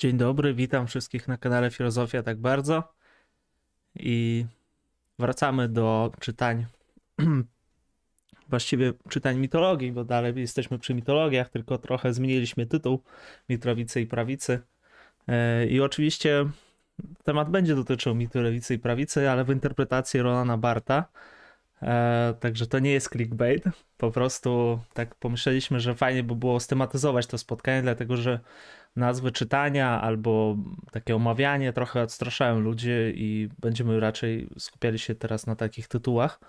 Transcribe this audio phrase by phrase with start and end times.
[0.00, 2.94] Dzień dobry, witam wszystkich na kanale Filozofia tak bardzo.
[3.94, 4.46] I
[5.18, 6.66] wracamy do czytań,
[8.50, 13.02] właściwie czytań mitologii, bo dalej jesteśmy przy mitologiach, tylko trochę zmieniliśmy tytuł
[13.48, 14.60] Mitrowicy i Prawicy.
[15.28, 16.46] E, I oczywiście
[17.24, 21.04] temat będzie dotyczył mitu lewicy i prawicy, ale w interpretacji Rolana Barta.
[21.82, 23.64] E, także to nie jest clickbait.
[23.96, 28.40] Po prostu tak pomyśleliśmy, że fajnie by było stematyzować to spotkanie, dlatego że
[28.96, 30.56] nazwy czytania albo
[30.90, 36.40] takie omawianie trochę odstraszają ludzi i będziemy raczej skupiali się teraz na takich tytułach.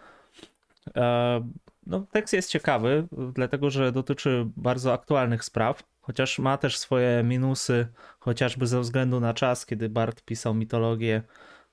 [0.95, 1.41] E,
[1.86, 7.88] no, tekst jest ciekawy, dlatego że dotyczy bardzo aktualnych spraw, chociaż ma też swoje minusy,
[8.20, 11.22] chociażby ze względu na czas, kiedy Bart pisał mitologię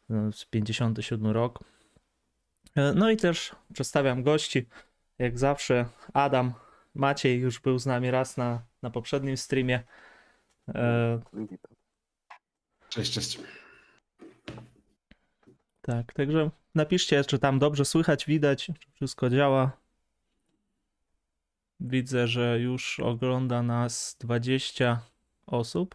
[0.09, 1.59] no, z 57 rok.
[2.77, 4.67] E, no i też przedstawiam gości,
[5.19, 6.55] jak zawsze Adam,
[6.99, 9.83] Maciej już był z nami raz na, na poprzednim streamie.
[10.75, 11.21] E,
[12.89, 13.41] Cześć, cześć.
[15.83, 19.73] tak, także napiszcie, czy tam dobrze słychać, widać, czy wszystko działa.
[21.81, 25.01] Widzę, że już ogląda nas 20
[25.47, 25.95] osób.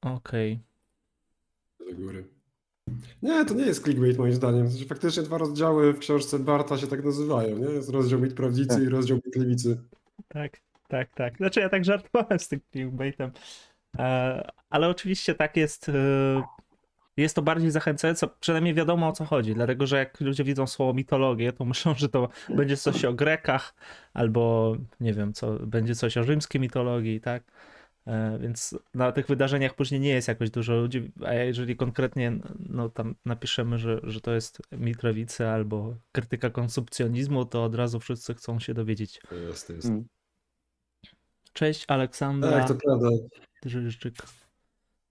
[0.00, 0.60] Okej.
[1.88, 2.24] Do góry.
[3.22, 4.70] Nie, to nie jest clickbait moim zdaniem.
[4.70, 7.64] Znaczy, faktycznie dwa rozdziały w książce Barta się tak nazywają, nie?
[7.66, 9.82] Jest rozdział mit prawdzicy i rozdział mit lewicy.
[10.28, 11.36] Tak, tak, tak.
[11.36, 13.30] Znaczy ja tak żartowałem z tym clickbaitem.
[13.98, 15.88] E, ale oczywiście tak jest.
[15.88, 16.42] e,
[17.16, 20.92] Jest to bardziej zachęcające, przynajmniej wiadomo o co chodzi, dlatego że jak ludzie widzą słowo
[20.94, 23.74] mitologię, to myślą, że to będzie coś o Grekach,
[24.14, 27.42] albo nie wiem, co będzie coś o rzymskiej mitologii, tak?
[28.06, 32.32] E, Więc na tych wydarzeniach później nie jest jakoś dużo ludzi, a jeżeli konkretnie
[32.68, 38.00] no, tam napiszemy, że, że to jest mit lewicy albo krytyka konsumpcjonizmu, to od razu
[38.00, 39.20] wszyscy chcą się dowiedzieć.
[39.28, 39.88] To jest, to jest.
[39.88, 40.04] Mm.
[41.58, 43.08] Cześć Aleksandra Tak, to prawda.
[43.62, 44.14] Drzyżczyk.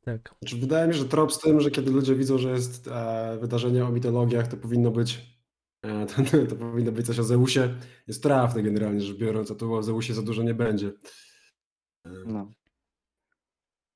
[0.01, 0.35] Tak.
[0.39, 3.37] Znaczy, wydaje mi się, że trop z tym, że kiedy ludzie widzą, że jest e,
[3.41, 5.37] wydarzenie o mitologiach, to powinno być
[5.83, 6.15] e, to,
[6.49, 7.75] to powinno być coś o Zeusie.
[8.07, 10.91] Jest trafne generalnie rzecz biorąc, a tu o Zeusie za dużo nie będzie.
[12.05, 12.51] E, No.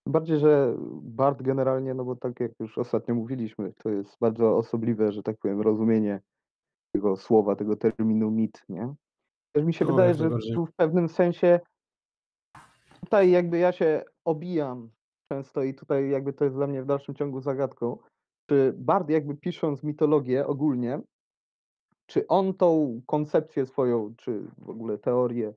[0.08, 5.12] Bardziej, że Bart generalnie, no bo tak jak już ostatnio mówiliśmy, to jest bardzo osobliwe,
[5.12, 6.22] że tak powiem, rozumienie
[6.94, 8.94] tego słowa, tego terminu mit, nie?
[9.52, 11.60] Też mi się No, wydaje, że tu w pewnym sensie
[13.04, 14.90] tutaj jakby ja się obijam
[15.32, 17.98] często i tutaj jakby to jest dla mnie w dalszym ciągu zagadką,
[18.50, 21.02] czy Bart jakby pisząc mitologię ogólnie,
[22.06, 25.54] czy on tą koncepcję swoją, czy w ogóle teorię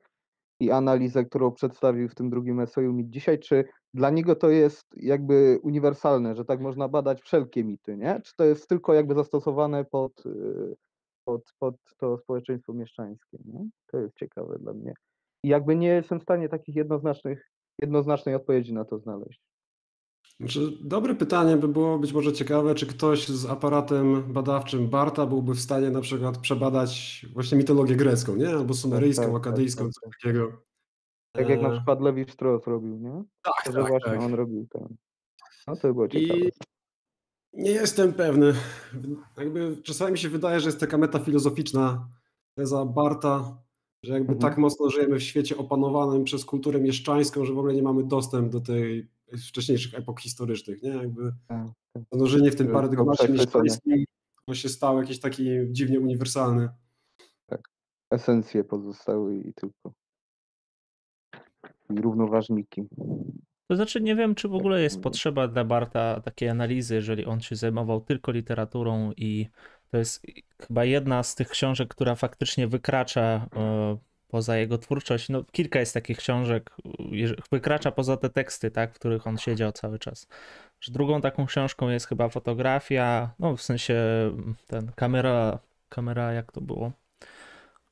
[0.60, 4.86] i analizę, którą przedstawił w tym drugim eseju mit dzisiaj, czy dla niego to jest
[4.96, 8.20] jakby uniwersalne, że tak można badać wszelkie mity, nie?
[8.24, 10.76] Czy to jest tylko jakby zastosowane pod, y,
[11.24, 13.68] pod, pod to społeczeństwo mieszczańskie, nie?
[13.86, 14.94] To jest ciekawe dla mnie.
[15.44, 19.40] I jakby nie jestem w stanie takich jednoznacznych, jednoznacznej odpowiedzi na to znaleźć.
[20.40, 25.54] Znaczy, dobre pytanie by było być może ciekawe, czy ktoś z aparatem badawczym Barta byłby
[25.54, 28.48] w stanie na przykład przebadać właśnie mitologię grecką, nie?
[28.48, 30.12] Albo sumeryjską, tak, tak, akadyjską, tak, coś tak.
[30.22, 30.62] takiego.
[31.32, 33.24] Tak jak na E, przykład Lewi Strauss robił, nie?
[33.42, 34.20] Tak, To, tak, właśnie tak.
[34.20, 34.96] on robił ten.
[35.66, 36.40] No to było ciekawe.
[36.40, 36.52] I
[37.52, 38.52] nie jestem pewny.
[39.36, 42.08] Jakby czasami mi się wydaje, że jest taka metafilozoficzna
[42.54, 43.63] teza Barta,
[44.04, 44.38] że jakby Mhm.
[44.50, 48.52] tak mocno żyjemy w świecie opanowanym przez kulturę mieszczańską, że w ogóle nie mamy dostęp
[48.52, 49.08] do tej
[49.48, 50.90] wcześniejszych epok historycznych, nie?
[50.90, 52.02] Jakby Tak, tak.
[52.12, 54.04] zanurzenie w tym Że to paradygmacie mieszczańskim
[54.46, 56.68] on się stał jakiś taki dziwnie uniwersalny.
[58.10, 59.92] Esencje pozostały i tylko.
[61.90, 62.82] I równoważniki.
[63.70, 67.40] To znaczy, nie wiem, czy w ogóle jest potrzeba dla Barta takiej analizy, jeżeli on
[67.40, 69.48] się zajmował tylko literaturą i
[69.94, 70.26] to jest
[70.66, 73.96] chyba jedna z tych książek, która faktycznie wykracza e,
[74.28, 75.28] poza jego twórczość.
[75.28, 76.70] No, kilka jest takich książek,
[77.52, 80.26] wykracza poza te teksty, tak, w których on siedział cały czas.
[80.88, 83.96] Drugą taką książką jest chyba fotografia, no w sensie
[84.66, 85.58] ten kamera,
[85.88, 86.92] kamera jak to było?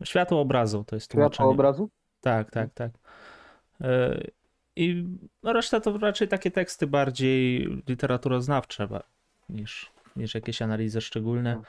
[0.05, 1.49] Światło obrazu to jest Światło tłumaczenie.
[1.49, 1.91] obrazu?
[2.21, 2.93] Tak, tak, tak.
[3.81, 4.21] E,
[4.77, 5.05] I
[5.43, 8.89] no reszta to raczej takie teksty bardziej literaturoznawcze
[9.49, 11.55] niż, niż jakieś analizy szczególne.
[11.55, 11.63] No.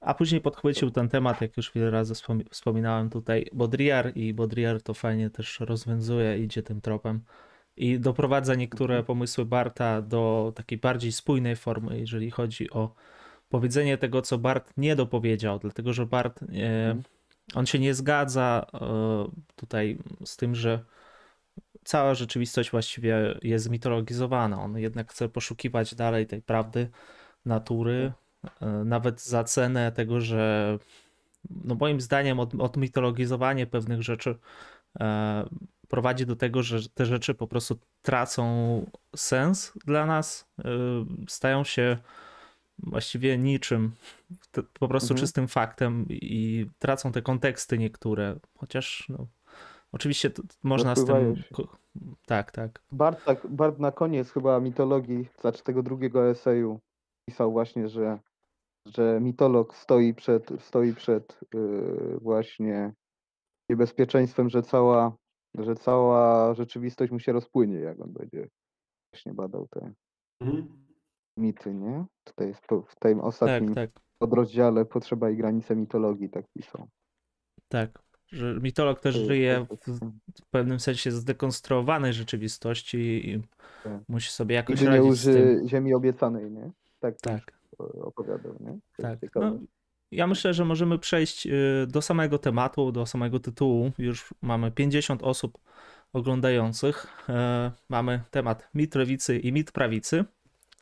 [0.00, 4.82] A później podchwycił ten temat, jak już wiele razy wspom- wspominałem tutaj, Baudrillard i Baudrillard
[4.84, 7.20] to fajnie też rozwiązuje, idzie tym tropem
[7.76, 12.94] i doprowadza niektóre pomysły Barta do takiej bardziej spójnej formy, jeżeli chodzi o
[13.48, 16.46] powiedzenie tego, co Bart nie dopowiedział, dlatego że Bart e,
[17.54, 18.78] on się nie zgadza e,
[19.56, 20.84] tutaj z tym, że
[21.84, 24.62] cała rzeczywistość właściwie jest zmitologizowana.
[24.62, 26.90] On jednak chce poszukiwać dalej tej prawdy
[27.46, 28.12] natury,
[28.60, 30.78] e, nawet za cenę tego, że
[31.64, 34.38] no moim zdaniem od, odmitologizowanie pewnych rzeczy
[35.00, 35.48] e,
[35.88, 38.44] prowadzi do tego, że te rzeczy po prostu tracą
[39.16, 40.64] sens dla nas, y,
[41.28, 41.98] stają się
[42.78, 43.92] właściwie niczym,
[44.78, 45.20] po prostu mhm.
[45.20, 49.26] czystym faktem i tracą te konteksty niektóre, chociaż no,
[49.92, 50.30] oczywiście
[50.62, 51.36] można z tym...
[51.36, 51.64] Się.
[52.26, 52.82] Tak, tak.
[52.92, 53.46] Bart, tak.
[53.46, 56.80] Bart na koniec chyba mitologii, znaczy tego drugiego eseju
[57.28, 58.18] pisał właśnie, że,
[58.86, 62.92] że mitolog stoi przed, stoi przed yy, właśnie
[63.70, 65.16] niebezpieczeństwem, że cała,
[65.58, 68.48] że cała rzeczywistość mu się rozpłynie, jak on będzie
[69.12, 69.92] właśnie badał te
[70.40, 70.86] mhm.
[71.38, 72.04] mity, nie?
[72.24, 72.54] Tutaj
[72.86, 74.02] w tym ostatnim tak, tak.
[74.18, 76.88] podrozdziale Potrzeba i granice mitologii, tak pisał.
[77.68, 83.42] Tak, że mitolog też żyje w, pewnym sensie zdekonstruowanej rzeczywistości i
[83.84, 84.02] tak.
[84.08, 86.70] musi sobie jakoś Nigdy radzić nie uży ziemi obiecanej, nie?
[87.04, 87.52] Tak, tak.
[87.78, 88.78] opowiadał, nie?
[88.96, 89.18] tak.
[89.34, 89.58] No,
[90.10, 93.92] ja myślę, że możemy przejść y, do samego tematu, do samego tytułu.
[93.98, 95.58] Już mamy 50 osób
[96.12, 97.06] oglądających.
[97.28, 100.24] E, mamy temat mit lewicy i mit prawicy.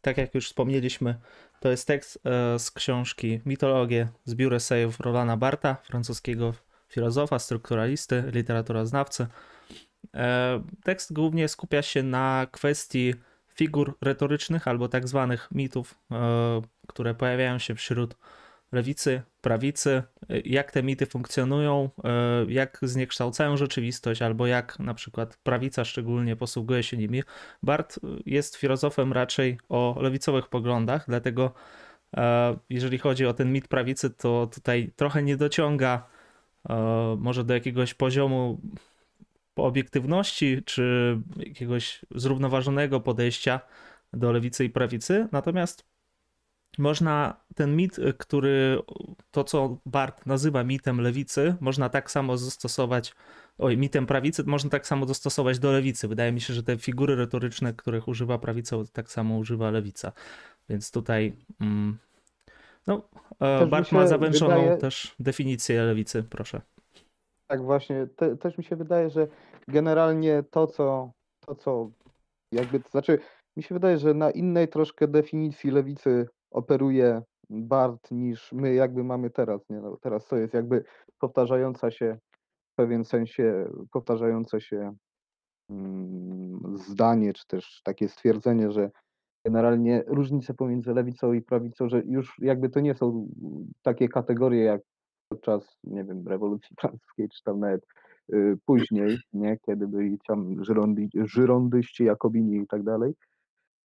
[0.01, 1.15] Tak jak już wspomnieliśmy,
[1.61, 6.55] to jest tekst e, z książki Mitologie, zbiór esejów Rolana Barta, francuskiego
[6.89, 9.27] filozofa, strukturalisty, literaturoznawcy.
[10.15, 13.15] E, tekst głównie skupia się na kwestii
[13.55, 15.99] figur retorycznych albo tak zwanych mitów,
[16.87, 18.17] które pojawiają się wśród
[18.73, 20.03] lewicy, prawicy,
[20.45, 22.11] jak te mity funkcjonują, e,
[22.49, 27.23] jak zniekształcają rzeczywistość, albo jak na przykład prawica szczególnie posługuje się nimi.
[27.63, 31.55] Bart jest filozofem raczej o lewicowych poglądach, dlatego
[32.17, 36.07] e, jeżeli chodzi o ten mit prawicy, to tutaj trochę nie dociąga
[36.69, 38.61] e, może do jakiegoś poziomu
[39.57, 43.61] obiektywności, czy jakiegoś zrównoważonego podejścia
[44.13, 45.85] do lewicy i prawicy, natomiast
[46.79, 48.79] można ten mit, który
[49.31, 53.15] to, co Bart nazywa mitem lewicy, można tak samo zastosować,
[53.59, 56.09] oj, mitem prawicy, można tak samo dostosować do lewicy.
[56.09, 60.13] Wydaje mi się, że te figury retoryczne, których używa prawica, tak samo używa lewica.
[60.69, 61.99] Więc tutaj mm,
[62.87, 63.09] no,
[63.41, 64.77] e, Bart ma zawęszoną wydaje...
[64.77, 66.61] też definicję lewicy, proszę.
[67.53, 68.07] Tak, właśnie.
[68.07, 69.29] Te, też mi się wydaje, że
[69.69, 71.13] generalnie to, co,
[71.47, 71.91] to, co
[72.53, 73.19] jakby, to znaczy,
[73.57, 79.31] mi się wydaje, że na innej troszkę definicji lewicy operuje Bart niż my jakby mamy
[79.31, 79.69] teraz.
[79.71, 79.81] Nie?
[79.81, 80.85] No, teraz to jest jakby
[81.19, 82.19] powtarzająca się
[82.73, 84.95] w pewien sensie, powtarzające się
[85.71, 88.91] mm, zdanie, czy też takie stwierdzenie, że
[89.47, 93.29] generalnie różnice pomiędzy lewicą i prawicą, że już jakby to nie są
[93.83, 94.81] takie kategorie jak
[95.33, 97.87] podczas, nie wiem, rewolucji francuskiej, czy tam nawet
[98.33, 103.15] y, później, nie, kiedy byli tam żyrondy, żyrondyści, jakobini i tak dalej,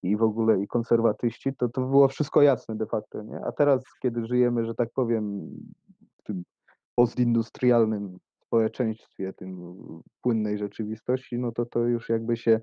[0.03, 3.39] i w ogóle i konserwatyści, to to było wszystko jasne de facto, nie?
[3.45, 5.49] A teraz, kiedy żyjemy, że tak powiem,
[6.17, 6.44] w tym
[6.95, 9.75] postindustrialnym społeczeństwie, tym
[10.21, 12.59] płynnej rzeczywistości, no to to już jakby się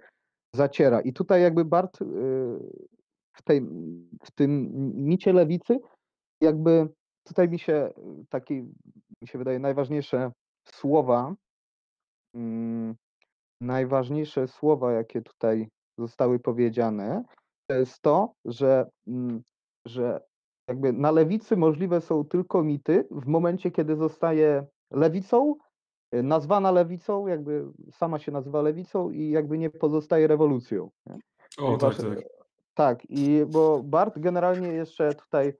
[0.55, 1.01] zaciera.
[1.01, 2.05] I tutaj jakby Bart y,
[3.33, 3.61] w, tej,
[4.25, 5.79] w tym micie lewicy,
[6.41, 6.89] jakby
[7.25, 7.93] tutaj mi się
[8.29, 8.55] taki,
[9.23, 10.33] mi się wydaje, najważniejsze
[10.65, 11.35] słowa,
[12.35, 12.95] mm,
[13.61, 15.69] najważniejsze słowa, jakie tutaj
[15.99, 17.25] zostały powiedziane,
[17.67, 19.43] to jest to, że, mm,
[19.87, 20.21] że
[20.69, 25.55] jakby na lewicy możliwe są tylko mity w momencie, kiedy zostaje lewicą,
[26.15, 30.91] y, nazwana lewicą, jakby sama się nazywa lewicą i jakby nie pozostaje rewolucją.
[31.07, 31.19] Nie?
[31.59, 32.19] O, tak, tak.
[32.75, 35.55] Tak, i bo Bart generalnie jeszcze tutaj e,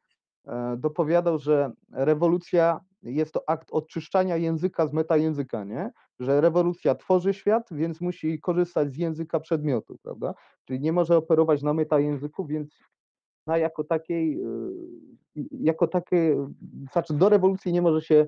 [0.77, 5.91] dopowiadał, że rewolucja jest to akt oczyszczania języka z metajęzyka, nie?
[6.21, 10.35] Że rewolucja tworzy świat, więc musi korzystać z języka przedmiotu, prawda?
[10.65, 12.79] Czyli nie może operować na metajęzyku, więc
[13.47, 14.41] na jako takiej,
[15.37, 16.47] y, jako takie,
[16.93, 18.27] znaczy do rewolucji nie może się,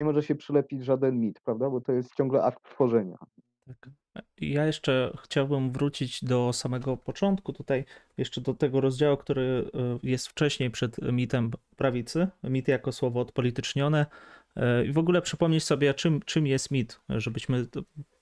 [0.00, 1.70] nie może się przylepić żaden mit, prawda?
[1.70, 3.18] Bo to jest ciągle akt tworzenia.
[3.66, 3.90] Tak.
[4.40, 7.84] Ja jeszcze chciałbym wrócić do samego początku, tutaj
[8.16, 9.70] jeszcze do tego rozdziału, który
[10.02, 14.06] y, jest wcześniej przed mitem prawicy, mit jako słowo odpolitycznione.
[14.56, 17.66] Y, i w ogóle przypomnieć sobie, czym, czym jest mit, żebyśmy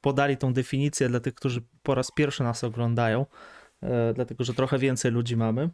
[0.00, 3.26] podali tą definicję dla tych, którzy po raz pierwszy nas oglądają,
[3.82, 5.70] y, dlatego że trochę więcej ludzi mamy.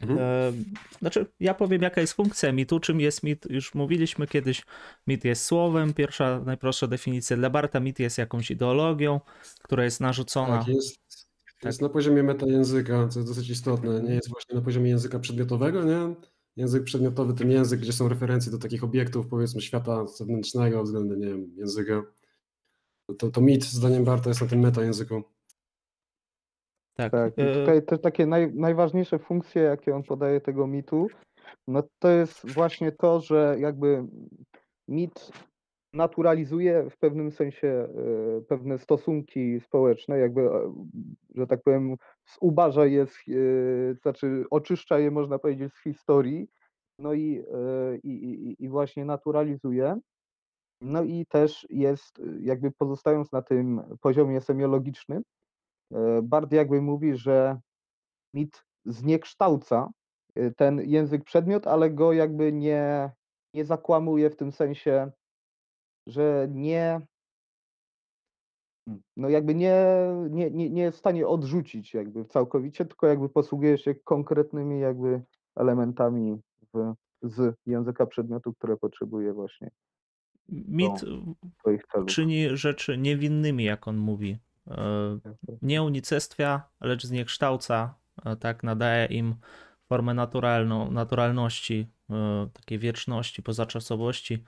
[0.00, 0.18] Mhm.
[0.18, 0.52] E,
[0.98, 3.46] znaczy, ja powiem, jaka jest funkcja mitu, czym jest mit.
[3.50, 4.62] Już mówiliśmy kiedyś,
[5.06, 5.94] mit jest słowem.
[5.94, 9.20] Pierwsza, najprostsza definicja dla Barta, mit jest jakąś ideologią,
[9.62, 10.58] która jest narzucona.
[10.58, 10.96] Tak, jest,
[11.60, 11.64] tak.
[11.64, 14.02] jest na poziomie metajęzyka, co jest dosyć istotne.
[14.02, 16.14] Nie jest właśnie na poziomie języka przedmiotowego, nie?
[16.56, 21.26] Język przedmiotowy to język, gdzie są referencje do takich obiektów, powiedzmy, świata zewnętrznego względem, nie
[21.26, 22.02] wiem, języka.
[23.18, 25.35] To, to mit, zdaniem Barta, jest na tym metajęzyku.
[26.96, 27.12] Tak.
[27.12, 27.38] tak.
[27.38, 31.06] I e, tutaj te takie naj, najważniejsze funkcje, jakie on podaje tego mitu,
[31.68, 34.04] no to jest właśnie to, że jakby
[34.88, 35.32] mit
[35.92, 40.74] naturalizuje w pewnym sensie e, pewne stosunki społeczne, jakby, e,
[41.34, 41.96] że tak powiem,
[42.40, 43.24] ubarza je, z,
[44.02, 46.48] znaczy oczyszcza je, można powiedzieć, z historii,
[46.98, 47.44] no i,
[48.02, 49.98] i, i, i właśnie naturalizuje.
[50.80, 55.22] No i też jest, jakby pozostając na tym poziomie semiologicznym,
[56.22, 57.60] bardziej jakby mówi, że
[58.34, 59.90] mit zniekształca
[60.56, 63.10] ten język przedmiot, ale go jakby nie,
[63.54, 65.10] nie zakłamuje w tym sensie,
[66.06, 67.00] że nie
[69.16, 69.86] no jakby nie,
[70.30, 75.22] nie, nie, nie jest w stanie odrzucić jakby całkowicie, tylko jakby posługuje się konkretnymi jakby
[75.56, 76.40] elementami
[76.74, 79.70] w, z języka przedmiotu, które potrzebuje właśnie
[80.48, 81.04] Mit
[82.06, 84.38] czyni rzeczy niewinnymi, jak on mówi.
[84.70, 85.18] E,
[85.62, 87.94] nie unicestwia, lecz zniekształca,
[88.24, 89.34] e, tak nadaje im
[89.88, 94.44] formę naturalną, naturalności, e, takiej wieczności, pozaczasowości.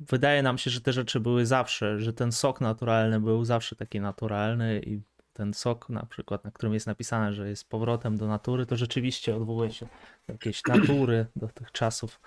[0.00, 4.00] Wydaje nam się, że te rzeczy były zawsze, że ten sok naturalny był zawsze taki
[4.00, 5.00] naturalny i
[5.32, 9.36] ten sok na przykład, na którym jest napisane, że jest powrotem do natury, to rzeczywiście
[9.36, 9.86] odwołuje się
[10.26, 12.20] do jakiejś natury, do tych czasów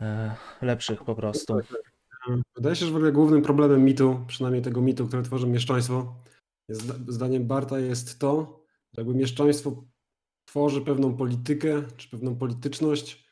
[0.00, 1.60] e, lepszych po prostu.
[2.56, 6.14] Wydaje się, że w ogóle głównym problemem mitu, przynajmniej tego mitu, który tworzy mieszczaństwo,
[6.68, 8.60] jest, zdaniem Barta jest to,
[8.92, 9.84] że jakby mieszczaństwo
[10.44, 13.26] tworzy pewną politykę czy pewną polityczność,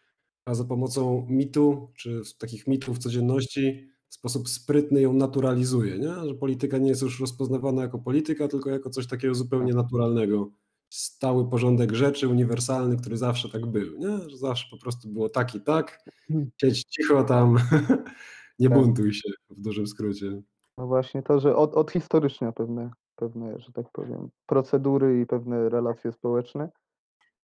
[0.45, 6.29] a za pomocą mitu, czy takich mitów codzienności, w sposób sprytny ją naturalizuje, nie?
[6.29, 10.51] że polityka nie jest już rozpoznawana jako polityka, tylko jako coś takiego zupełnie naturalnego.
[10.91, 14.31] Stały porządek rzeczy, uniwersalny, który zawsze tak był, nie?
[14.31, 16.51] że zawsze po prostu było tak i tak, hmm.
[16.61, 17.57] siedź cicho tam,
[18.59, 18.79] nie tak.
[18.79, 20.43] buntuj się w dużym skrócie.
[20.79, 25.69] No właśnie to, że od, od historycznie pewne, pewne, że tak powiem, procedury i pewne
[25.69, 26.71] relacje społeczne,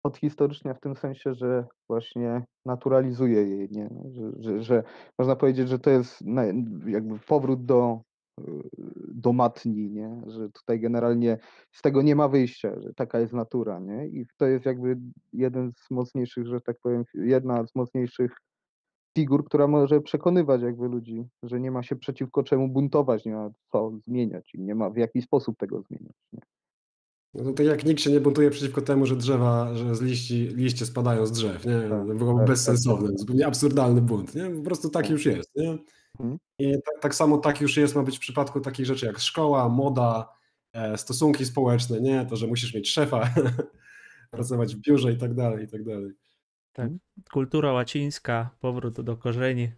[0.02, 3.90] odhistorycznia w tym sensie, że właśnie naturalizuje jej, nie?
[4.10, 4.82] Że, że, że
[5.18, 6.22] można powiedzieć, że to jest
[6.86, 8.00] jakby powrót do,
[9.08, 10.22] do matni, nie?
[10.26, 11.38] że tutaj generalnie
[11.72, 13.78] z tego nie ma wyjścia, że taka jest natura.
[13.78, 14.06] Nie?
[14.06, 14.96] I to jest jakby
[15.32, 18.36] jeden z mocniejszych, że tak powiem, jedna z mocniejszych
[19.18, 23.50] figur, która może przekonywać jakby ludzi, że nie ma się przeciwko czemu buntować, nie ma
[23.72, 26.16] co zmieniać i nie ma w jaki sposób tego zmieniać.
[26.32, 26.40] Nie?
[27.34, 30.34] No to tak jak nikt się nie buntuje przeciwko temu, że drzewa, że z liści,
[30.34, 31.80] liście spadają z drzew, nie?
[31.80, 34.50] Tak, to byłoby tak, bezsensowne, tak, zupełnie absurdalny bunt, nie?
[34.50, 35.10] Po prostu tak, tak.
[35.10, 35.78] już jest, nie?
[36.20, 36.38] Mhm.
[36.58, 39.68] I tak, tak, samo tak już jest ma być w przypadku takich rzeczy jak szkoła,
[39.68, 40.28] moda,
[40.72, 42.26] e, stosunki społeczne, nie?
[42.26, 43.30] To, że musisz mieć szefa,
[44.30, 46.12] pracować w biurze i tak dalej, i tak dalej.
[46.72, 47.00] Tak, mhm.
[47.32, 49.72] kultura łacińska, powrót do korzeni.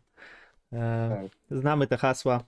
[0.73, 1.59] E, tak.
[1.59, 2.45] Znamy te hasła.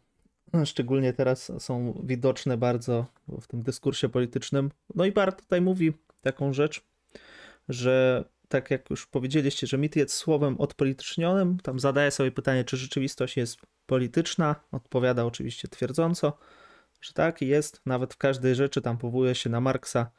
[0.65, 4.71] Szczególnie teraz są widoczne bardzo w tym dyskursie politycznym.
[4.95, 6.85] No i Bart tutaj mówi taką rzecz,
[7.69, 12.77] że tak jak już powiedzieliście, że mit jest słowem odpolitycznionym, tam zadaje sobie pytanie, czy
[12.77, 14.57] rzeczywistość jest polityczna.
[14.73, 16.39] Odpowiada oczywiście twierdząco,
[17.01, 17.81] że tak jest.
[17.87, 20.11] Nawet w każdej rzeczy tam powołuje się na Marksa.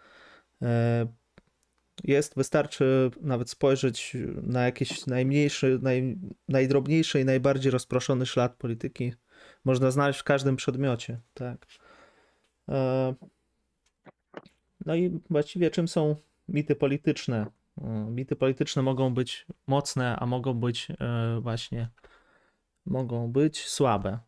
[0.62, 1.08] E,
[2.03, 9.13] jest, wystarczy nawet spojrzeć na jakiś najmniejszy, naj, najdrobniejszy i najbardziej rozproszony ślad polityki
[9.65, 11.65] można znaleźć w każdym przedmiocie, tak.
[12.69, 13.13] E,
[14.85, 16.15] no i właściwie czym są
[16.47, 17.45] mity polityczne?
[17.81, 21.89] E, mity polityczne mogą być mocne, a mogą być e, właśnie
[22.85, 24.19] mogą być słabe.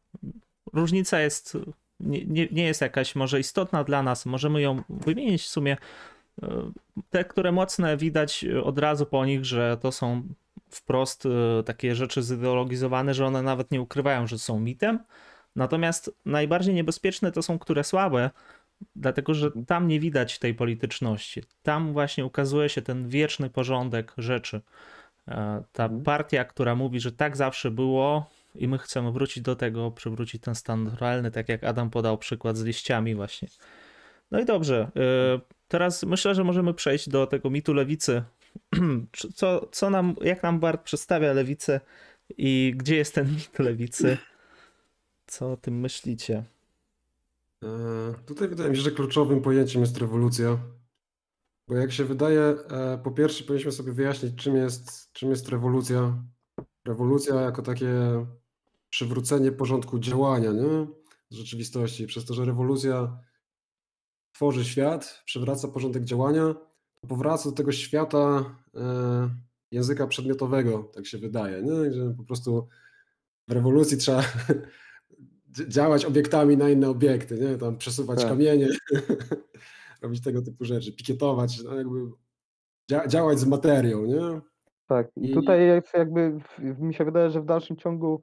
[0.73, 1.57] Różnica jest
[1.99, 5.77] nie, nie, nie jest jakaś może istotna dla nas, możemy ją wymienić w sumie.
[7.09, 10.23] Te, które mocne, widać od razu po nich, że to są
[10.69, 11.27] wprost
[11.65, 14.99] takie rzeczy zideologizowane, że one nawet nie ukrywają, że są mitem,
[15.57, 18.29] Natomiast najbardziej niebezpieczne to są które słabe,
[18.95, 21.43] dlatego że tam nie widać tej polityczności.
[21.63, 24.61] Tam właśnie ukazuje się ten wieczny porządek rzeczy.
[25.27, 26.03] E, ta mhm.
[26.03, 30.55] partia, która mówi, że tak zawsze było i my chcemy wrócić do tego, przywrócić ten
[30.55, 33.47] stan naturalny, tak jak Adam podał przykład z liściami właśnie.
[34.31, 38.23] No i dobrze, e, teraz myślę, że możemy przejść do tego mitu lewicy.
[39.35, 41.79] Co, co nam, jak nam Bart przedstawia lewicę
[42.37, 44.17] i gdzie jest ten mit lewicy?
[45.27, 46.43] Co o tym myślicie?
[47.63, 47.67] E,
[48.25, 50.57] tutaj wydaje mi się, że kluczowym pojęciem jest rewolucja.
[51.67, 56.23] Bo jak się wydaje, e, po pierwsze powinniśmy sobie wyjaśnić, czym jest, czym jest rewolucja.
[56.85, 57.87] Rewolucja jako takie
[58.89, 60.87] przywrócenie porządku działania nie?
[61.29, 62.07] z rzeczywistości.
[62.07, 63.17] Przez to, że rewolucja
[64.37, 66.55] tworzy świat, przywraca porządek działania,
[67.01, 69.29] to powraca do tego świata e,
[69.71, 71.63] języka przedmiotowego, tak się wydaje.
[71.63, 71.93] Nie?
[71.93, 72.67] Że po prostu
[73.47, 74.23] w rewolucji trzeba
[75.67, 77.57] działać obiektami na inne obiekty, nie?
[77.57, 78.29] Tam przesuwać tak.
[78.29, 78.67] kamienie,
[80.01, 81.99] robić tego typu rzeczy, pikietować, no jakby
[82.89, 84.41] dzia działać z materią, nie?
[84.87, 86.39] Tak, i, I tutaj jakby,
[86.79, 88.21] mi się wydaje, że w dalszym ciągu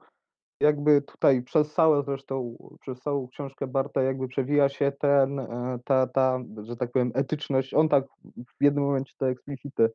[0.59, 6.07] jakby tutaj przez całe zresztą, przez całą książkę Barta jakby przewija się ten, e, ta,
[6.07, 7.73] ta, że tak powiem, etyczność.
[7.73, 8.05] On tak
[8.59, 9.89] w jednym momencie to eksplicite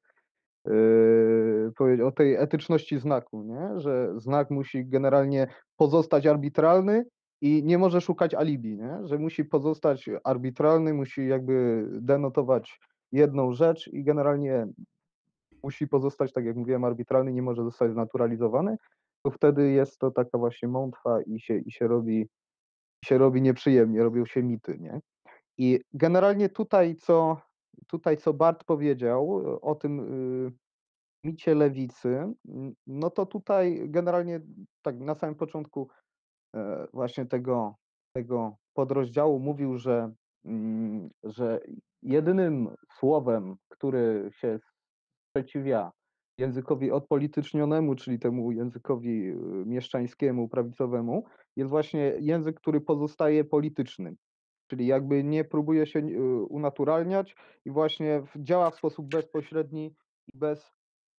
[1.76, 3.80] powiedział o tej etyczności znaku, nie?
[3.80, 7.04] że znak musi generalnie pozostać arbitralny
[7.40, 8.98] i nie może szukać alibi, nie?
[9.04, 12.80] że musi pozostać arbitralny, musi jakby denotować
[13.12, 14.66] jedną rzecz i generalnie
[15.62, 18.76] musi pozostać, tak jak mówiłem, arbitralny, nie może zostać znaturalizowany,
[19.22, 22.28] to wtedy jest to taka właśnie mątwa i się, i się robi
[23.04, 25.00] się robi nieprzyjemnie, robią się mity, nie?
[25.58, 27.40] I generalnie tutaj, co,
[27.86, 30.00] tutaj, co Bart powiedział o tym
[30.46, 30.52] y,
[31.24, 32.34] micie lewicy,
[32.86, 34.40] no to tutaj generalnie
[34.82, 35.88] tak na samym początku
[36.54, 37.74] e, właśnie tego,
[38.16, 40.12] tego podrozdziału mówił, że,
[40.44, 41.60] mm, że
[42.02, 44.58] jedynym słowem, który się
[45.28, 45.92] sprzeciwia
[46.40, 49.34] językowi odpolitycznionemu, czyli temu językowi y,
[49.66, 51.24] mieszczańskiemu, prawicowemu,
[51.56, 54.16] jest właśnie język, który pozostaje polityczny.
[54.66, 59.94] Czyli jakby nie próbuje się y, unaturalniać i właśnie działa w sposób bezpośredni
[60.34, 60.72] i bez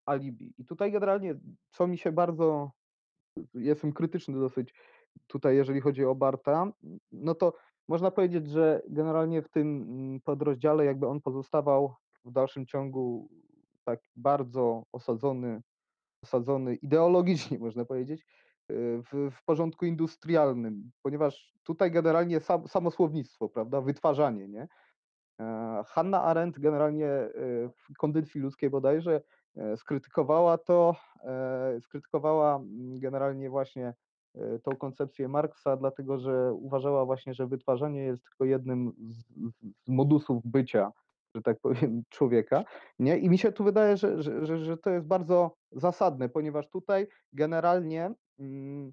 [0.05, 0.53] alibi.
[0.57, 1.35] I tutaj generalnie,
[1.71, 2.71] co mi się bardzo,
[3.53, 4.73] jestem krytyczny dosyć
[5.27, 6.71] tutaj, jeżeli chodzi o Barta,
[7.11, 7.53] no to
[7.87, 13.29] można powiedzieć, że generalnie w tym mm, podrozdziale jakby on pozostawał w dalszym ciągu
[13.83, 15.61] tak bardzo osadzony,
[16.23, 18.21] osadzony ideologicznie, można powiedzieć,
[18.71, 24.67] y, w, w porządku industrialnym, ponieważ tutaj generalnie sam, samo słownictwo, prawda, wytwarzanie, nie?
[25.41, 29.21] E, Hanna Arendt generalnie y, w kondycji ludzkiej bodajże
[29.55, 33.93] e, skrytykowała to, e, skrytykowała mm, generalnie właśnie
[34.63, 39.17] tą koncepcję Marksa, dlatego że uważała właśnie, że wytwarzanie jest tylko jednym z,
[39.85, 40.91] z modusów bycia
[41.35, 42.63] że tak powiem, człowieka.
[42.99, 43.17] Nie?
[43.17, 47.07] I mi się tu wydaje, że, że, że, że to jest bardzo zasadne, ponieważ tutaj
[47.33, 48.91] generalnie mm,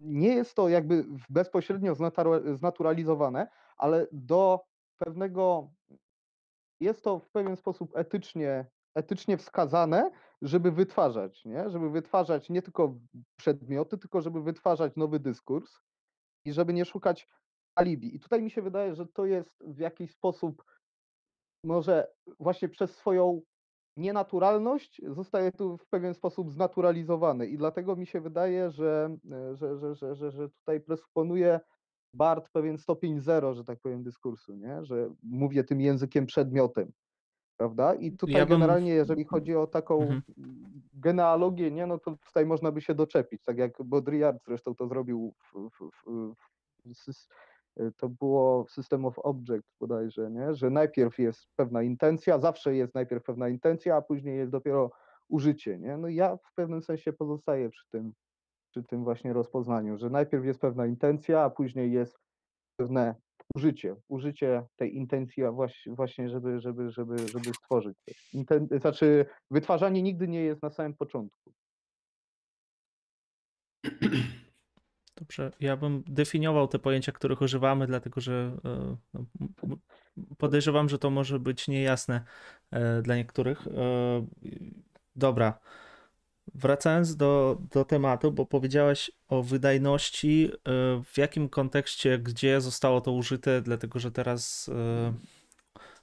[0.00, 1.94] nie jest to jakby bezpośrednio
[2.54, 4.60] znaturalizowane, ale do
[4.98, 5.70] pewnego
[6.80, 10.10] jest to w pewien sposób etycznie, etycznie wskazane,
[10.42, 11.70] żeby wytwarzać, nie?
[11.70, 12.94] żeby wytwarzać nie tylko
[13.36, 15.80] przedmioty, tylko żeby wytwarzać nowy dyskurs
[16.44, 17.28] i żeby nie szukać
[17.74, 18.16] alibi.
[18.16, 20.64] I tutaj mi się wydaje, że to jest w jakiś sposób
[21.64, 22.08] może
[22.40, 23.40] właśnie przez swoją
[23.96, 29.16] nienaturalność zostaje tu w pewien sposób znaturalizowany i dlatego mi się wydaje, że,
[29.54, 31.60] że, że, że, że, że tutaj presuponuje
[32.14, 34.84] Bart pewien stopień zero, że tak powiem, dyskursu, nie?
[34.84, 36.92] że mówię tym językiem przedmiotem.
[37.56, 37.94] Prawda?
[37.94, 38.60] I tutaj ja bym...
[38.60, 40.22] generalnie, jeżeli chodzi o taką mhm.
[40.92, 45.34] genealogię, nie, no to tutaj można by się doczepić, tak jak Baudrillard zresztą to zrobił
[45.38, 46.34] w, w, w,
[47.96, 50.54] to było System of Object bodajże, nie?
[50.54, 54.90] że najpierw jest pewna intencja, zawsze jest najpierw pewna intencja, a później jest dopiero
[55.28, 55.78] użycie.
[55.78, 55.96] Nie?
[55.96, 58.12] No ja w pewnym sensie pozostaję przy tym,
[58.70, 62.18] przy tym właśnie rozpoznaniu, że najpierw jest pewna intencja, a później jest
[62.76, 63.14] pewne
[63.54, 65.42] użycie, użycie tej intencji
[65.86, 67.96] właśnie, żeby, żeby, żeby, żeby stworzyć.
[68.32, 71.52] Inten znaczy wytwarzanie nigdy nie jest na samym początku.
[75.16, 79.76] Dobrze, ja bym definiował te pojęcia, których używamy, dlatego że e, no,
[80.38, 82.24] podejrzewam, że to może być niejasne
[82.70, 83.66] e, dla niektórych.
[83.66, 83.70] E,
[85.16, 85.58] dobra.
[86.54, 90.50] Wracając do, do tematu, bo powiedziałeś o wydajności,
[91.04, 94.70] w jakim kontekście, gdzie zostało to użyte, dlatego że teraz,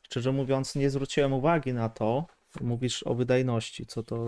[0.04, 2.28] szczerze mówiąc, nie zwróciłem uwagi na to.
[2.62, 4.26] Mówisz o wydajności, co to,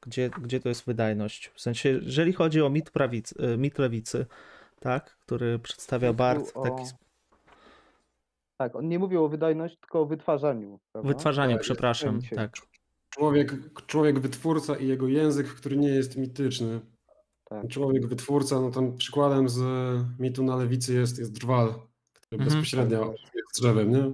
[0.00, 1.50] gdzie, gdzie to jest wydajność?
[1.54, 4.26] W sensie, jeżeli chodzi o mit, prawicy, mit lewicy,
[4.80, 7.02] tak, który przedstawia Bart w taki sposób.
[8.56, 10.80] Tak, on nie mówił o wydajności, tylko o wytwarzaniu.
[10.92, 11.08] Prawda?
[11.08, 12.52] Wytwarzaniu, tak, przepraszam, tak.
[13.10, 13.54] Człowiek,
[13.86, 16.80] człowiek wytwórca i jego język, który nie jest mityczny.
[17.44, 17.68] Tak.
[17.68, 19.60] Człowiek wytwórca, no tam przykładem z
[20.18, 21.74] mitu na lewicy jest, jest drwal,
[22.12, 22.50] który mhm.
[22.50, 24.12] bezpośrednio jest drzewem, nie?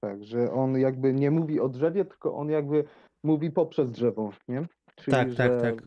[0.00, 2.84] Tak, że on jakby nie mówi o drzewie, tylko on jakby
[3.24, 4.66] mówi poprzez drzewo, nie?
[4.96, 5.60] Czyli, tak, tak, że...
[5.60, 5.82] tak.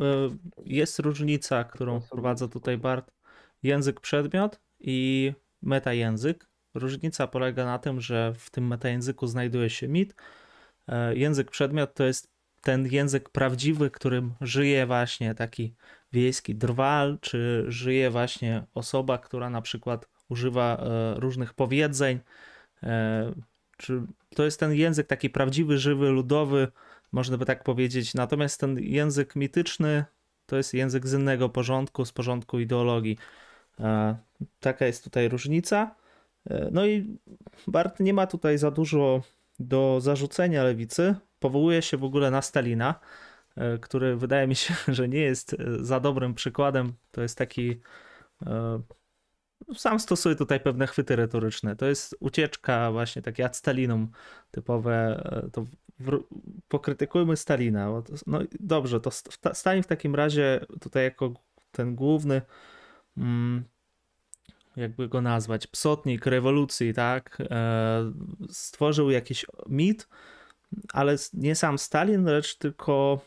[0.00, 0.28] E,
[0.64, 3.12] jest różnica, którą wprowadza tutaj Bart.
[3.62, 6.48] Język przedmiot i metajęzyk.
[6.74, 10.14] Różnica polega na tym, że w tym metajęzyku znajduje się mit.
[10.88, 12.30] E, język przedmiot to jest
[12.60, 15.74] ten język prawdziwy, którym żyje właśnie taki
[16.12, 22.18] wiejski drwal, czy żyje właśnie osoba, która na przykład używa e, różnych powiedzeń,
[23.76, 24.02] czy
[24.34, 26.68] to jest ten język taki prawdziwy, żywy, ludowy,
[27.12, 28.14] można by tak powiedzieć.
[28.14, 30.04] Natomiast ten język mityczny
[30.46, 33.18] to jest język z innego porządku, z porządku ideologii.
[33.80, 34.16] E,
[34.60, 35.94] taka jest tutaj różnica.
[36.50, 37.18] E, no i
[37.66, 39.22] Bart nie ma tutaj za dużo
[39.58, 41.14] do zarzucenia lewicy.
[41.38, 42.94] Powołuje się w ogóle na Stalina.
[43.56, 46.92] e, który wydaje mi się, że nie jest e, za dobrym przykładem.
[47.10, 47.80] To jest taki.
[49.68, 51.76] E, sam stosuję tutaj pewne chwyty retoryczne.
[51.76, 54.10] To jest ucieczka, właśnie takie ad Stalinum
[54.50, 55.22] typowe.
[55.52, 55.64] To
[56.00, 56.24] w,
[56.68, 58.02] pokrytykujmy Stalina.
[58.26, 59.10] No dobrze, to
[59.54, 61.32] Stalin w takim razie tutaj jako
[61.72, 62.42] ten główny.
[63.16, 63.64] Mm,
[64.76, 67.38] jakby go nazwać, psotnik rewolucji, tak?
[68.50, 70.08] Stworzył jakiś mit,
[70.92, 73.20] ale nie sam Stalin, lecz tylko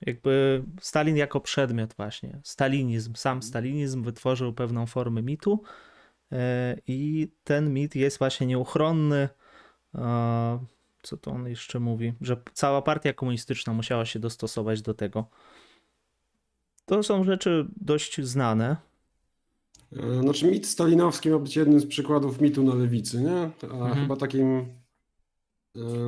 [0.00, 2.40] jakby Stalin jako przedmiot właśnie.
[2.44, 5.62] Stalinizm, sam stalinizm wytworzył pewną formę mitu
[6.32, 9.28] e, i ten mit jest właśnie nieuchronny.
[9.94, 10.58] E,
[11.02, 12.12] co to on jeszcze mówi?
[12.20, 15.28] Że cała partia komunistyczna musiała się dostosować do tego.
[16.84, 18.76] To są rzeczy dość znane.
[19.92, 23.50] E, znaczy mit stalinowski ma być jednym z przykładów mitu na lewicy, nie?
[23.62, 23.94] A mhm.
[23.94, 24.66] chyba takim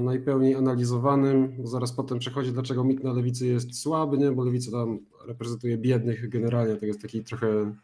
[0.00, 1.56] najpełniej analizowanym.
[1.64, 4.32] Zaraz potem przechodzi, dlaczego mit na lewicy jest słaby, nie?
[4.32, 7.74] bo lewica tam reprezentuje biednych generalnie, to jest taki trochę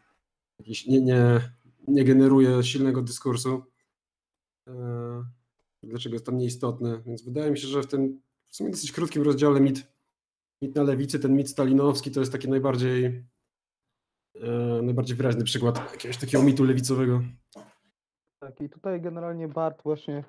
[0.59, 1.41] jakiś, nie, nie,
[1.87, 3.63] nie generuje silnego dyskursu.
[4.67, 5.25] E,
[5.83, 7.01] dlaczego jest to nieistotne?
[7.05, 9.87] Więc wydaje mi się, że w tym w sumie dosyć krótkim rozdziale mit,
[10.61, 13.23] mit na lewicy, ten mit stalinowski to jest taki najbardziej
[14.35, 17.21] e, najbardziej wyraźny przykład jakiegoś takiego mitu lewicowego.
[18.39, 20.23] Tak, i tutaj generalnie Bart właśnie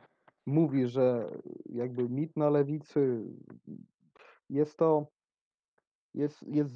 [0.47, 1.31] mówi, że
[1.67, 3.23] jakby mit na lewicy
[4.51, 5.07] jest to,
[6.15, 6.75] jest, jest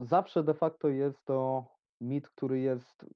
[0.00, 1.66] zawsze de facto jest to
[2.00, 3.06] mit, który jest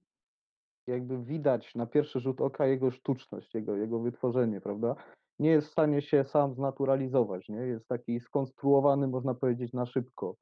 [0.86, 4.94] jakby widać na pierwszy rzut oka jego sztuczność, jego, jego wytworzenie, prawda?
[5.38, 7.60] Nie jest w stanie się sam znaturalizować, nie?
[7.60, 10.36] Jest taki skonstruowany, można powiedzieć, na szybko.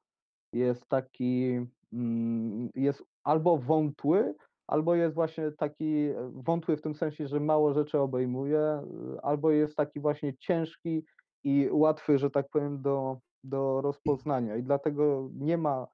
[0.53, 1.61] Jest taki,
[1.93, 4.35] mm, jest albo wątły,
[4.71, 8.85] albo jest właśnie taki e, wątły w tym sensie, że mało rzeczy obejmuje, e,
[9.23, 11.05] albo jest taki właśnie ciężki
[11.45, 14.57] i łatwy, że tak powiem, do, do rozpoznania.
[14.57, 15.87] I dlatego nie ma,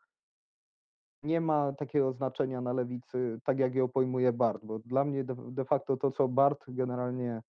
[1.23, 5.35] nie ma takiego znaczenia na lewicy, tak jak je pojmuje Bart, bo dla mnie de,
[5.51, 7.43] de facto to, co Bart generalnie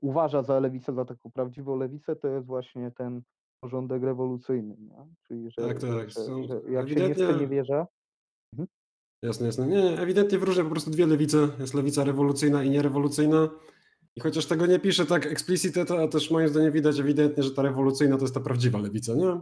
[0.00, 3.22] uważa za lewicę, za taką prawdziwą lewicę, to jest właśnie ten
[3.60, 4.76] porządek rewolucyjny.
[4.78, 5.06] Nie?
[5.22, 6.10] Czyli, że, tak, tak.
[6.10, 7.86] że, że jak się nie chce, nie wierzę.
[9.22, 9.66] Jasne, jasne.
[9.66, 11.48] Nie, nie, ewidentnie wyróżnia po prostu dwie lewice.
[11.58, 13.48] Jest lewica rewolucyjna i nierewolucyjna.
[14.16, 17.62] I chociaż tego nie pisze tak explicite, to też moim zdaniem widać ewidentnie, że ta
[17.62, 19.40] rewolucyjna to jest ta prawdziwa lewica, nie?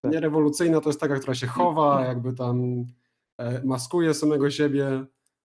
[0.00, 0.12] Tak.
[0.12, 2.84] Nierewolucyjna to jest taka, która się chowa, jakby tam
[3.38, 5.04] e, maskuje samego siebie,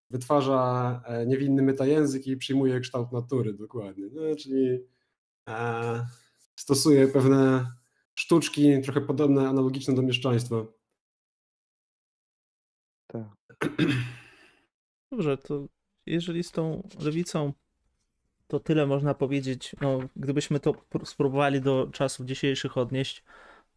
[0.10, 4.10] wytwarza e, niewinny metajęzyk i przyjmuje kształt natury, dokładnie.
[4.10, 4.36] Nie?
[4.36, 4.80] Czyli
[5.50, 6.06] e,
[6.56, 7.72] stosuje pewne
[8.16, 10.66] sztuczki, trochę podobne, analogiczne do mieszczaństwa.
[13.08, 13.45] Tak.
[15.12, 15.68] Dobrze, to
[16.06, 17.54] jeżeli z tą lewicą
[18.48, 19.76] to tyle można powiedzieć.
[19.82, 23.24] No, gdybyśmy to spróbowali do czasów dzisiejszych odnieść,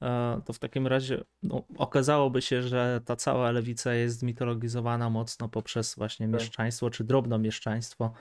[0.03, 5.49] e, to w takim razie no, okazałoby się, że ta cała lewica jest mitologizowana mocno
[5.49, 6.41] poprzez właśnie tak.
[6.41, 8.12] mieszczaństwo czy drobnomieszczaństwo.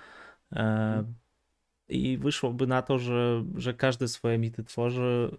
[0.51, 1.13] E, mhm.
[1.89, 5.37] I wyszłoby na to, że, że każdy swoje mity tworzy,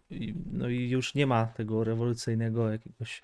[0.52, 3.22] no i już nie ma tego rewolucyjnego jakiegoś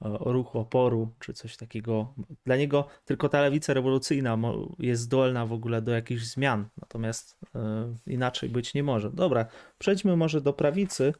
[0.00, 2.14] ruchu oporu, czy coś takiego.
[2.46, 4.38] Dla niego tylko ta lewica rewolucyjna
[4.78, 9.10] jest zdolna w ogóle do jakichś zmian, natomiast e, inaczej być nie może.
[9.10, 9.46] Dobra,
[9.78, 11.12] przejdźmy może do prawicy.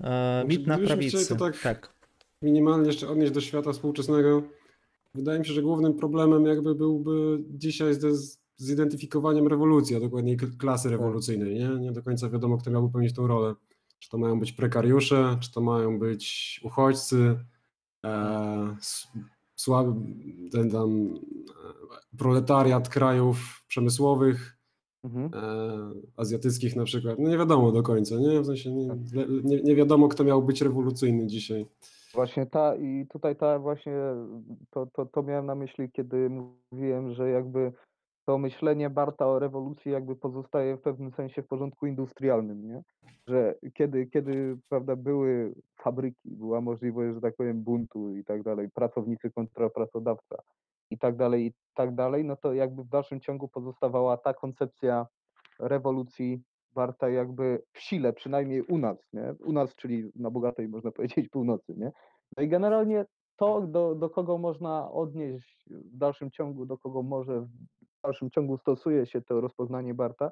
[0.00, 1.36] E, mit na prawicy.
[1.36, 1.98] Tak, tak
[2.42, 4.42] minimalnie jeszcze odnieść do świata współczesnego.
[5.14, 10.90] Wydaje mi się, że głównym problemem jakby byłby dzisiaj z zidentyfikowaniem rewolucji, a dokładniej klasy
[10.90, 11.54] rewolucyjnej.
[11.54, 13.54] Nie, nie do końca wiadomo, kto miałby pełnić tą rolę.
[13.98, 17.36] Czy to mają być prekariusze, czy to mają być uchodźcy,
[18.04, 18.76] E,
[19.56, 19.92] słaby,
[20.52, 24.58] ten tam e, proletariat krajów przemysłowych,
[25.04, 25.30] mhm.
[25.34, 25.40] E,
[26.16, 27.18] azjatyckich na przykład.
[27.18, 28.40] No nie wiadomo do końca, nie?
[28.40, 28.88] W sensie nie,
[29.44, 31.66] nie, nie wiadomo, kto miał być rewolucyjny dzisiaj.
[32.14, 33.96] Właśnie ta i tutaj ta właśnie
[34.70, 36.30] to, to, to miałem na myśli, kiedy
[36.72, 37.72] mówiłem, że jakby
[38.28, 42.82] to myślenie Barta o rewolucji jakby pozostaje w pewnym sensie w porządku industrialnym, nie?
[43.26, 48.70] Że kiedy, kiedy prawda, były fabryki, była możliwość, że tak powiem, buntu i tak dalej,
[48.70, 50.36] pracownicy kontra pracodawca
[50.90, 55.06] i tak dalej, i tak dalej, no to jakby w dalszym ciągu pozostawała ta koncepcja
[55.58, 56.42] rewolucji
[56.74, 59.34] warta jakby w sile, przynajmniej u nas, nie?
[59.44, 61.92] U nas, czyli na bogatej, można powiedzieć, północy, nie?
[62.36, 63.04] No i generalnie
[63.36, 67.46] to, do, do kogo można odnieść w dalszym ciągu, do kogo może
[67.98, 70.30] w dalszym ciągu stosuje się to rozpoznanie Barta,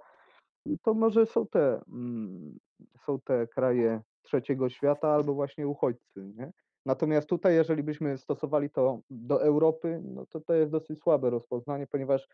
[0.82, 2.58] to może są te, mm,
[3.04, 6.32] są te kraje trzeciego świata albo właśnie uchodźcy.
[6.36, 6.52] Nie?
[6.86, 11.86] Natomiast tutaj, jeżeli byśmy stosowali to do Europy, no to to jest dosyć słabe rozpoznanie,
[11.86, 12.28] ponieważ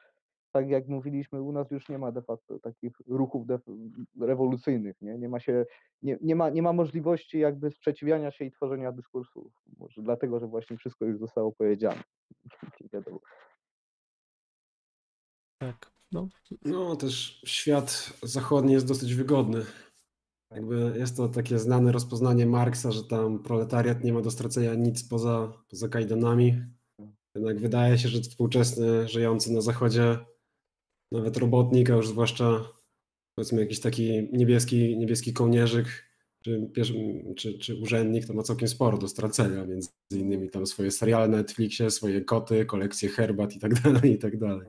[0.52, 3.46] tak jak mówiliśmy, u nas już nie ma de facto takich ruchów
[4.20, 5.18] rewolucyjnych, nie?
[5.18, 5.66] Nie ma się,
[6.02, 9.52] nie, nie, ma, nie ma możliwości jakby sprzeciwiania się i tworzenia dyskursów.
[9.78, 12.02] Może dlatego, że właśnie wszystko już zostało powiedziane.
[15.62, 15.92] Tak.
[16.12, 16.28] No.
[16.64, 19.64] no też świat zachodni jest dosyć wygodny.
[20.50, 25.08] Jakby jest to takie znane rozpoznanie Marksa, że tam proletariat nie ma do stracenia nic
[25.08, 26.62] poza, poza kajdanami.
[27.34, 30.18] Jednak wydaje się, że współczesny, żyjący na zachodzie,
[31.12, 32.64] nawet robotnik, a już zwłaszcza
[33.34, 35.86] powiedzmy jakiś taki niebieski, niebieski kołnierzyk,
[36.44, 36.70] czy,
[37.36, 41.36] czy, czy urzędnik, to ma całkiem sporo do stracenia, między innymi tam swoje seriale na
[41.36, 44.68] Netflixie, swoje koty, kolekcje herbat i tak dalej, i tak dalej.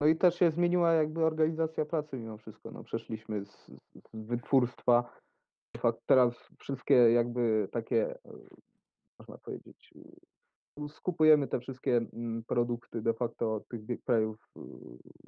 [0.00, 2.70] No i też się zmieniła jakby organizacja pracy mimo wszystko.
[2.70, 3.70] No, przeszliśmy z,
[4.12, 5.12] z wytwórstwa.
[5.78, 8.32] Fakt, teraz wszystkie jakby takie, e,
[9.18, 9.94] można powiedzieć,
[10.80, 14.60] e, skupujemy te wszystkie mm, produkty de facto tych krajów e,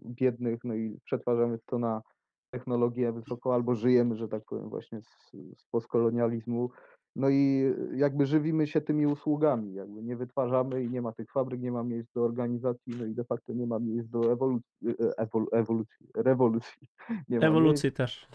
[0.04, 2.02] biednych, no i przetwarzamy to na
[2.50, 6.70] technologię wysoką, albo żyjemy, że tak powiem, właśnie z, z postkolonializmu.
[7.16, 11.60] No i jakby żywimy się tymi usługami, jakby nie wytwarzamy i nie ma tych fabryk,
[11.60, 14.70] nie ma miejsc do organizacji, no i de facto nie ma miejsc do ewolucji,
[15.16, 16.88] ewol, ewolucji rewolucji.
[17.28, 18.28] Nie ewolucji miejsc, też.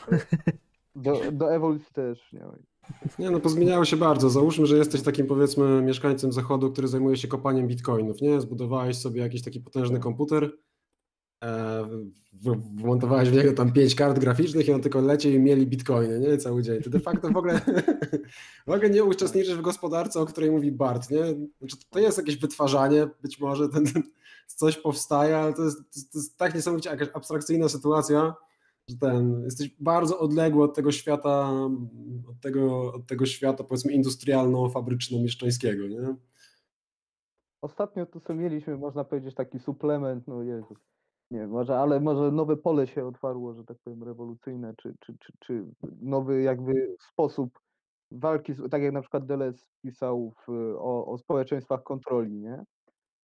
[0.96, 2.54] Do, do ewolucji też nie ma.
[3.20, 4.30] Nie no, pozmieniało się bardzo.
[4.30, 8.42] Załóżmy, że jesteś takim powiedzmy mieszkańcem zachodu, który zajmuje się kopaniem bitcoinów, nie?
[8.42, 10.71] Zbudowałeś sobie jakiś taki potężny komputer, E,
[12.76, 16.38] wmontowałeś w niego tam pięć kart graficznych i on tylko leci i mieli bitcoiny, nie?
[16.38, 16.82] Cały dzień.
[16.82, 17.62] Ty de facto w ogóle,
[18.68, 21.24] w ogóle nie uczestniczysz w gospodarce, o której mówi Bart, nie?
[21.60, 24.04] Znaczy, to jest jakieś wytwarzanie, być może ten, ten
[24.48, 25.78] coś powstaje, ale to jest,
[26.12, 28.34] to jest tak niesamowicie jakaś abstrakcyjna sytuacja,
[28.88, 31.52] że ten, jesteś bardzo odległy od tego świata,
[32.30, 36.16] od tego, od tego świata powiedzmy industrialno-fabryczno-mieszczańskiego, nie?
[37.62, 40.78] Ostatnio tu sobie mieliśmy, można powiedzieć, taki suplement, no Jezus,
[41.32, 45.34] nie może, ale może nowe pole się otwarło, że tak powiem, rewolucyjne, czy, czy, czy,
[45.40, 45.66] czy
[46.02, 47.60] nowy jakby sposób
[48.12, 52.64] walki, tak jak na przykład Deleuze pisał w, o, o społeczeństwach kontroli, nie?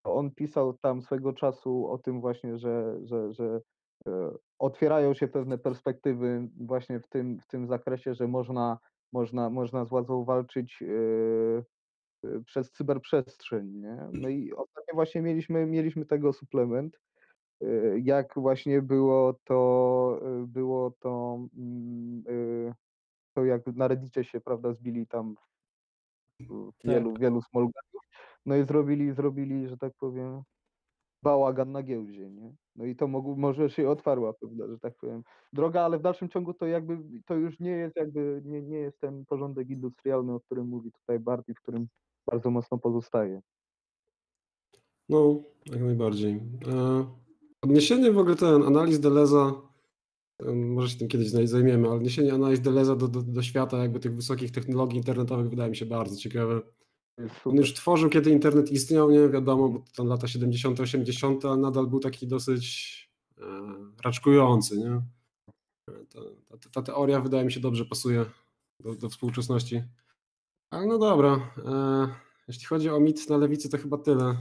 [0.03, 3.61] On pisał tam swego czasu o tym właśnie, że, że, że
[4.07, 8.79] e, otwierają się pewne perspektywy właśnie w tym, w tym zakresie, że można,
[9.13, 10.87] można, można z władzą walczyć e,
[12.29, 14.09] e, przez cyberprzestrzeń, nie?
[14.13, 16.99] No i ostatnio właśnie mieliśmy, mieliśmy tego suplement,
[18.03, 22.73] jak właśnie było to, y, było to, mm, y,
[23.33, 25.35] to jak na Reddicie się, prawda, zbili tam
[26.39, 27.21] w wielu, tak.
[27.21, 27.81] wielu smolgów,
[28.45, 30.41] no i zrobili, zrobili, że tak powiem,
[31.23, 32.55] bałagan na giełdzie, nie?
[32.75, 36.29] No i to mogło, może się otwarła, prawda, że tak powiem, droga, ale w dalszym
[36.29, 40.39] ciągu to jakby, to już nie jest jakby, nie, nie jest ten porządek industrialny, o
[40.39, 41.87] którym mówi tutaj Barty, w którym
[42.31, 43.41] bardzo mocno pozostaje.
[45.09, 46.33] No, jak najbardziej.
[46.67, 47.05] E,
[47.67, 49.53] Odniesienie w ogóle ten analiz Deleza,
[50.55, 54.15] może się tym kiedyś zajmiemy, ale odniesienie analiz Deleza do, do, do świata jakby tych
[54.15, 56.61] wysokich technologii internetowych wydaje mi się bardzo ciekawe.
[57.45, 61.87] On już tworzył, kiedy internet istniał, nie wiadomo, bo to lata 70., 80., ale nadal
[61.87, 62.63] był taki dosyć
[63.37, 63.43] e,
[64.03, 65.01] raczkujący, nie?
[66.09, 66.19] Ta,
[66.59, 68.25] ta, ta, teoria wydaje mi się dobrze pasuje
[68.79, 69.83] do, do współczesności.
[70.71, 72.07] Ale no dobra, e,
[72.47, 74.37] jeśli chodzi o mit na lewicy, to chyba tyle.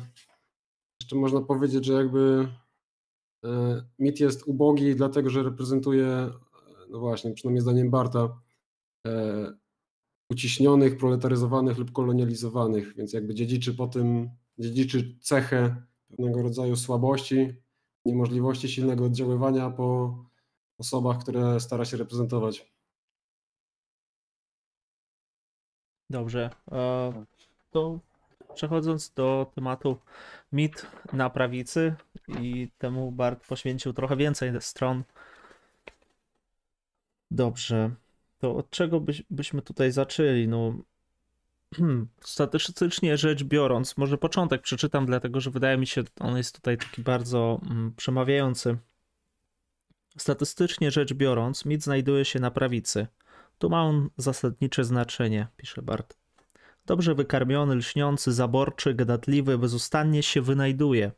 [1.03, 2.66] Jeszcze można powiedzieć, że jakby E,
[3.99, 6.31] mit jest ubogi, dlatego że reprezentuje, e,
[6.91, 8.41] no właśnie, przynajmniej zdaniem Barta,
[9.07, 9.53] e,
[10.31, 17.63] uciśnionych, proletaryzowanych lub kolonializowanych, więc jakby dziedziczy po tym, dziedziczy cechę pewnego rodzaju słabości,
[18.05, 20.19] niemożliwości silnego oddziaływania po
[20.79, 22.73] osobach, które stara się reprezentować.
[26.11, 26.51] Dobrze.
[27.71, 28.01] To
[28.55, 29.97] przechodząc do tematu
[30.53, 31.95] mit na prawicy
[32.41, 35.05] i temu Bart poświęcił trochę więcej stron.
[37.31, 37.91] Dobrze,
[38.39, 40.49] to od czego byś, byśmy tutaj zaczęli?
[40.49, 40.75] No,
[42.21, 47.03] statystycznie rzecz biorąc, może początek przeczytam, dlatego że wydaje mi się, on jest tutaj taki
[47.03, 48.77] bardzo mm, przemawiający.
[50.19, 53.07] Statystycznie rzecz biorąc, mit znajduje się na prawicy.
[53.59, 56.17] Tu ma on zasadnicze znaczenie, pisze Bart.
[56.87, 61.13] Dobrze wykarmiony, lśniący, zaborczy, gadatliwy, bezustannie się wynajduje.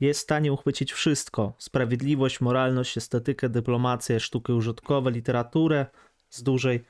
[0.00, 5.86] Jest w stanie uchwycić wszystko: sprawiedliwość, moralność, estetykę, dyplomację, sztuki użytkowe, literaturę
[6.28, 6.84] z dużej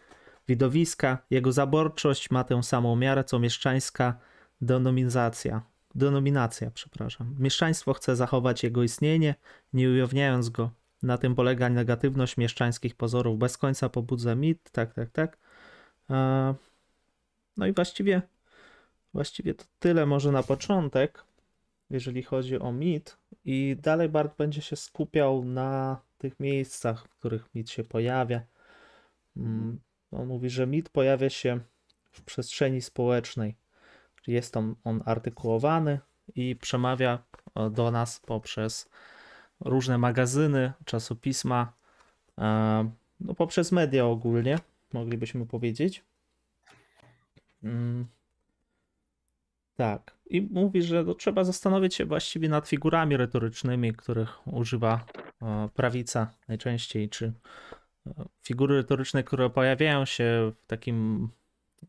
[0.49, 1.19] widowiska.
[1.31, 4.19] Jego zaborczość ma tę samą miarę co mieszczańska
[4.61, 5.63] denominacja.
[5.95, 7.35] Denominacja, przepraszam.
[7.39, 9.35] Mieszczaństwo chce zachować jego istnienie,
[9.73, 10.71] nie ujawniając go.
[11.03, 13.39] Na tym polega negatywność mieszczańskich pozorów.
[13.39, 15.39] Bez końca pobudza mit, tak, tak, tak.
[17.57, 18.23] No i właściwie,
[19.15, 21.25] właściwie to tyle może na początek.
[21.91, 27.55] jeżeli chodzi o mit, i dalej Bart będzie się skupiał na tych miejscach, w których
[27.55, 28.41] mit się pojawia.
[29.37, 31.61] Mm, on mówi, że mit pojawia się
[32.13, 33.57] w przestrzeni społecznej.
[34.27, 35.99] Jest on, on artykułowany
[36.35, 37.19] i przemawia
[37.55, 38.89] e, do nas poprzez
[39.61, 41.73] różne magazyny, czasopisma,
[42.39, 44.59] e, no poprzez media ogólnie,
[44.93, 46.05] moglibyśmy powiedzieć.
[47.63, 48.07] Mm.
[49.77, 50.17] Tak.
[50.27, 55.05] I mówi, że to trzeba zastanowić się właściwie nad figurami retorycznymi, których używa
[55.43, 57.33] e, prawica najczęściej, czy
[58.43, 61.29] figury retoryczne, które pojawiają się w takim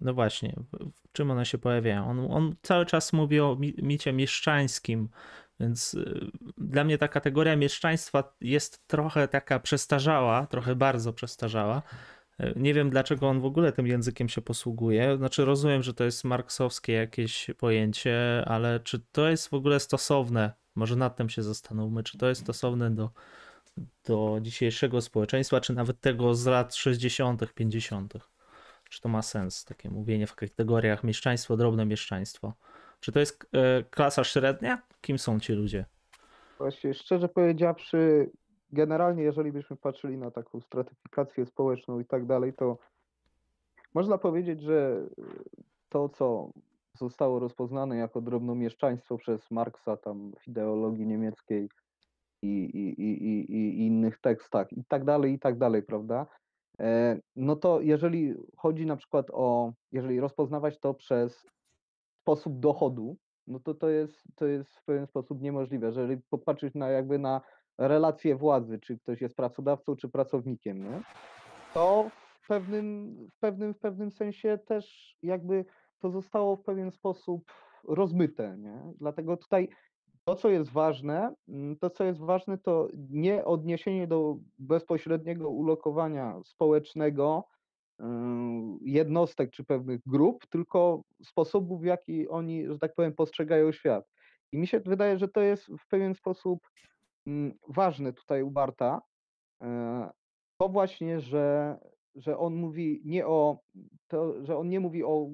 [0.01, 0.55] no właśnie,
[0.93, 2.09] w czym one się pojawiają?
[2.09, 5.09] On, on cały czas mówi o micie mieszczańskim,
[5.59, 11.81] więc y, dla mnie ta kategoria mieszczaństwa jest trochę taka przestarzała, trochę bardzo przestarzała.
[12.55, 15.17] Nie wiem, dlaczego on w ogóle tym językiem się posługuje.
[15.17, 20.53] Znaczy, rozumiem, że to jest marksowskie jakieś pojęcie, ale czy to jest w ogóle stosowne?
[20.75, 23.09] Może nad tym się zastanówmy, czy to jest stosowne do,
[24.05, 28.13] do dzisiejszego społeczeństwa, czy nawet tego z lat 60., 50.
[28.89, 32.53] Czy to ma sens, takie mówienie w kategoriach mieszczaństwo, drobne mieszczaństwo?
[32.99, 34.81] Czy to jest e, klasa średnia?
[35.01, 35.85] Kim są ci ludzie?
[36.57, 38.29] Właśnie, szczerze powiedziawszy,
[38.71, 42.77] generalnie, jeżeli byśmy patrzyli na taką stratyfikację społeczną i tak dalej, to
[43.93, 45.07] można powiedzieć, że
[45.89, 46.51] to, co
[46.97, 51.69] zostało rozpoznane jako drobnomieszczaństwo przez Marksa tam w ideologii niemieckiej
[52.41, 56.27] i, i, i, i, innych tekstach i tak dalej, i tak dalej, prawda?
[56.79, 61.45] E, no to jeżeli chodzi na przykład o, jeżeli rozpoznawać to przez
[62.21, 65.87] sposób dochodu, no to to jest, to jest w pewien sposób niemożliwe.
[65.87, 67.41] Jeżeli popatrzysz na jakby na
[67.77, 71.01] relacje władzy, czy ktoś jest pracodawcą, czy pracownikiem, nie?
[71.73, 72.09] to
[72.41, 75.65] w pewnym, w, pewnym, w pewnym sensie też jakby
[75.99, 77.51] to zostało w pewien sposób
[77.83, 78.57] rozmyte.
[78.57, 78.81] Nie?
[78.99, 79.69] Dlatego tutaj
[80.23, 86.39] to, co jest ważne, mm, to, co jest ważne, to nie odniesienie do bezpośredniego ulokowania
[86.45, 87.43] społecznego
[87.99, 88.05] yy,
[88.81, 94.05] jednostek czy pewnych grup, tylko sposobu, w jaki oni, że tak powiem, postrzegają świat.
[94.51, 96.59] I mi się wydaje, że to jest w pewien sposób
[97.67, 99.01] ważne tutaj u Barta,
[99.61, 99.67] yy,
[100.61, 101.77] to właśnie, że,
[102.15, 103.59] że on mówi nie o,
[104.07, 105.27] to, że on nie mówi o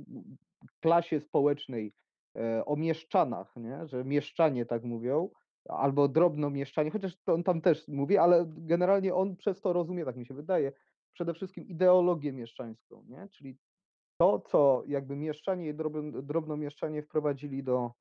[0.82, 1.94] klasie społecznej,
[2.38, 3.88] E, o mieszczanach, nie?
[3.88, 5.30] że mieszczanie tak mówią,
[5.70, 10.16] albo drobno mieszczanie, chociaż on tam też mówi, ale generalnie on przez to rozumie, tak
[10.16, 10.72] mi się wydaje,
[11.14, 13.28] przede wszystkim ideologię mieszczańską, nie?
[13.32, 13.58] czyli
[14.22, 15.74] to, co jakby mieszczanie i
[16.24, 17.92] drobno mieszczanie wprowadzili do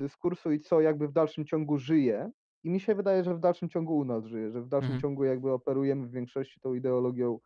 [0.00, 2.30] dyskursu i co jakby w dalszym ciągu żyje.
[2.64, 5.02] I mi się wydaje, że w dalszym ciągu u nas żyje, że w dalszym mhm.
[5.02, 7.40] ciągu jakby operujemy w większości tą ideologią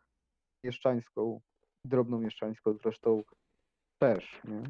[0.63, 1.41] mieszczańską,
[1.85, 3.23] drobną mieszczańską zresztą
[3.97, 4.41] też.
[4.43, 4.63] Nie?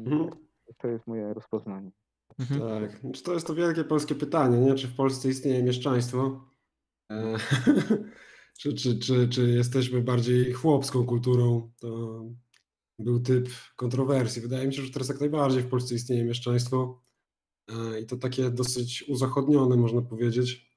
[0.00, 0.30] Mhm.
[0.76, 1.90] To jest moje rozpoznanie.
[2.38, 2.60] Mhm.
[2.60, 3.12] Tak.
[3.12, 4.74] Czy to jest to wielkie polskie pytanie, nie?
[4.74, 6.44] Czy w Polsce istnieje mieszczaństwo?
[7.12, 7.36] E,
[8.60, 11.70] czy, czy, czy, czy jesteśmy bardziej chłopską kulturą?
[11.80, 12.24] To
[12.98, 14.42] był typ kontrowersji.
[14.42, 17.00] Wydaje mi się, że teraz jak najbardziej w Polsce istnieje mieszczaństwo
[18.02, 20.68] i to takie dosyć uzachodnione, można powiedzieć.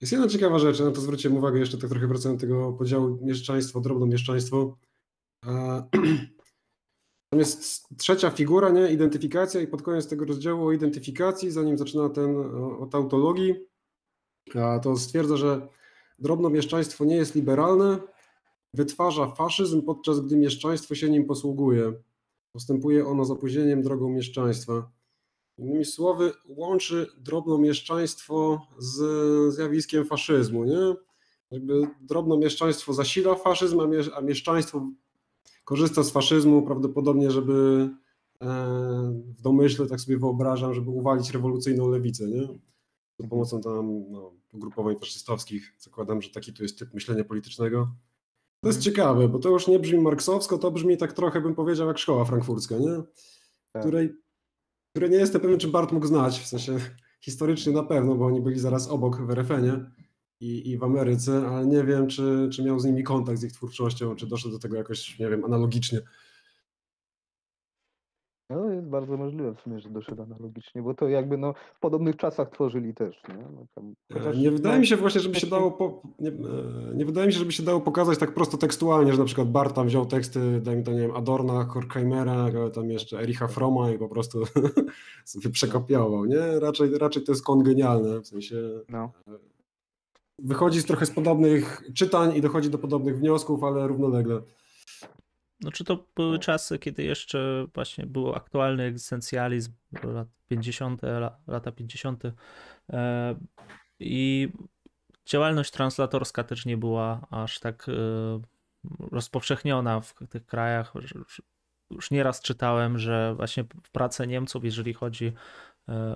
[0.00, 3.18] Jest jedna ciekawa rzecz, na to zwróciłem uwagę jeszcze tak trochę wracając do tego podziału
[3.22, 4.78] mieszczaństwo, drobno mieszczaństwo.
[5.46, 5.82] E,
[7.32, 8.92] Tam jest trzecia figura, nie?
[8.92, 12.36] identyfikacja i pod koniec tego rozdziału o identyfikacji, zanim zaczyna ten
[12.80, 13.54] od autologii,
[14.82, 15.68] to stwierdza, że
[16.18, 17.98] drobno mieszczaństwo nie jest liberalne,
[18.74, 21.92] wytwarza faszyzm, podczas gdy mieszczaństwo się nim posługuje.
[22.52, 24.90] Postępuje ono z opóźnieniem drogą mieszczaństwa.
[25.58, 30.64] Innymi słowy, łączy drobnomieszczaństwo z zjawiskiem faszyzmu.
[30.64, 30.94] Nie?
[31.50, 33.80] Jakby drobnomieszczaństwo zasila faszyzm,
[34.14, 34.86] a mieszczaństwo
[35.64, 37.88] korzysta z faszyzmu prawdopodobnie, żeby
[38.40, 38.46] e,
[39.38, 42.48] w domyśle, tak sobie wyobrażam, żeby uwalić rewolucyjną lewicę, nie?
[43.18, 45.74] Za pomocą tam no, ugrupowań faszystowskich.
[45.78, 47.94] Zakładam, że taki tu jest typ myślenia politycznego.
[48.60, 51.88] To jest ciekawe, bo to już nie brzmi marksowsko, to brzmi tak trochę, bym powiedział,
[51.88, 53.02] jak szkoła frankfurcka, nie?
[53.72, 53.82] Tak.
[53.82, 54.14] Której,
[54.92, 56.78] której nie jestem pewien, czy Bart mógł znać, w sensie
[57.20, 59.84] historycznie na pewno, bo oni byli zaraz obok w RFN-ie
[60.40, 63.52] i, i w Ameryce, ale nie wiem, czy, czy miał z nimi kontakt, z ich
[63.52, 66.00] twórczością, czy doszedł do tego jakoś, nie wiem, analogicznie.
[68.82, 72.50] Jest bardzo możliwe w sumie, że doszedł analogicznie, bo to jakby no, w podobnych czasach
[72.50, 73.22] tworzyli też.
[73.28, 76.28] Nie, no, tam, e, chociaż, nie wydaje mi się właśnie, żeby się dało po, nie,
[76.30, 76.32] e,
[76.94, 79.74] nie, wydaje mi się, żeby się dało pokazać tak prosto tekstualnie, że na przykład Bart
[79.74, 84.08] tam wziął teksty, dajmy to nie wiem, Adorna, Horkheimera, tam jeszcze Ericha Froma i po
[84.08, 84.42] prostu
[85.24, 86.60] sobie przekopiował, nie?
[86.60, 88.56] Raczej, raczej to jest kongenialne, w sensie
[88.88, 89.12] no.
[89.28, 89.32] E,
[90.38, 94.42] wychodzi z trochę z podobnych czytań i dochodzi do podobnych wniosków, ale równolegle.
[95.62, 99.72] Znaczy to były czasy, kiedy jeszcze właśnie był aktualny egzystencjalizm,
[100.04, 101.02] lat 50.,
[101.46, 102.22] lata 50.
[102.92, 103.34] E,
[104.00, 104.48] i
[105.26, 107.92] działalność translatorska też nie była aż tak e,
[109.10, 110.92] rozpowszechniona w tych krajach.
[111.90, 115.32] Już nieraz czytałem, że właśnie w pracy Niemców, jeżeli chodzi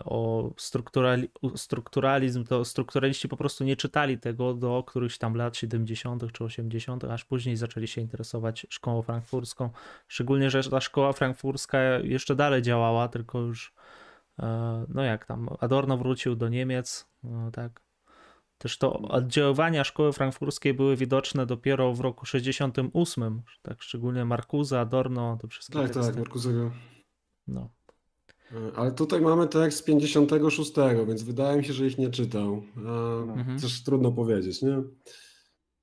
[0.05, 6.33] o strukturali strukturalizm, to strukturaliści po prostu nie czytali tego do którychś tam lat 70.
[6.33, 9.71] czy 80., aż później zaczęli się interesować szkołą frankfurską.
[10.09, 13.75] Szczególnie, że ta szkoła frankfurska jeszcze dalej działała, tylko już,
[14.39, 17.87] e, no jak tam, Adorno wrócił do Niemiec, no tak.
[18.59, 25.39] Też to oddziaływania szkoły frankfurskiej były widoczne dopiero w roku 68, tak szczególnie Markuza, Adorno,
[25.41, 26.71] to wszystkie Tak, tak, Markuzego.
[27.47, 27.76] No.
[28.53, 30.73] E, ale tutaj mamy tekst z 56,
[31.07, 32.63] więc wydaje mi się, że ich nie czytał.
[32.77, 33.59] Mhm.
[33.59, 34.83] Też trudno powiedzieć, nie?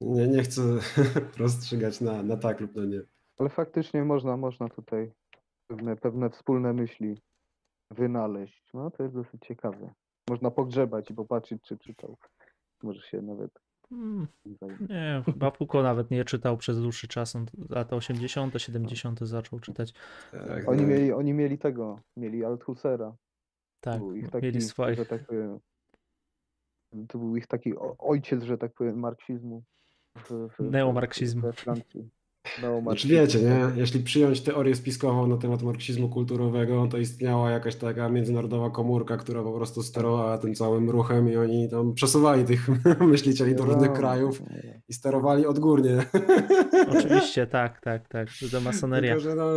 [0.01, 0.61] Nie, nie chcę
[1.37, 3.01] rozstrzygać na, na tak lub na nie.
[3.37, 5.11] Ale faktycznie można, można tutaj
[5.67, 7.21] pewne, pewne wspólne myśli
[7.91, 8.69] wynaleźć.
[8.73, 9.93] No to jest dosyć ciekawe.
[10.29, 12.17] Można pogrzebać i popatrzeć, czy czytał.
[12.83, 13.51] Może się nawet
[13.93, 14.27] Hmm,
[14.89, 17.35] nie, chyba Foucault nawet nie czytał przez dłuższy czas.
[17.35, 19.19] On lata 80., 70.
[19.19, 19.93] zaczął czytać.
[20.31, 23.15] Tak, oni, mieli, oni mieli tego, mieli Althusera.
[23.79, 24.97] Tak, taki, mieli swoich.
[24.97, 25.59] Że tak powiem,
[27.07, 29.63] to był ich taki ojciec, że tak powiem, marksizmu.
[30.15, 31.41] W, w, Neomarksizmu.
[31.41, 32.09] We Francji.
[32.81, 33.71] Znaczy wiecie, nie?
[33.75, 39.43] jeśli przyjąć teorię spiskową na temat marksizmu kulturowego, to istniała jakaś taka międzynarodowa komórka, która
[39.43, 42.67] po prostu sterowała tym całym ruchem i oni tam przesuwali tych
[43.13, 44.41] myślicieli do różnych krajów
[44.89, 46.05] i sterowali odgórnie.
[46.87, 48.27] Oczywiście, tak, tak, tak.
[48.51, 49.15] To masoneria.
[49.15, 49.49] Tylko, że no,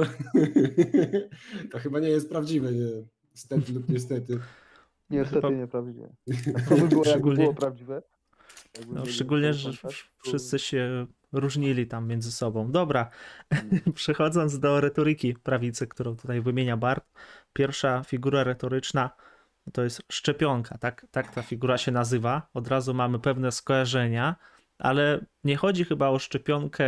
[1.73, 2.89] to chyba nie jest prawdziwe, nie?
[3.35, 4.39] Stety lub niestety.
[5.11, 6.15] Niestety nieprawdziwe.
[6.69, 8.03] To by było, jakby było prawdziwe.
[8.89, 9.71] No, szczególnie, że
[10.23, 12.73] wszyscy się różnili tam między sobą.
[12.73, 13.11] Dobra,
[13.51, 13.81] mm.
[13.95, 17.05] przechodząc do retoryki prawicy, którą tutaj wymienia Bart.
[17.53, 19.11] Pierwsza figura retoryczna
[19.73, 22.49] to jest szczepionka, tak, tak ta figura się nazywa.
[22.55, 24.37] Od razu mamy pewne skojarzenia,
[24.79, 26.85] ale nie chodzi chyba o szczepionkę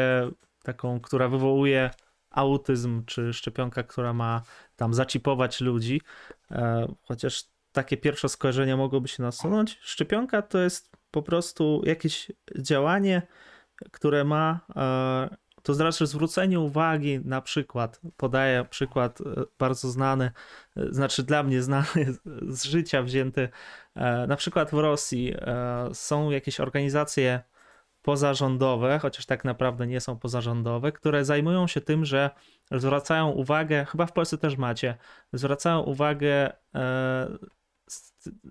[0.62, 1.90] taką, która wywołuje
[2.30, 4.42] autyzm, czy szczepionka, która ma
[4.76, 6.02] tam zacipować ludzi,
[6.50, 9.78] e, chociaż takie pierwsze skojarzenia mogłoby się nasunąć.
[9.80, 13.22] Szczepionka to jest po prostu jakieś działanie,
[13.92, 19.24] które ma e, to znaczy zwrócenie uwagi na przykład, podaję przykład e,
[19.58, 20.30] bardzo znany,
[20.76, 22.14] e, znaczy dla mnie znany
[22.48, 23.48] z życia wzięty,
[24.28, 25.34] na przykład w Rosji
[25.92, 27.42] są jakieś organizacje
[28.02, 32.30] pozarządowe, chociaż tak naprawdę nie są pozarządowe, które zajmują się tym, że
[32.70, 34.96] zwracają uwagę, chyba w Polsce też macie,
[35.32, 36.52] zwracają uwagę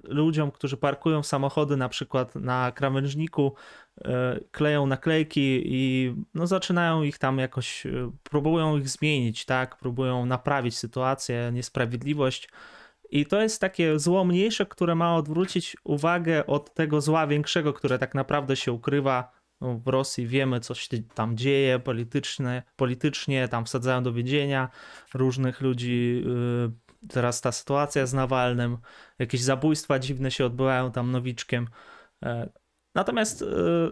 [0.04, 3.56] ludziom, którzy parkują samochody na przykład na krawężniku,
[4.06, 9.78] e, kleją naklejki i no, zaczynają ich tam jakoś, e, próbują ich zmienić, tak?
[9.78, 12.50] Próbują naprawić sytuację, niesprawiedliwość.
[13.10, 18.00] I to jest takie zło mniejsze, które ma odwrócić uwagę od tego zła większego, które
[18.00, 20.28] tak naprawdę się ukrywa no, w Rosji.
[20.28, 24.70] Wiemy, co się tam dzieje polityczne, politycznie, tam wsadzają do więzienia
[25.14, 28.78] różnych ludzi, y, teraz ta sytuacja z Nawalnym,
[29.20, 31.68] jakieś zabójstwa dziwne się odbywają tam nowiczkiem.
[32.26, 32.50] E,
[32.96, 33.46] natomiast e,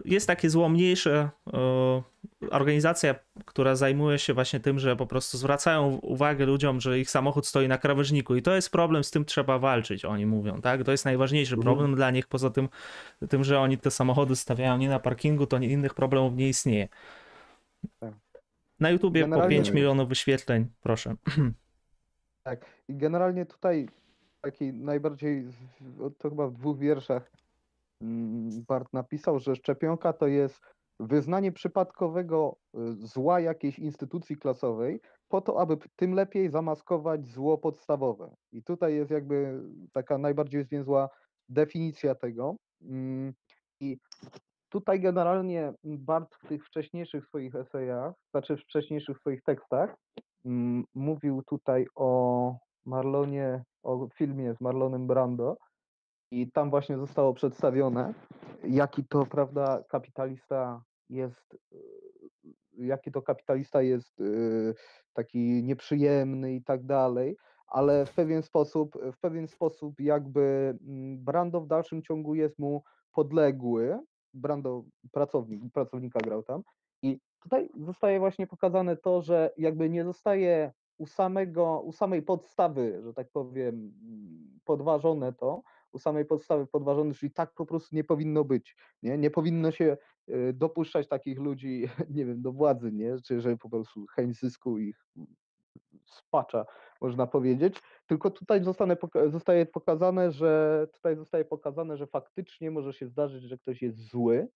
[0.04, 2.02] jest takie zło mniejsze, e,
[2.50, 3.14] organizacja,
[3.44, 7.68] która zajmuje się właśnie tym, że po prostu zwracają uwagę ludziom, że ich samochód stoi
[7.68, 10.84] na krawężniku i to jest problem, z tym trzeba walczyć, oni mówią, tak?
[10.84, 11.64] To jest najważniejszy mhm.
[11.64, 12.68] problem dla nich, poza tym,
[13.28, 16.88] tym, że oni te samochody stawiają nie na parkingu, to innych problemów nie istnieje.
[18.00, 18.14] Tak.
[18.80, 19.56] Na YouTubie Generalnie...
[19.56, 21.14] po 5 milionów wyświetleń, proszę.
[22.42, 22.75] Tak.
[22.88, 23.88] I generalnie tutaj
[24.40, 25.44] taki najbardziej,
[26.18, 27.30] to chyba w dwóch wierszach
[28.02, 30.60] mm, Bart napisał, że szczepionka to jest
[31.00, 38.34] wyznanie przypadkowego y, zła jakiejś instytucji klasowej po to, aby tym lepiej zamaskować zło podstawowe.
[38.52, 39.62] I tutaj jest jakby
[39.92, 41.08] taka najbardziej zwięzła
[41.48, 42.56] definicja tego.
[42.82, 43.32] Mm,
[43.80, 43.98] I
[44.68, 49.96] tutaj generalnie Bart w tych wcześniejszych swoich esejach, znaczy w wcześniejszych swoich tekstach,
[50.46, 55.56] Mm, mówił tutaj o Marlonie, o filmie z Marlonem Brando
[56.30, 58.14] i tam właśnie zostało przedstawione,
[58.64, 61.78] jaki to, prawda, kapitalista jest, y,
[62.72, 64.74] jaki to kapitalista jest y,
[65.12, 71.60] taki nieprzyjemny i tak dalej, ale w pewien sposób, w pewien sposób jakby mm, Brando
[71.60, 72.82] w dalszym ciągu jest mu
[73.12, 73.98] podległy,
[74.34, 76.62] Brando pracownik, pracownika grał tam
[77.02, 83.00] i tutaj zostaje właśnie pokazane to, że jakby nie zostaje u samego, u samej podstawy,
[83.04, 83.92] że tak powiem,
[84.64, 88.76] podważone to, u samej podstawy podważony, czyli tak po prostu nie powinno być.
[89.02, 89.96] Nie, nie powinno się
[90.28, 93.16] y, dopuszczać takich ludzi, nie wiem, do władzy, nie?
[93.26, 95.06] Czy że po prostu chęć zysku ich
[96.06, 96.66] spacza,
[97.00, 97.82] można powiedzieć.
[98.06, 98.96] Tylko tutaj zostanie,
[99.28, 104.48] zostaje pokazane, że tutaj zostaje pokazane, że faktycznie może się zdarzyć, że ktoś jest zły,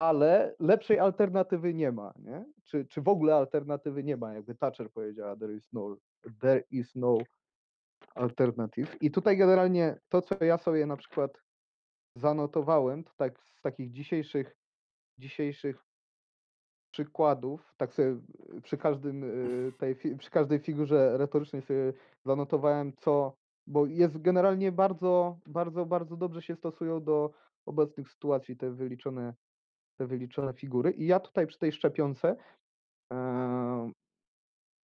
[0.00, 2.44] ale lepszej alternatywy nie ma, nie?
[2.64, 5.96] Czy, czy w ogóle alternatywy nie ma, jakby Thatcher powiedziała, there is no,
[6.40, 7.18] there is no
[8.14, 9.02] alternative.
[9.02, 11.42] I tutaj generalnie to, co ja sobie na przykład
[12.16, 14.56] zanotowałem, to tak z takich dzisiejszych,
[15.18, 15.84] dzisiejszych
[16.90, 18.16] przykładów, tak sobie
[18.62, 21.92] przy każdym y, tej, przy każdej figurze retorycznej sobie
[22.24, 23.36] zanotowałem, co,
[23.66, 27.30] bo jest generalnie bardzo, bardzo, bardzo dobrze się stosują do
[27.66, 29.34] obecnych sytuacji te wyliczone,
[30.00, 30.90] te wyliczone figury.
[30.90, 32.36] I ja tutaj przy tej szczepionce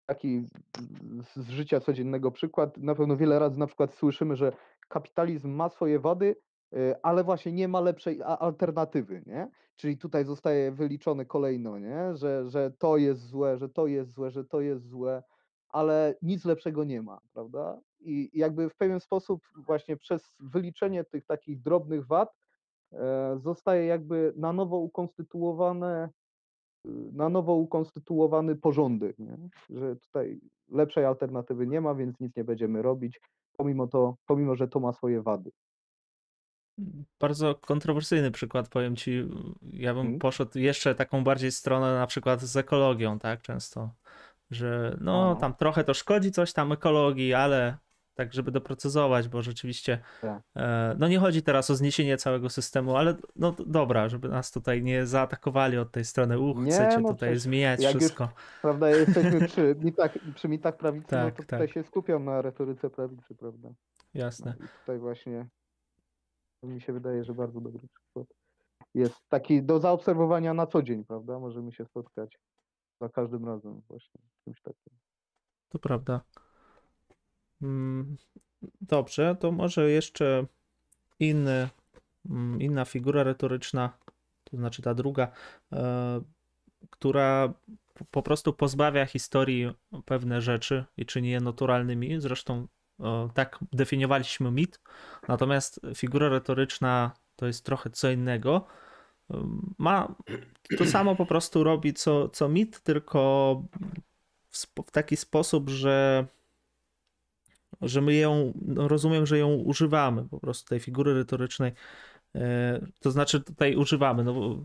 [0.05, 0.45] taki
[1.35, 2.77] z życia codziennego przykład.
[2.77, 4.51] Na pewno wiele razy na przykład słyszymy, że
[4.87, 6.35] kapitalizm ma swoje wady,
[6.75, 9.49] y, ale właśnie nie ma lepszej alternatywy, nie?
[9.75, 12.15] Czyli tutaj zostaje wyliczone kolejno, nie?
[12.15, 15.23] Że, że to jest złe, że to jest złe, że to jest złe,
[15.69, 17.79] ale nic lepszego nie ma, prawda?
[17.99, 22.46] I jakby w pewien sposób właśnie przez wyliczenie tych takich drobnych wad e,
[23.35, 26.09] zostaje jakby na nowo ukonstytuowane
[27.13, 29.37] na nowo ukonstytuowany porządek, nie?
[29.69, 33.19] że tutaj lepszej alternatywy nie ma, więc nic nie będziemy robić,
[33.57, 35.51] pomimo, to, pomimo że to ma swoje wady.
[37.19, 39.29] Bardzo kontrowersyjny przykład, powiem ci.
[39.73, 40.19] Ja bym hmm.
[40.19, 43.41] poszedł jeszcze taką bardziej stronę na przykład z ekologią, tak?
[43.41, 43.89] Często,
[44.51, 47.77] że no, tam trochę to szkodzi coś tam ekologii, ale
[48.17, 50.41] tak żeby doprecyzować, bo rzeczywiście tak.
[50.55, 54.83] e, no nie chodzi teraz o zniesienie całego systemu, ale no dobra, żeby nas tutaj
[54.83, 58.23] nie zaatakowali od tej strony, uch, nie, chcecie no tutaj zmieniać wszystko.
[58.23, 61.45] Już, prawda, jesteśmy przy mitach, przy mitach prawicy, tak, no to tak.
[61.45, 63.69] tutaj się skupiam na retoryce prawicy, prawda.
[64.13, 64.55] Jasne.
[64.59, 65.47] No tutaj właśnie
[66.63, 68.27] mi się wydaje, że bardzo dobry przykład.
[68.93, 71.39] Jest taki do zaobserwowania na co dzień, prawda?
[71.39, 72.39] Możemy się spotkać
[73.01, 74.93] za każdym razem właśnie czymś takim.
[75.69, 76.21] To prawda.
[77.61, 78.17] Mm,
[78.81, 80.45] dobrze, to może jeszcze
[81.19, 81.69] inny,
[82.29, 83.97] mm, inna figura retoryczna,
[84.43, 85.31] to znaczy ta druga,
[85.71, 86.21] e,
[86.89, 87.53] która
[88.11, 89.73] po prostu pozbawia historii
[90.05, 92.21] pewne rzeczy i czyni je naturalnymi.
[92.21, 92.67] Zresztą
[92.99, 94.79] e, tak definiowaliśmy mit,
[95.27, 98.67] natomiast figura retoryczna to jest trochę co innego.
[99.31, 99.47] E,
[99.77, 100.15] ma
[100.77, 103.63] to samo po prostu robi co, co mit, tylko
[104.49, 106.25] w, w taki sposób, że
[107.81, 111.71] że my ją, no rozumiem, że ją używamy po prostu tej figury retorycznej.
[112.35, 114.55] E, to znaczy tutaj używamy, no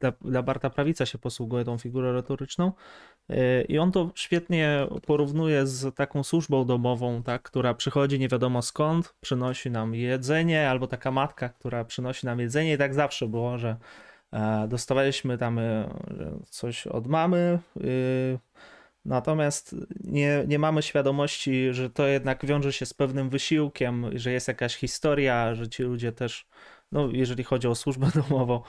[0.00, 2.72] dla, dla Barta Prawica się posługuje tą figurą retoryczną
[3.28, 8.62] e, i on to świetnie porównuje z taką służbą domową, tak, która przychodzi nie wiadomo
[8.62, 13.58] skąd, przynosi nam jedzenie, albo taka matka, która przynosi nam jedzenie i tak zawsze było,
[13.58, 13.76] że
[14.32, 15.60] e, dostawaliśmy tam
[16.44, 17.58] coś od mamy,
[19.08, 24.48] Natomiast nie, nie mamy świadomości, że to jednak wiąże się z pewnym wysiłkiem, że jest
[24.48, 26.46] jakaś historia, że ci ludzie też,
[26.92, 28.62] no jeżeli chodzi o służbę domową,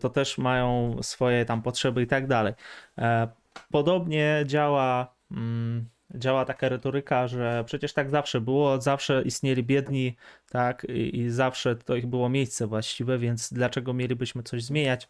[0.00, 2.54] to też mają swoje tam potrzeby i tak dalej.
[2.98, 3.28] E,
[3.70, 10.16] podobnie działa, mm, działa taka retoryka, że przecież tak zawsze było, zawsze istnieli biedni,
[10.50, 15.08] tak, i, i zawsze to ich było miejsce właściwe, więc dlaczego mielibyśmy coś zmieniać?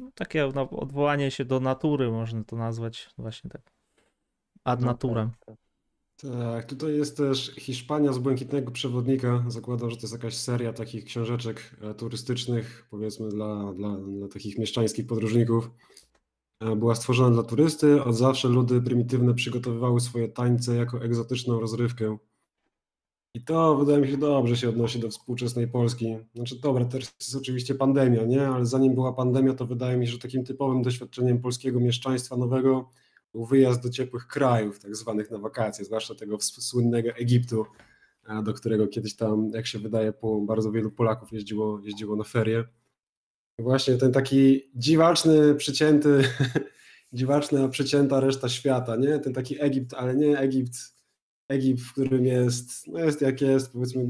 [0.00, 3.62] E, takie no, odwołanie się do natury, można to nazwać właśnie tak
[4.64, 5.30] ad no, naturem.
[5.30, 5.56] Tak,
[6.16, 6.32] tak.
[6.32, 9.44] tak, tutaj jest też Hiszpania z Błękitnego Przewodnika.
[9.48, 14.58] Zakładam, że to jest jakaś seria takich książeczek e, turystycznych, powiedzmy dla, dla, dla takich
[14.58, 15.70] mieszczańskich podróżników.
[16.60, 18.04] E, była stworzona dla turysty.
[18.04, 22.16] Od zawsze ludy prymitywne przygotowywały swoje tańce jako egzotyczną rozrywkę.
[23.34, 26.16] I to wydaje mi się dobrze się odnosi do współczesnej Polski.
[26.34, 28.48] Znaczy, dobra, teraz jest oczywiście pandemia, nie?
[28.48, 32.88] Ale zanim była pandemia, to wydaje mi się, że takim typowym doświadczeniem polskiego mieszczaństwa nowego
[33.32, 37.66] był wyjazd do ciepłych krajów, tak zwanych na wakacje, zwłaszcza tego słynnego Egiptu,
[38.44, 42.64] do którego kiedyś tam, jak się wydaje, po bardzo wielu Polaków jeździło, jeździło na ferie.
[43.58, 46.24] Właśnie ten taki dziwaczny, przycięty,
[47.12, 49.18] dziwaczna, przycięta reszta świata, nie?
[49.18, 50.99] Ten taki Egipt, ale nie Egipt
[51.50, 54.08] Egipt, w którym jest, no jest jak jest, powiedzmy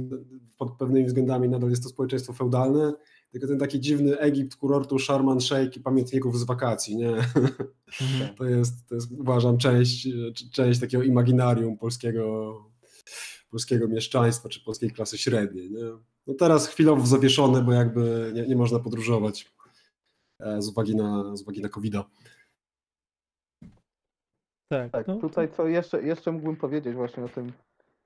[0.58, 2.92] pod pewnymi względami nadal jest to społeczeństwo feudalne,
[3.30, 7.10] tylko ten taki dziwny Egipt kurortu Sharm el-Sheikh i pamiętników z wakacji, nie?
[7.10, 8.34] Mhm.
[8.38, 10.08] To, jest, to jest uważam część,
[10.52, 12.54] część takiego imaginarium polskiego,
[13.50, 15.84] polskiego mieszczaństwa czy polskiej klasy średniej, nie?
[16.26, 19.52] No teraz chwilowo zawieszone, bo jakby nie, nie można podróżować
[20.40, 22.04] e, z uwagi na, z uwagi na COVID-a.
[24.70, 25.16] Tak, tak no.
[25.16, 27.52] tutaj co jeszcze, jeszcze mógłbym powiedzieć właśnie o tym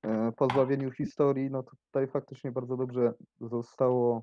[0.02, 4.22] e, pozbawieniu historii, no to tutaj faktycznie bardzo dobrze zostało,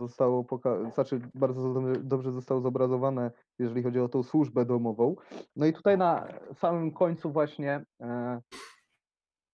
[0.00, 5.16] zostało poka- znaczy bardzo dobrze- dobrze zostało zobrazowane, jeżeli chodzi o tą służbę domową.
[5.56, 8.40] No i tutaj na samym końcu właśnie e,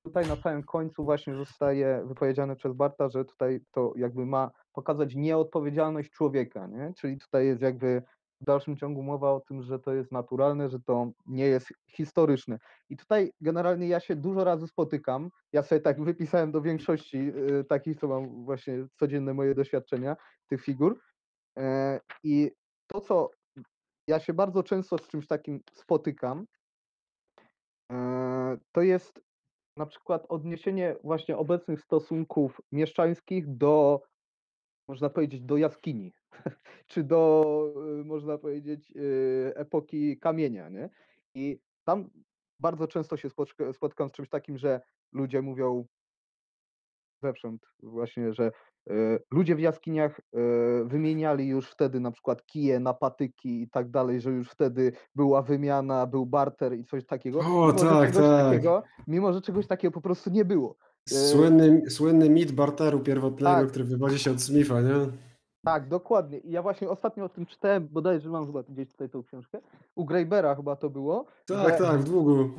[0.05, 5.15] tutaj na samym końcu właśnie zostaje wypowiedziane przez Barta, że tutaj to jakby ma pokazać
[5.15, 6.93] nieodpowiedzialność człowieka, nie?
[6.97, 8.03] Czyli tutaj jest jakby
[8.41, 12.59] w dalszym ciągu mowa o tym, że to jest naturalne, że to nie jest historyczne.
[12.89, 15.31] I tutaj generalnie ja się dużo razy spotykam.
[15.53, 20.17] Ja sobie tak wypisałem do większości y, takich, co mam właśnie codzienne moje doświadczenia
[20.49, 21.01] tych figur.
[21.59, 22.51] E, I
[22.87, 23.31] to, co
[24.09, 26.47] ja się bardzo często z czymś takim spotykam,
[27.93, 29.21] e, to jest
[29.77, 34.03] na przykład odniesienie właśnie obecnych stosunków mieszczańskich do,
[34.89, 36.13] można powiedzieć, do jaskini,
[36.91, 40.91] czy do, y, można powiedzieć, y, epoki kamienia, nie?
[41.35, 42.11] I tam
[42.61, 44.81] bardzo często się spotka- spotykam z czymś takim, że
[45.13, 45.87] ludzie mówią
[47.23, 48.51] zewsząd właśnie, że
[48.91, 48.93] y,
[49.31, 50.21] ludzie w jaskiniach
[50.85, 55.43] wymieniali już wtedy na przykład kije na patyki i tak dalej, że już wtedy była
[55.43, 57.39] wymiana, był barter i coś takiego.
[57.41, 58.23] O, mimo, tak, tak.
[58.23, 60.77] Takiego, mimo, że czegoś takiego po prostu nie było.
[61.11, 63.69] E, Słynny, słynny mit barteru pierwotnego, Tak.
[63.69, 64.95] który wywodzi się od Smitha, nie?
[65.65, 66.39] Tak, dokładnie.
[66.39, 69.61] I ja właśnie ostatnio o tym czytałem, bodajże mam chyba gdzieś tutaj tą książkę.
[69.95, 71.25] U Greibera chyba to było.
[71.47, 72.51] Tak, tak, w długu.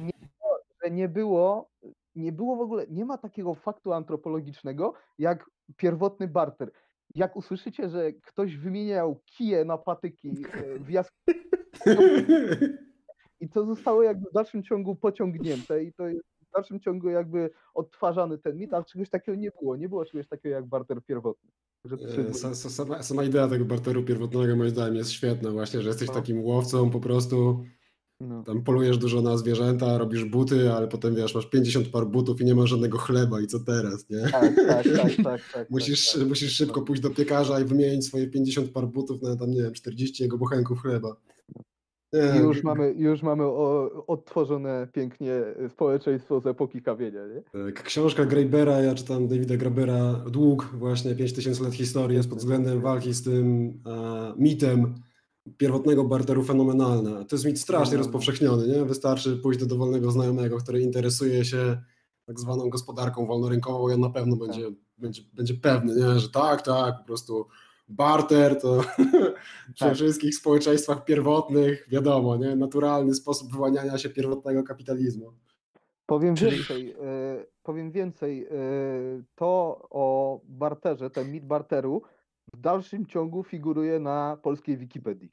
[0.84, 1.70] że nie było,
[2.16, 6.72] nie było w ogóle, nie ma takiego faktu antropologicznego jak pierwotny barter.
[7.16, 11.40] Jak usłyszycie, że ktoś wymieniał kije na patyki e, w jaskini
[13.42, 17.50] i to zostało jakby w dalszym ciągu pociągnięte i to jest w dalszym ciągu jakby
[17.74, 19.76] odtwarzany ten mit, ale czegoś takiego nie było.
[19.76, 21.52] Nie było czegoś takiego jak barter pierwotny.
[21.86, 25.88] E, sa- sa- Sama, sama idea tego barteru pierwotnego moim zdaniem jest świetna właśnie, że
[25.90, 26.14] jesteś No.
[26.14, 27.64] takim łowcą po prostu,
[28.22, 28.44] no.
[28.44, 32.46] tam polujesz dużo na zwierzęta, robisz buty, ale potem wiesz, masz 50 par butów i
[32.46, 34.22] nie masz żadnego chleba i co teraz, nie?
[34.22, 35.70] Tak, tak, tak, tak, tak.
[35.76, 36.30] Musisz, tak, tak.
[36.30, 39.74] musisz szybko pójść do piekarza i wymienić swoje 50 par butów na tam, nie wiem,
[39.74, 41.16] 40 jego bochenków chleba.
[42.14, 43.44] Nie, I już mamy, już mamy
[44.08, 47.42] odtworzone pięknie społeczeństwo z epoki kamienia, nie?
[47.42, 52.82] Tak, książka Greibera, ja czytam Davida Grabera, Dług, właśnie 5000 lat historii, jest pod względem
[52.82, 54.96] walki z tym e, mitem
[55.58, 57.24] pierwotnego barteru fenomenalna.
[57.26, 58.86] To jest mit strasznie rozpowszechniony, nie?
[58.86, 61.78] Wystarczy pójść do dowolnego znajomego, który interesuje się
[62.26, 66.20] tak zwaną gospodarką wolnorynkową i on na pewno będzie, będzie, będzie pewny, nie?
[66.20, 67.48] że tak, tak, po prostu
[67.88, 68.82] barter to
[69.76, 69.94] przy Tak.
[69.94, 72.56] wszystkich społeczeństwach pierwotnych, wiadomo, nie?
[72.56, 75.34] naturalny sposób wyłaniania się pierwotnego kapitalizmu.
[76.06, 76.96] Powiem Czyli- więcej, e,
[77.64, 78.50] powiem więcej, e,
[79.36, 79.48] to
[79.90, 82.02] o barterze, ten mit barteru
[82.54, 85.32] w dalszym ciągu figuruje na polskiej Wikipedii.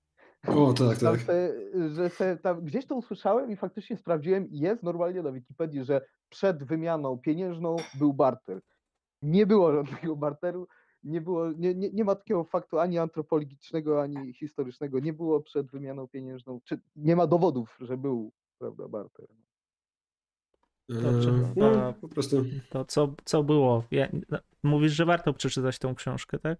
[0.48, 1.20] O, tak, tak.
[1.20, 1.54] se,
[1.94, 6.64] że se, tam gdzieś to usłyszałem i faktycznie sprawdziłem, jest normalnie na Wikipedii, że przed
[6.64, 8.60] wymianą pieniężną był barter.
[9.22, 10.68] Nie było żadnego barteru,
[11.04, 15.00] nie, było, nie, nie, nie ma takiego faktu ani antropologicznego, ani historycznego.
[15.00, 19.26] Nie było przed wymianą pieniężną, czy nie ma dowodów, że był prawda, barter.
[20.88, 22.44] Dobrze, Eee, to- No, po prostu.
[22.70, 23.84] To co, co było?
[23.90, 26.58] Ja, no, mówisz, że warto przeczytać tą książkę, tak?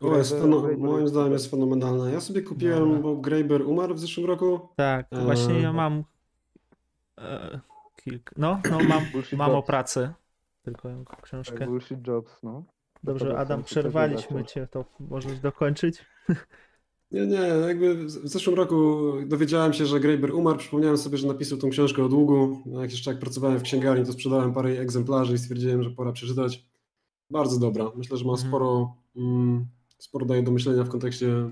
[0.00, 2.10] O, jest feno- moim zdaniem jest fenomenalna.
[2.10, 2.98] Ja sobie kupiłem, Dobra.
[2.98, 4.60] bo Graeber umarł w zeszłym roku.
[4.76, 5.76] Tak, to właśnie ja Eee.
[5.76, 6.04] mam
[7.18, 7.60] e,
[7.96, 9.02] kilk, no, no mam,
[9.36, 10.12] mam o pracy,
[10.62, 11.66] tylko ją Tak, książkę.
[11.66, 12.62] Bullshit Jobs, no.
[13.06, 16.04] Dobrze, Adam, przerwaliśmy cię, to możesz dokończyć.
[17.10, 17.36] Nie, nie,
[17.68, 20.58] jakby w zeszłym roku dowiedziałem się, że Graeber umarł.
[20.58, 22.62] Przypomniałem sobie, że napisał tą książkę o długu.
[22.66, 26.12] No, Jak jeszcze jak pracowałem w księgarni, to sprzedałem parę egzemplarzy i stwierdziłem, że pora
[26.12, 26.66] przeczytać.
[27.30, 27.92] Bardzo dobra.
[27.96, 28.48] Myślę, że ma Mhm.
[28.48, 29.66] sporo, mm,
[29.98, 31.50] sporo daje do myślenia w kontekście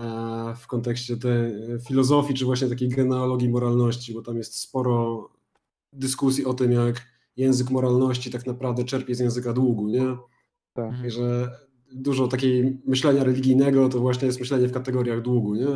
[0.00, 1.52] e, w kontekście tej
[1.88, 5.28] filozofii, czy właśnie takiej genealogii moralności, bo tam jest sporo
[5.92, 7.02] dyskusji o tym, jak
[7.36, 10.16] język moralności tak naprawdę czerpie z języka długu, nie?
[10.76, 10.84] Tak.
[10.84, 11.10] Mhm.
[11.10, 11.50] Że
[11.92, 15.66] dużo takiej myślenia religijnego to właśnie jest myślenie w kategoriach długu, nie?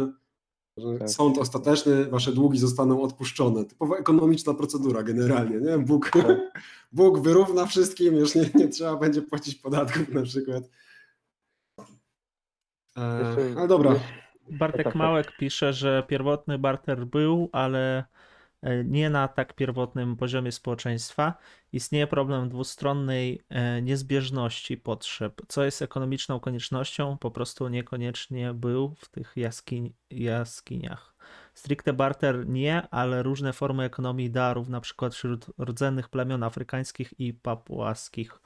[0.76, 1.10] Że Tak.
[1.10, 3.64] sąd ostateczny, wasze długi zostaną odpuszczone.
[3.64, 5.78] Typowa ekonomiczna procedura generalnie, nie?
[5.78, 6.38] Bóg, Tak.
[6.92, 10.70] Bóg wyrówna wszystkim, już nie, nie trzeba będzie płacić podatków na przykład.
[12.96, 13.94] E, ale dobra,
[14.50, 14.94] Bartek tak, tak.
[14.94, 18.04] Małek pisze, że pierwotny barter był, ale
[18.84, 21.34] nie na tak pierwotnym poziomie społeczeństwa.
[21.72, 29.08] Istnieje problem dwustronnej e, niezbieżności potrzeb, co jest ekonomiczną koniecznością, po prostu niekoniecznie był w
[29.08, 31.14] tych jaskiń, jaskiniach.
[31.54, 37.34] Stricte barter nie, ale różne formy ekonomii darów, na przykład wśród rdzennych plemion afrykańskich i
[37.34, 38.40] papuaskich.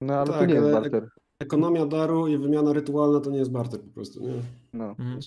[0.00, 1.08] No ale to Tak, nie jest barter.
[1.38, 4.34] ekonomia daru i wymiana rytualna to nie jest barter po prostu, nie?
[4.72, 4.84] No.
[4.84, 5.18] Mhm.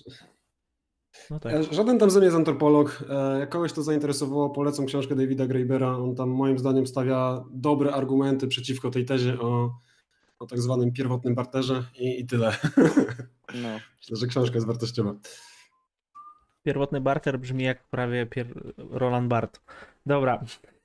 [1.32, 1.54] No tak.
[1.54, 3.04] E, Żaden tam ze mnie jest antropolog.
[3.10, 5.98] E, Jak kogoś to zainteresowało, polecam książkę Davida Grabera.
[5.98, 9.74] On tam moim zdaniem stawia dobre argumenty przeciwko tej tezie o,
[10.40, 12.56] o tak zwanym pierwotnym barterze i, i tyle.
[13.56, 13.70] No.
[14.02, 15.16] Myślę, że książka jest wartościowa.
[16.64, 18.74] Pierwotny barter brzmi jak prawie pier...
[18.78, 19.62] Roland Bart.
[20.06, 20.44] Dobra.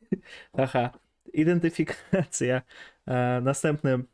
[0.52, 0.90] Aha.
[1.32, 2.62] Identyfikacja.
[3.06, 4.04] E, następny,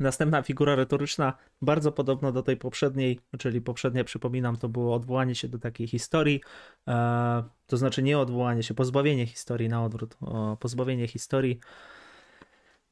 [0.00, 1.32] następna figura retoryczna,
[1.62, 6.40] bardzo podobna do tej poprzedniej, czyli poprzednia, przypominam, to było odwołanie się do takiej historii,
[6.88, 10.16] e, to znaczy nie odwołanie się, pozbawienie historii na odwrót,
[10.60, 11.60] pozbawienie historii.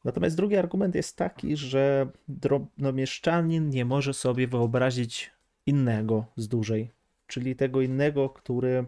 [0.04, 5.30] Natomiast drugi argument jest taki, że drobnomieszczanin nie może sobie wyobrazić
[5.66, 6.90] innego z dużej,
[7.26, 8.84] czyli tego innego, który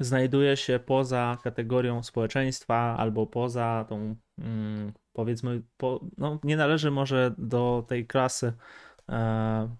[0.00, 7.34] znajduje się poza kategorią społeczeństwa albo poza tą, mm, powiedzmy, po, no, nie należy może
[7.38, 8.52] do tej klasy,
[9.08, 9.76] e,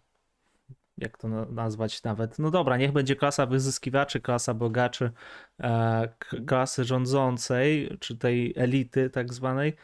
[0.98, 5.12] jak to na- nazwać nawet, no dobra, niech będzie klasa wyzyskiwaczy, klasa bogaczy,
[5.60, 6.08] e,
[6.46, 9.76] klasy rządzącej, czy tej elity tak zwanej.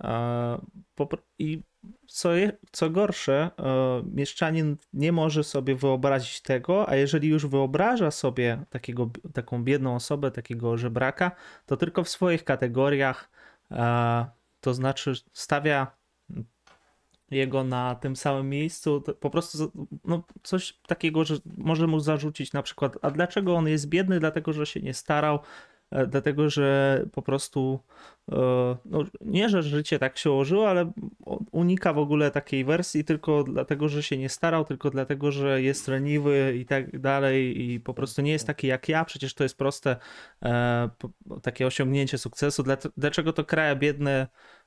[0.00, 0.58] E,
[1.38, 1.62] I
[2.06, 8.10] co, je, co gorsze, e, mieszczanin nie może sobie wyobrazić tego, a jeżeli już wyobraża
[8.10, 11.30] sobie takiego, taką biedną osobę, takiego żebraka,
[11.66, 13.30] to tylko w swoich kategoriach,
[13.70, 15.96] e, to znaczy stawia
[17.30, 19.72] jego na tym samym miejscu, po prostu
[20.04, 24.20] no, coś takiego, że może mu zarzucić na przykład, a dlaczego on jest biedny?
[24.20, 25.38] Dlatego, że się nie starał,
[26.08, 27.80] dlatego, że po prostu
[28.32, 28.36] e,
[28.84, 30.92] no, nie, że życie tak się ułożyło, ale
[31.52, 35.88] unika w ogóle takiej wersji tylko dlatego, że się nie starał, tylko dlatego, że jest
[35.88, 39.58] leniwy i tak dalej i po prostu nie jest taki jak ja, przecież to jest
[39.58, 39.96] proste
[40.42, 40.90] e,
[41.42, 42.62] takie osiągnięcie sukcesu.
[42.62, 44.26] Dla, dlaczego to kraje biedne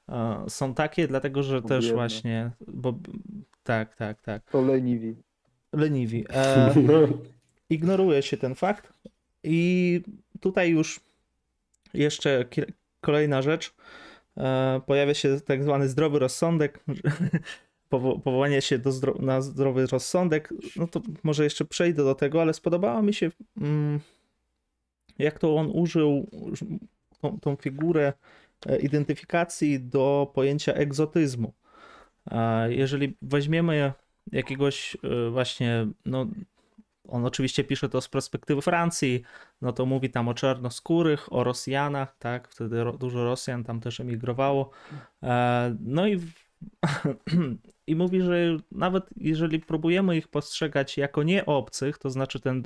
[0.09, 1.07] e, są takie?
[1.07, 1.95] Dlatego, że Bo też biedne.
[1.97, 2.93] właśnie, bo
[3.63, 5.15] tak, tak, tak, To leniwi.
[5.73, 6.25] leniwi.
[6.33, 6.73] E,
[7.69, 8.93] ignoruje się ten fakt
[9.43, 10.01] i
[10.39, 10.99] tutaj już
[11.93, 12.45] jeszcze
[13.01, 13.73] kolejna rzecz.
[14.37, 16.83] E, Pojawia się tak zwany zdrowy rozsądek,
[17.91, 20.53] powo- powołanie się zdro- na zdrowy rozsądek.
[20.75, 23.99] No to może jeszcze przejdę do tego, ale spodobało mi się, mm,
[25.19, 26.29] jak to on użył
[27.21, 28.13] tą, tą figurę
[28.65, 31.53] e, identyfikacji do pojęcia egzotyzmu.
[32.31, 33.93] E, Jeżeli weźmiemy
[34.31, 34.97] jakiegoś
[35.31, 36.25] właśnie, no
[37.07, 39.23] on oczywiście pisze to z perspektywy Francji,
[39.61, 43.99] no to mówi tam o czarnoskórych, o Rosjanach, tak, wtedy ro, dużo Rosjan tam też
[43.99, 44.69] emigrowało.
[45.23, 46.19] E, no i,
[47.87, 52.63] i mówi, że nawet jeżeli próbujemy ich postrzegać jako nie obcych, to znaczy ten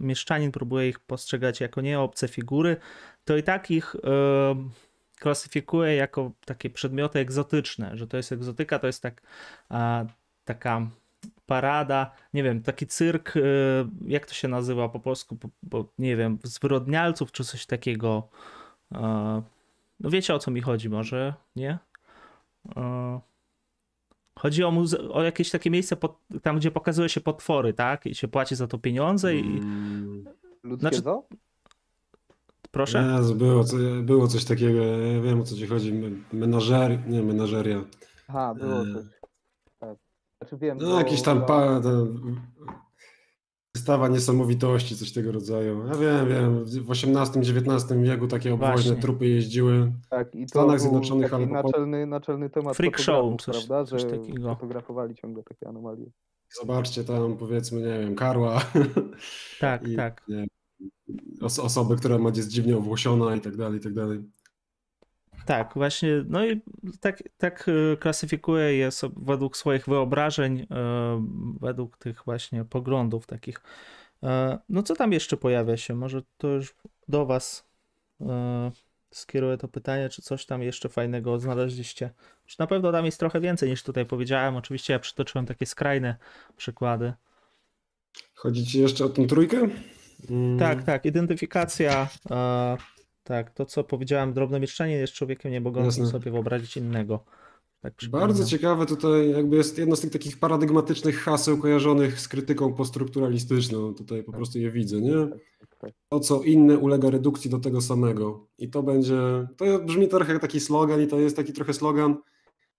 [0.00, 2.76] mieszczanin próbuje ich postrzegać jako nie obce figury,
[3.24, 4.00] to i tak ich e,
[5.18, 9.22] klasyfikuje jako takie przedmioty egzotyczne, że to jest egzotyka, to jest tak,
[10.44, 10.90] taka
[11.54, 13.42] parada, nie wiem, taki cyrk, y,
[14.06, 18.28] jak to się nazywa po polsku, bo, bo nie wiem, zwyrodnialców czy coś takiego.
[18.94, 19.42] E,
[20.00, 21.78] No wiecie o co mi chodzi może, nie?
[22.76, 23.20] E,
[24.38, 28.06] Chodzi o, muze- o jakieś takie miejsce, pod, tam gdzie pokazuje się potwory, tak?
[28.06, 30.24] I się płaci za to pieniądze i Mm.
[30.64, 31.22] Ludzkie Znaczy- zo?
[32.70, 33.14] proszę?
[33.18, 33.64] Jezu, było,
[34.02, 35.92] było coś takiego, ja wiem o co ci chodzi.
[35.92, 37.84] Me- Menażer, nie, menażeria.
[38.28, 38.94] Aha, było Eee.
[38.94, 39.04] coś.
[40.40, 42.06] Znaczy wiem, No bo- jakiś tam pa, to,
[43.76, 45.86] wystawa niesamowitości, coś tego rodzaju.
[45.86, 48.96] Ja wiem, wiem, w XVIII-XIX wieku takie obwoźne Właśnie.
[48.96, 49.92] trupy jeździły.
[50.10, 53.84] Tak, i to Stanach Zjednoczonych taki albo naczelny, naczelny temat Freak show, coś- prawda?
[53.90, 54.54] coś że takiego.
[54.54, 56.06] fotografowali ciągle takie anomalie.
[56.60, 58.60] Zobaczcie tam, powiedzmy, nie wiem, karła.
[59.60, 60.22] Tak, I, tak.
[60.28, 60.46] Nie, wiem,
[61.42, 64.18] os osobę, która ma jest dziwnie owłosiona i tak dalej, i tak dalej.
[65.50, 66.60] Tak, właśnie, no i
[67.00, 70.66] tak, tak y, klasyfikuje je według swoich wyobrażeń, y,
[71.60, 73.62] według tych właśnie poglądów takich.
[74.22, 75.94] E, No co tam jeszcze pojawia się?
[75.94, 76.74] Może to już
[77.08, 77.70] do was
[79.10, 82.10] skieruję to pytanie, czy coś tam jeszcze fajnego znaleźliście?
[82.44, 84.56] Już na pewno tam jest trochę więcej niż tutaj powiedziałem.
[84.56, 86.16] Oczywiście ja przytoczyłem takie skrajne
[86.56, 87.12] przykłady.
[88.34, 89.68] Chodzi ci jeszcze o tą trójkę?
[90.58, 92.76] Tak, tak, identyfikacja, e,
[93.30, 96.18] tak, to co powiedziałem, drobne mieszczanie jest człowiekiem nie mogącym Jasne.
[96.18, 97.24] sobie wyobrazić innego.
[97.80, 102.74] Tak Bardzo ciekawe tutaj jakby jest jedno z tych takich paradygmatycznych haseł kojarzonych z krytyką
[102.74, 103.94] poststrukturalistyczną.
[103.94, 105.28] Tutaj po prostu je widzę, nie?
[106.08, 108.46] To, co inne ulega redukcji do tego samego.
[108.58, 112.16] I to będzie, to brzmi trochę jak taki slogan i to jest taki trochę slogan,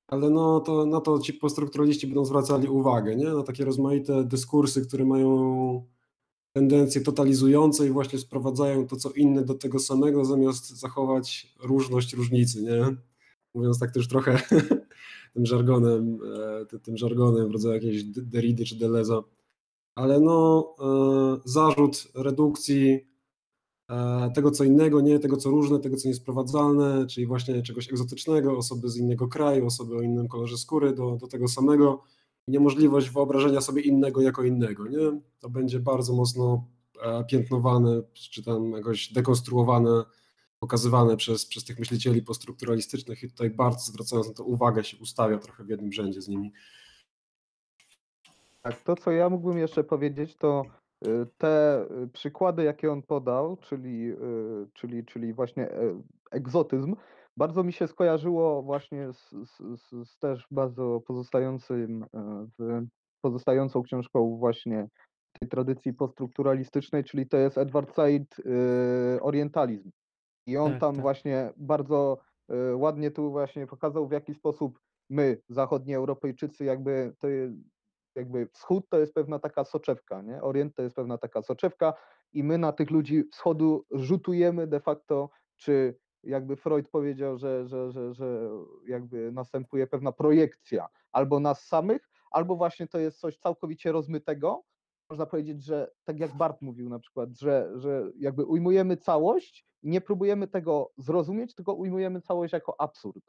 [0.08, 3.30] ale no to na to ci poststrukturaliści będą zwracali uwagę, nie?
[3.30, 5.32] Na takie rozmaite dyskursy, które mają
[6.54, 12.64] tendencje totalizujące i właśnie sprowadzają to, co inne do tego samego, zamiast zachować różność różnicy,
[12.64, 12.96] nie?
[13.54, 14.42] Mówiąc tak też trochę
[15.34, 16.20] tym żargonem,
[16.62, 19.24] e, ty- tym żargonem w rodzaju jakiejś Derrida czy Deleza.
[19.96, 23.00] ale no e, zarzut redukcji
[23.90, 28.58] e, tego co innego, nie tego co różne, tego co niesprowadzalne, czyli właśnie czegoś egzotycznego,
[28.58, 32.04] osoby z innego kraju, osoby o innym kolorze skóry do, do tego samego,
[32.48, 35.22] niemożliwość wyobrażenia sobie innego jako innego, nie?
[35.40, 36.68] To będzie bardzo mocno
[37.02, 40.04] e, piętnowane, czy tam jakoś dekonstruowane,
[40.60, 45.38] pokazywane przez, przez tych myślicieli postrukturalistycznych i tutaj bardzo zwracając na to uwagę się ustawia
[45.38, 46.52] trochę w jednym rzędzie z nimi.
[48.62, 50.64] Tak, to co ja mógłbym jeszcze powiedzieć, to
[51.08, 54.14] y, te y, przykłady, jakie on podał, czyli,
[54.74, 56.96] czyli, czyli właśnie e, egzotyzm,
[57.38, 62.08] bardzo mi się skojarzyło właśnie z, z, z też bardzo pozostającym e,
[62.60, 62.82] w,
[63.22, 64.88] pozostającą książką właśnie
[65.40, 68.36] tej tradycji poststrukturalistycznej, czyli to jest Edward Said
[69.22, 69.92] Orientalizm.
[70.48, 71.02] I on Tak, tam tak.
[71.02, 72.18] właśnie bardzo
[72.76, 74.80] ładnie tu właśnie pokazał, w jaki sposób
[75.10, 77.28] my, zachodni Europejczycy, jakby to
[78.16, 80.42] jakby wschód to jest pewna taka soczewka, nie?
[80.42, 81.94] Orient to jest pewna taka soczewka
[82.34, 87.92] i my na tych ludzi wschodu rzutujemy de facto, czy jakby Freud powiedział, że, że,
[87.92, 88.50] że, że
[88.88, 94.64] jakby następuje pewna projekcja albo nas samych, albo właśnie to jest coś całkowicie rozmytego.
[95.10, 100.02] Można powiedzieć, że tak jak Bart mówił na przykład, że, że jakby ujmujemy całość nie
[100.02, 103.24] próbujemy tego zrozumieć, tylko ujmujemy całość jako absurd.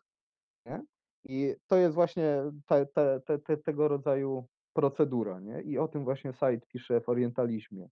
[0.66, 0.82] Nie?
[1.24, 5.62] I to jest właśnie te, te, te, tego rodzaju procedura, nie?
[5.62, 7.88] I o tym właśnie Said pisze w Orientalizmie.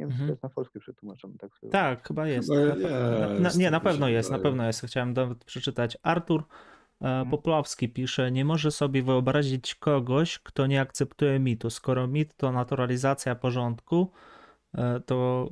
[0.00, 0.30] Nie wiem, czy to Mhm.
[0.30, 1.72] jest na polski przetłumaczone, tak sobie.
[1.72, 2.50] Tak, chyba jest.
[2.50, 2.90] Chyba Na, pe-
[3.20, 4.82] na, na, jest, nie, na tak pewno jest, na pewno jest.
[4.86, 5.98] Chciałem nawet przeczytać.
[6.02, 6.44] Artur e,
[7.06, 7.30] Mhm.
[7.30, 11.70] Poplawski pisze, nie może sobie wyobrazić kogoś, kto nie akceptuje mitu.
[11.70, 14.10] Skoro mit to naturalizacja porządku,
[14.74, 15.48] e, to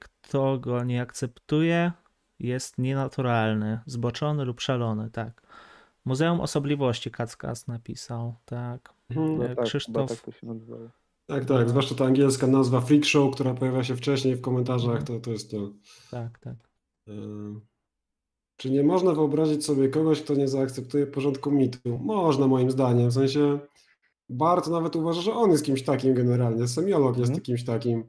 [0.00, 1.92] kto go nie akceptuje,
[2.38, 5.42] jest nienaturalny, zboczony lub szalony, tak.
[6.04, 8.94] Muzeum Osobliwości Kackas napisał, tak.
[9.10, 9.38] Mhm.
[9.38, 10.88] No E, tak, chyba Krzysztof tak to się nazywało.
[11.32, 15.04] Tak, tak, zwłaszcza ta angielska nazwa Freak Show, która pojawia się wcześniej w komentarzach, Mhm.
[15.06, 15.70] to, to jest to.
[16.10, 16.56] Tak, tak.
[17.08, 17.12] E,
[18.56, 21.98] Czy nie można wyobrazić sobie kogoś, kto nie zaakceptuje porządku mitu?
[21.98, 23.10] Można, moim zdaniem.
[23.10, 23.58] W sensie
[24.28, 26.68] Bart nawet uważa, że on jest kimś takim generalnie.
[26.68, 27.42] Semiolog jest Mhm.
[27.42, 28.04] kimś takim.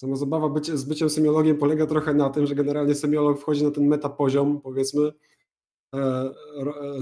[0.00, 3.70] Sama zabawa bycie, z byciem semiologiem polega trochę na tym, że generalnie semiolog wchodzi na
[3.70, 5.12] ten metapoziom, powiedzmy,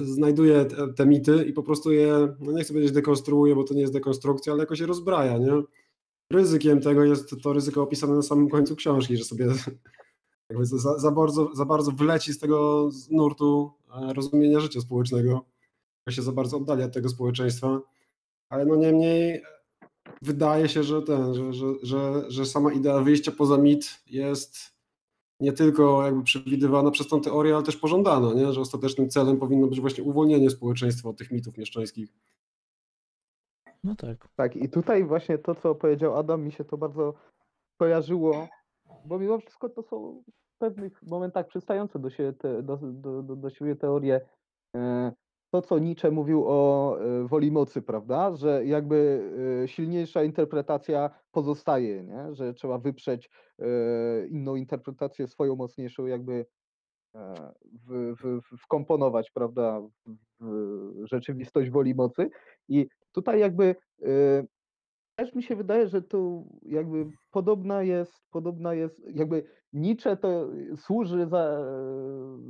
[0.02, 0.64] znajduje
[0.96, 3.92] te, mity i po prostu je, no nie chcę powiedzieć dekonstruuje, bo to nie jest
[3.92, 5.62] dekonstrukcja, ale jakoś je rozbraja, nie?
[6.32, 9.46] Ryzykiem tego jest to ryzyko opisane na samym końcu książki, że sobie
[10.50, 15.44] jakby za, za, bardzo, za bardzo wleci z tego nurtu e, rozumienia życia społecznego,
[16.06, 17.80] że się za bardzo oddali od tego społeczeństwa,
[18.48, 19.42] ale no niemniej
[20.22, 24.69] wydaje się, że ten, że, że, że, że sama idea wyjścia poza mit jest
[25.40, 28.52] nie tylko jakby przewidywana przez tą teorię, ale też pożądana, nie?
[28.52, 32.08] że ostatecznym celem powinno być właśnie uwolnienie społeczeństwa od tych mitów mieszczańskich.
[33.84, 34.28] No tak.
[34.36, 37.14] Tak, i tutaj właśnie to, co powiedział Adam, mi się to bardzo
[37.80, 38.48] kojarzyło,
[39.04, 40.22] bo mimo wszystko to są
[40.54, 44.20] w pewnych momentach przystające do siebie, te, do, do, do, do siebie teorie.
[45.50, 48.36] To, co Nietzsche mówił o e, woli mocy, prawda?
[48.36, 49.22] Że jakby
[49.64, 52.34] e, silniejsza interpretacja pozostaje, nie?
[52.34, 53.64] że trzeba wyprzeć e,
[54.26, 56.46] inną interpretację, swoją mocniejszą, jakby
[58.58, 59.82] wkomponować, prawda,
[60.40, 62.30] w, rzeczywistość woli mocy.
[62.68, 63.76] I tutaj jakby
[65.16, 71.26] też mi się wydaje, że tu jakby podobna jest, podobna jest, jakby Nietzsche to służy
[71.26, 71.64] za,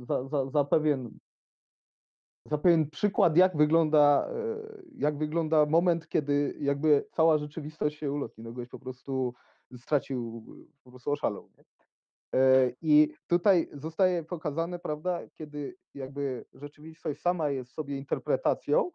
[0.01, 1.19] za, za, za pewien
[2.45, 4.57] za pewien przykład, jak wygląda, e,
[4.95, 8.43] jak wygląda moment, kiedy jakby cała rzeczywistość się ulotni.
[8.43, 9.33] No goś po prostu
[9.77, 10.45] stracił,
[10.83, 11.49] po prostu oszalał.
[11.57, 11.63] Nie?
[12.39, 18.91] E, I tutaj zostaje pokazane, prawda, kiedy jakby rzeczywistość sama jest sobie interpretacją,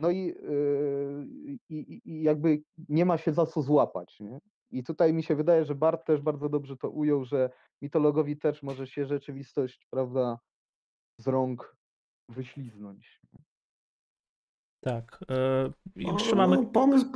[0.00, 4.20] no e, i, i- i jakby nie ma się za co złapać.
[4.20, 4.38] Nie?
[4.70, 7.50] I tutaj mi się wydaje, że Bart też bardzo dobrze to ujął, że
[7.82, 10.38] mitologowi też może się rzeczywistość, prawda,
[11.18, 11.77] z rąk
[12.28, 13.20] wyśliznąć.
[14.80, 15.24] Tak.
[15.30, 16.56] E, I O, jeszcze mamy.
[16.56, 17.06] no, pomysł,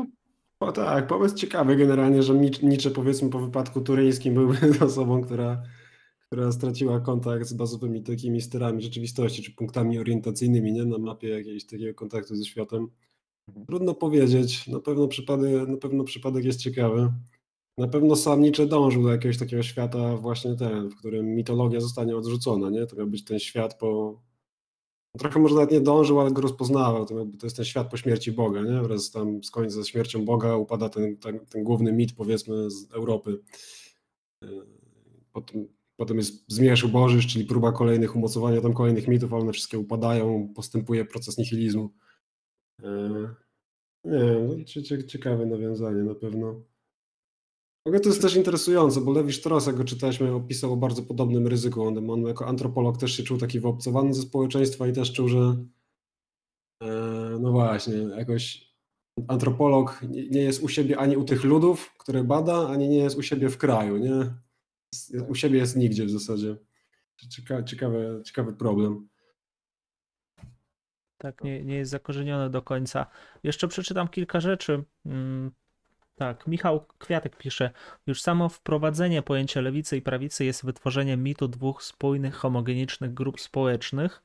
[0.59, 4.57] po, tak, pomysł ciekawy generalnie, że Nic- Nietzsche powiedzmy po wypadku turyńskim byłby
[4.87, 5.63] osobą, która,
[6.27, 10.85] która straciła kontakt z bazowymi takimi sterami rzeczywistości, czy punktami orientacyjnymi nie?
[10.85, 12.89] na mapie jakiegoś takiego kontaktu ze światem.
[13.49, 13.67] Mhm.
[13.67, 17.13] Trudno powiedzieć, na pewno przypadek, na pewno przypadek jest ciekawy.
[17.79, 22.17] Na pewno sam Nietzsche dążył do jakiegoś takiego świata właśnie ten, w którym mitologia zostanie
[22.17, 22.87] odrzucona, nie?
[22.87, 24.21] To miał być ten świat po...
[25.19, 27.07] Trochę może nawet nie dążył, ale go rozpoznawał.
[27.07, 28.83] To, to jest ten świat po śmierci Boga, nie?
[28.83, 33.41] Wraz tam z ze śmiercią Boga upada ten, ten, ten główny mit, powiedzmy, z Europy.
[34.43, 34.67] Yy,
[35.33, 39.79] Potem, potem jest zmierzch Bożysz, czyli próba kolejnych umocowania tam kolejnych mitów, ale one wszystkie
[39.79, 41.91] upadają, postępuje proces nihilizmu.
[42.83, 43.29] Yy,
[44.05, 46.61] Nie, no, cie- cie- ciekawe nawiązanie na pewno.
[47.87, 51.47] Ogóle to jest też interesujące, bo Lewi Strauss, jak go czytaliśmy, opisał o bardzo podobnym
[51.47, 51.83] ryzyku.
[51.83, 55.57] On, on jako antropolog też się czuł taki wyobcowany ze społeczeństwa i też czuł, że
[56.83, 56.89] e,
[57.41, 58.73] no właśnie, jakoś
[59.29, 63.23] antropolog nie jest u siebie ani u tych ludów, które bada, ani nie jest u
[63.23, 64.35] siebie w kraju, nie?
[65.29, 66.57] U siebie jest nigdzie w zasadzie.
[67.31, 69.09] Ciekawy, ciekawy, ciekawy problem.
[71.19, 73.07] Tak, nie, nie jest zakorzenione do końca.
[73.43, 74.85] Jeszcze przeczytam kilka rzeczy.
[75.07, 75.53] Mm,
[76.23, 77.71] tak, Michał Kwiatek pisze,
[78.07, 84.23] już samo wprowadzenie pojęcia lewicy i prawicy jest wytworzeniem mitu dwóch spójnych, homogenicznych grup społecznych.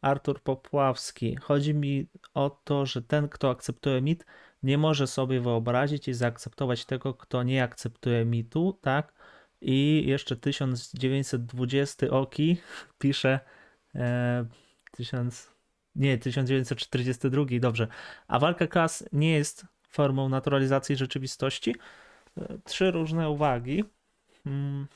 [0.00, 4.26] Artur Popławski, chodzi mi o to, że ten, kto akceptuje mit,
[4.62, 9.12] nie może sobie wyobrazić i zaakceptować tego, kto nie akceptuje mitu, tak?
[9.60, 12.56] I jeszcze 1920 Oki
[13.02, 13.40] pisze
[13.94, 14.46] e,
[14.92, 15.50] 1000,
[15.94, 17.88] nie, 1942, dobrze.
[18.28, 21.74] A walka klas nie jest formą naturalizacji rzeczywistości.
[22.38, 23.84] E, trzy różne uwagi.
[24.44, 24.86] Hmm.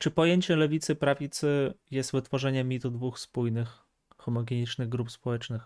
[0.00, 3.68] Czy pojęcie lewicy, prawicy jest wytworzeniem mitu dwóch spójnych,
[4.16, 5.62] homogenicznych grup społecznych?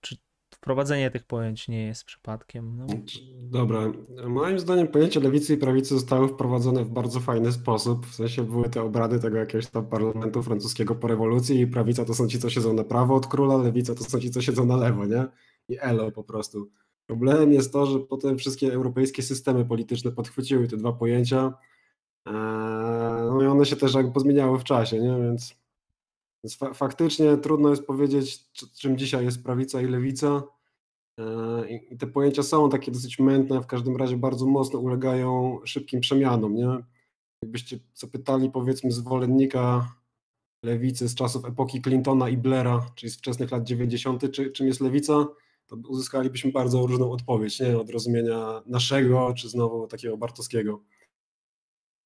[0.00, 0.16] Czy
[0.50, 2.76] wprowadzenie tych pojęć nie jest przypadkiem?
[2.76, 2.86] No.
[3.42, 3.92] Dobra.
[4.26, 8.06] Moim zdaniem pojęcie lewicy i prawicy zostały wprowadzone w bardzo fajny sposób.
[8.06, 12.14] W sensie były te obrady tego jakiegoś tam parlamentu francuskiego po rewolucji i prawica to
[12.14, 14.76] są ci, co siedzą na prawo od króla, lewica to są ci, co siedzą na
[14.76, 15.26] lewo, nie?
[15.68, 16.70] I elo po prostu.
[17.06, 21.52] Problemem jest to, że potem wszystkie europejskie systemy polityczne podchwyciły te dwa pojęcia.
[22.26, 22.32] Eee,
[23.30, 25.16] no i one się też jakby pozmieniały w czasie, nie?
[25.22, 25.54] Więc,
[26.44, 30.42] więc fa faktycznie trudno jest powiedzieć, czym dzisiaj jest prawica i lewica.
[31.18, 36.00] Eee, I te pojęcia są takie dosyć mętne, w każdym razie bardzo mocno ulegają szybkim
[36.00, 36.78] przemianom, nie?
[37.42, 39.92] Jakbyście zapytali powiedzmy zwolennika
[40.64, 44.80] lewicy z czasów epoki Clintona i Blaira, czyli z wczesnych lat 90., czy, czym jest
[44.80, 45.26] lewica,
[45.66, 47.78] to uzyskalibyśmy bardzo różną odpowiedź, nie?
[47.78, 50.82] od rozumienia naszego, czy znowu takiego bartowskiego.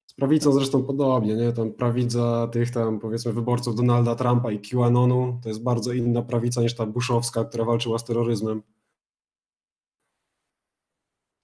[0.05, 1.53] Z prawicą zresztą podobnie, nie?
[1.53, 6.61] Tam prawica tych tam powiedzmy wyborców Donalda Trumpa i QAnonu to jest bardzo inna prawica
[6.61, 8.61] niż ta bushowska, która walczyła z terroryzmem.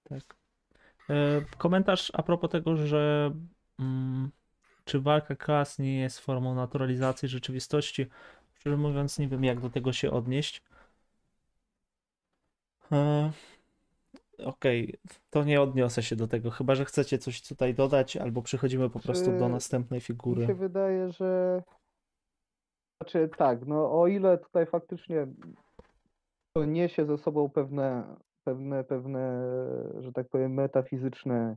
[0.02, 0.36] Tak.
[1.10, 3.32] E, komentarz a propos tego, że
[3.78, 4.30] mm,
[4.84, 8.06] czy walka klas nie jest formą naturalizacji rzeczywistości.
[8.54, 10.62] Szczerze mówiąc, nie wiem, jak do tego się odnieść.
[12.92, 13.30] E,
[14.44, 15.16] okej, okay.
[15.30, 19.00] to nie odniosę się do tego, chyba że chcecie coś tutaj dodać, albo przechodzimy po
[19.00, 20.40] prostu do następnej figury.
[20.40, 21.62] Mi się wydaje, że.
[23.00, 25.26] Znaczy, tak, no o ile tutaj faktycznie
[26.52, 29.42] to niesie ze sobą pewne, pewne, pewne,
[29.98, 31.56] że tak powiem, metafizyczne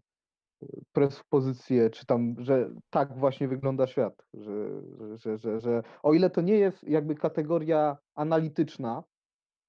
[0.94, 4.82] prespozycje, czy tam, że tak właśnie wygląda świat, że,
[5.18, 9.04] że, że, że o ile to nie jest jakby kategoria analityczna,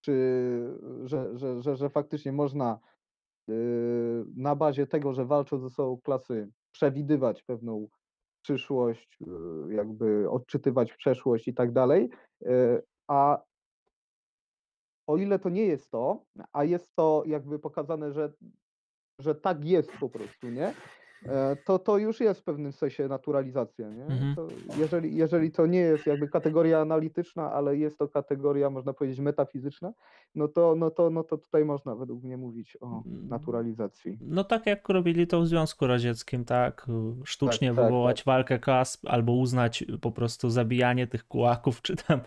[0.04, 0.14] czy
[1.04, 2.78] że, że, że, że faktycznie można
[3.48, 3.52] y,
[4.36, 7.88] na bazie tego, że walczą ze sobą klasy, przewidywać pewną
[8.42, 12.10] przyszłość, y, jakby odczytywać przeszłość i tak dalej.
[13.08, 13.42] A
[15.06, 18.32] o ile to nie jest to, a jest to jakby pokazane, że,
[19.18, 20.74] że tak jest po prostu, nie?
[21.26, 23.88] E, to, to już jest w pewnym sensie naturalizacja.
[23.90, 24.04] Nie?
[24.04, 24.34] Mhm.
[24.34, 24.48] To
[24.78, 29.92] jeżeli, jeżeli to nie jest jakby kategoria analityczna, ale jest to kategoria, można powiedzieć, metafizyczna,
[30.34, 33.28] no to, no to, no to tutaj można według mnie mówić o mm.
[33.28, 34.18] naturalizacji.
[34.20, 36.86] No tak jak robili to w Związku Radzieckim, tak?
[37.24, 38.34] Sztucznie tak, tak wywołać tak, tak.
[38.34, 42.20] walkę kas albo uznać po prostu zabijanie tych kułaków, czy tam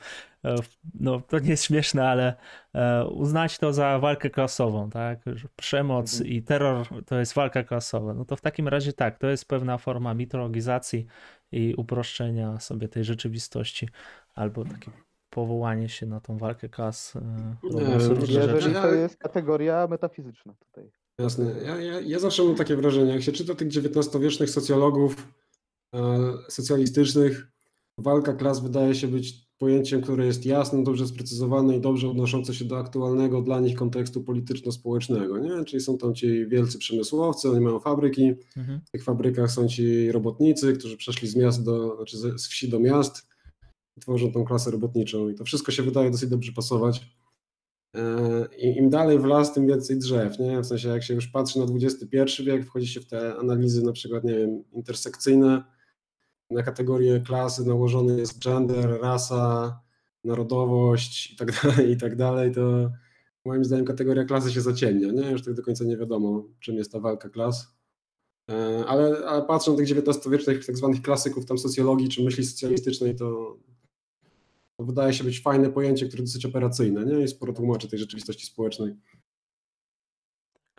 [1.00, 2.36] no to nie jest śmieszne, ale
[2.74, 5.20] e, uznać to za walkę klasową, tak?
[5.56, 6.30] Przemoc mhm.
[6.30, 8.14] i terror to jest walka klasowa.
[8.14, 11.06] No to w takim razie tak, to jest pewna forma mitologizacji
[11.52, 13.90] i uproszczenia sobie tej rzeczywistości,
[14.36, 14.92] albo takie
[15.30, 17.16] powołanie się na tą walkę klas.
[17.16, 20.92] E, jeżeli to jest kategoria metafizyczna tutaj.
[21.20, 21.46] Jasne.
[21.64, 25.28] Ja, ja, ja zawsze mam takie wrażenie, jak się czyta tych XIX-wiecznych socjologów
[25.96, 26.00] e,
[26.50, 27.48] socjalistycznych,
[27.98, 32.66] walka klas wydaje się być pojęciem, które jest jasne, dobrze sprecyzowane i dobrze odnoszące się
[32.66, 35.38] do aktualnego dla nich kontekstu polityczno-społecznego.
[35.38, 35.66] Nie?
[35.66, 38.82] Czyli są tam ci wielcy przemysłowcy, oni mają fabryki, mhm.
[38.86, 42.80] w tych fabrykach są ci robotnicy, którzy przeszli z miast do, znaczy z wsi do
[42.80, 43.28] miast
[43.98, 47.02] i tworzą tą klasę robotniczą i to wszystko się wydaje dosyć dobrze pasować.
[47.96, 50.62] E, I im dalej w las, tym więcej drzew, nie?
[50.62, 53.92] W sensie jak się już patrzy na XXI wiek, wchodzi się w te analizy na
[53.92, 55.64] przykład, nie wiem, intersekcyjne,
[56.52, 59.80] na kategorie klasy nałożony jest gender, rasa,
[60.24, 62.92] narodowość i tak dalej, i tak dalej, to
[63.46, 65.32] moim zdaniem kategoria klasy się zaciemnia, nie?
[65.32, 67.76] Już tak do końca nie wiadomo, czym jest ta walka klas.
[68.52, 73.16] E, ale, ale patrząc na tych XIX-wiecznych tak zwanych klasyków tam socjologii czy myśli socjalistycznej,
[73.16, 73.58] to,
[74.78, 77.24] to, wydaje się być fajne pojęcie, które dosyć operacyjne, nie?
[77.24, 78.96] I sporo tłumaczy tej rzeczywistości społecznej.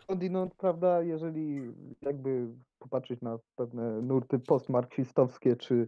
[0.07, 1.61] Skądinąd, prawda, jeżeli
[2.01, 2.47] jakby
[2.79, 5.87] popatrzeć na pewne nurty postmarksistowskie, czy,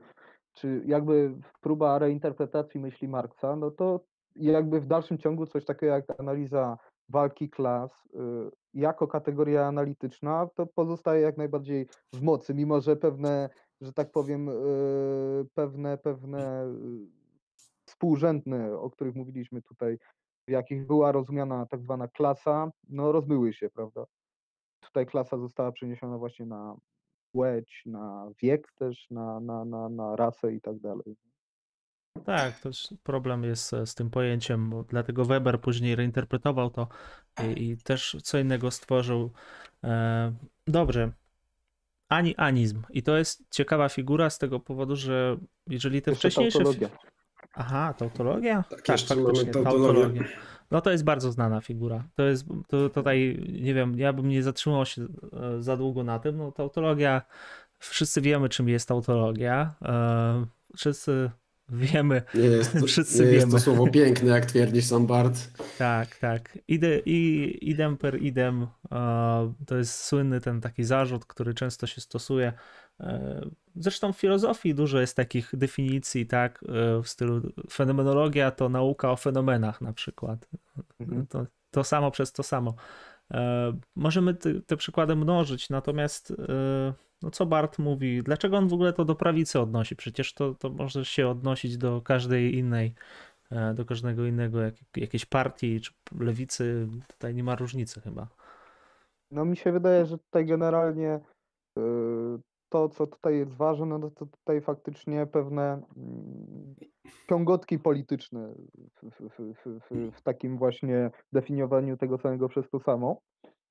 [0.54, 4.00] czy jakby próba reinterpretacji myśli Marksa, no to
[4.36, 6.78] jakby w dalszym ciągu coś takiego jak analiza
[7.10, 8.10] walki klas y,
[8.74, 13.50] jako kategoria analityczna, to pozostaje jak najbardziej w mocy, mimo że pewne,
[13.82, 14.54] że tak powiem, y,
[15.54, 17.20] pewne, pewne y,
[17.86, 19.98] współrzędne, o których mówiliśmy tutaj,
[20.50, 24.06] w jakich była rozumiana tak zwana klasa, no rozmyły się, prawda?
[24.80, 26.76] Tutaj klasa została przeniesiona właśnie na
[27.32, 31.16] płeć, na wiek też, na, na, na, na rasę i tak dalej.
[32.26, 32.70] Tak, to
[33.04, 36.88] problem jest z tym pojęciem, bo dlatego Weber później reinterpretował to
[37.44, 39.32] i, i też co innego stworzył.
[39.84, 40.34] E,
[40.68, 41.12] dobrze.
[42.10, 42.82] Ani anizm.
[42.90, 45.38] I to jest ciekawa figura z tego powodu, że
[45.68, 46.60] jeżeli te wcześniejsze.
[46.60, 46.90] tautologia.
[47.60, 48.64] Aha, tautologia?
[48.70, 50.24] Tak, jeszcze mamy tautologię.
[50.72, 52.04] No to jest bardzo znana figura.
[52.16, 55.08] To jest to, tutaj, nie wiem, ja bym nie zatrzymał się e,
[55.62, 56.38] za długo na tym.
[56.38, 57.22] No tautologia,
[57.80, 59.74] wszyscy wiemy czym jest tautologia.
[59.82, 60.46] E,
[60.78, 61.32] Wszyscy
[61.72, 63.52] wiemy, Nie jest, to, Wszyscy nie jest wiemy.
[63.52, 65.34] to słowo piękne, jak twierdzi sam Bart.
[65.78, 66.58] Tak, tak.
[66.68, 68.68] Ide, i, idem per idem
[69.68, 72.54] to jest słynny ten taki zarzut, który często się stosuje.
[73.00, 73.42] E,
[73.76, 76.64] Zresztą w filozofii dużo jest takich definicji, tak,
[76.98, 77.42] e, w stylu
[77.72, 80.48] fenomenologia to nauka o fenomenach na przykład.
[81.00, 81.28] Mhm.
[81.28, 82.74] To, to samo przez to samo.
[83.32, 86.34] E, Możemy te, te przykłady mnożyć, natomiast
[87.22, 89.96] no co Bart mówi, dlaczego on w ogóle to do prawicy odnosi?
[89.96, 92.94] Przecież to, to może się odnosić do każdej innej,
[93.52, 96.88] e, do każdego innego jak, jakiejś partii czy lewicy.
[97.08, 98.28] Tutaj nie ma różnicy chyba.
[99.32, 101.20] No mi się wydaje, że tutaj generalnie
[101.78, 101.82] y,
[102.70, 106.76] to, co tutaj jest ważne, no to tutaj faktycznie pewne mm,
[107.30, 108.54] ciągotki polityczne
[109.02, 113.22] w, w, w, w, w, w takim właśnie definiowaniu tego samego przez to samo.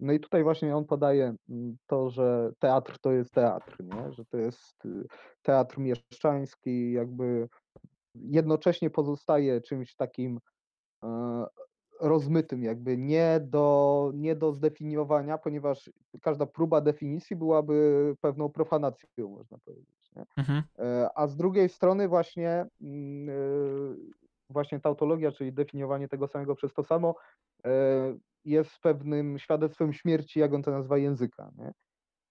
[0.01, 4.13] No i tutaj właśnie on podaje mm, to, że teatr to jest teatr, nie?
[4.13, 5.05] że to jest y,
[5.43, 7.49] teatr mieszczański, jakby
[8.15, 10.39] jednocześnie pozostaje czymś takim
[11.05, 11.47] e,
[12.01, 15.91] rozmytym, jakby nie do, nie do zdefiniowania, ponieważ
[16.23, 20.11] każda próba definicji byłaby pewną profanacją, można powiedzieć.
[20.37, 20.63] Mhm.
[20.79, 23.33] E, A z drugiej strony właśnie mm, e,
[24.51, 27.15] właśnie tautologia, czyli definiowanie tego samego przez to samo,
[27.65, 27.71] e,
[28.45, 31.51] jest pewnym świadectwem śmierci, jak on to nazywa, języka.
[31.59, 31.73] Nie?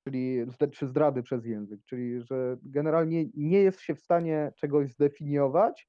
[0.08, 5.88] Czyli czy zdrady przez język, czyli że generalnie nie jest się w stanie czegoś zdefiniować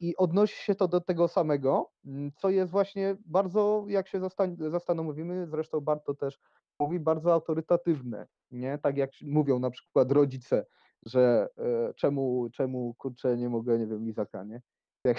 [0.00, 4.70] i odnosi się to do tego samego, m, co jest właśnie bardzo, jak się zastan-
[4.70, 6.40] zastanowimy, zresztą Barto też
[6.78, 8.78] mówi, bardzo autorytatywne, nie?
[8.78, 10.66] Tak jak mówią na przykład rodzice,
[11.06, 14.62] że e, czemu, czemu kurczę nie mogę, nie wiem, lizaka, nie?
[15.04, 15.18] Jak,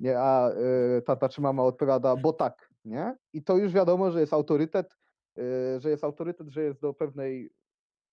[0.00, 3.16] nie, a e, tata czy mama odpowiada, bo tak, nie?
[3.32, 4.96] I to już wiadomo, że jest autorytet,
[5.38, 7.50] e, że jest autorytet, że jest do pewnej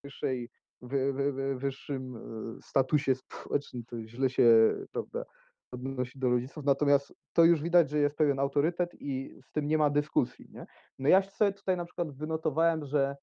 [0.04, 0.50] wyższej,
[0.82, 5.26] wy, wy, wy, wyższym e, statusie społecznym, to źle się, prawda,
[5.72, 9.78] odnosi do rodziców, natomiast to już widać, że jest pewien autorytet i z tym nie
[9.78, 10.66] ma dyskusji, nie?
[11.00, 13.16] No ja sobie tutaj na przykład wynotowałem, że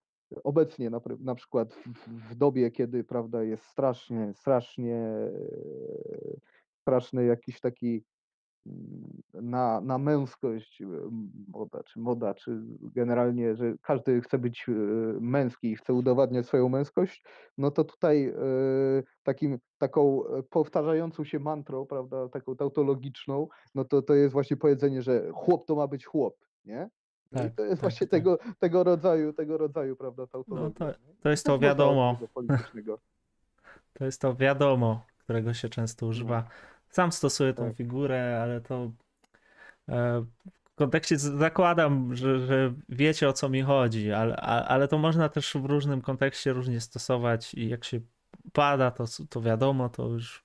[0.45, 5.31] obecnie na, na przykład w, w dobie, kiedy, prawda, jest strasznie, strasznie, e,
[6.81, 8.05] straszny jakiś taki
[9.35, 10.87] na, na męskość e,
[11.49, 14.73] moda, czy moda, czy generalnie, że każdy chce być e,
[15.21, 17.25] męski i chce udowadniać swoją męskość,
[17.59, 18.35] no to tutaj e,
[19.23, 25.31] takim, taką powtarzającą się mantrą, prawda, taką tautologiczną, no to to jest właśnie powiedzenie, że
[25.33, 26.35] chłop to ma być chłop,
[26.65, 26.91] nie?
[27.33, 28.11] No i Tak, to jest tak, właśnie tak.
[28.11, 30.87] tego, tego rodzaju, tego rodzaju, prawda, tautologia.
[30.87, 32.17] No to, to jest to wiadomo.
[33.95, 36.45] To jest to wiadomo, którego się często używa.
[36.93, 37.77] Sam stosuję tą Tak.
[37.77, 38.93] figurę, ale to
[39.89, 40.25] e,
[40.65, 45.53] w kontekście zakładam, że, że wiecie o co mi chodzi, ale, ale to można też
[45.55, 48.01] w różnym kontekście różnie stosować i jak się
[48.53, 50.45] pada, to, to wiadomo, to już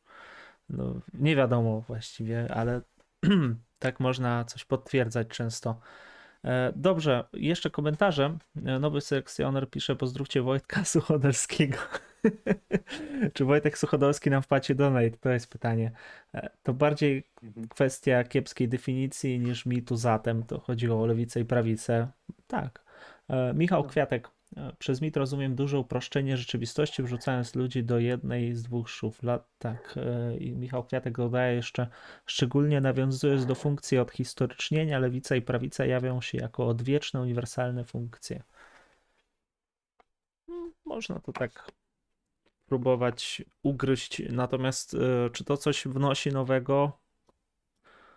[0.69, 2.81] no, nie wiadomo właściwie, ale
[3.79, 5.79] tak można coś potwierdzać często.
[6.47, 8.37] E, Dobrze, jeszcze komentarze.
[8.65, 11.77] E, Nowy selekcjoner pisze, pozdrówcie Wojtka Suchodolskiego.
[13.33, 15.09] Czy Wojtek Suchodolski nam wpłaci donate?
[15.11, 15.91] To jest pytanie.
[16.33, 17.67] E, To bardziej Mhm.
[17.67, 20.43] kwestia kiepskiej definicji niż mitu zatem.
[20.43, 22.07] To chodziło o lewicę i prawicę.
[22.47, 22.87] Tak.
[23.53, 23.89] Michał No.
[23.89, 24.29] Kwiatek.
[24.55, 29.47] E, Przez mit rozumiem duże uproszczenie rzeczywistości, wrzucając ludzi do jednej z dwóch szuflad.
[29.59, 29.95] Tak.
[29.97, 31.87] e, I Michał Kwiatek dodaje jeszcze,
[32.25, 38.43] szczególnie nawiązując do funkcji odhistorycznienia, lewica i prawica jawią się jako odwieczne, uniwersalne funkcje.
[40.49, 41.71] Mm, Można to tak
[42.65, 46.99] próbować ugryźć, natomiast e, czy to coś wnosi nowego?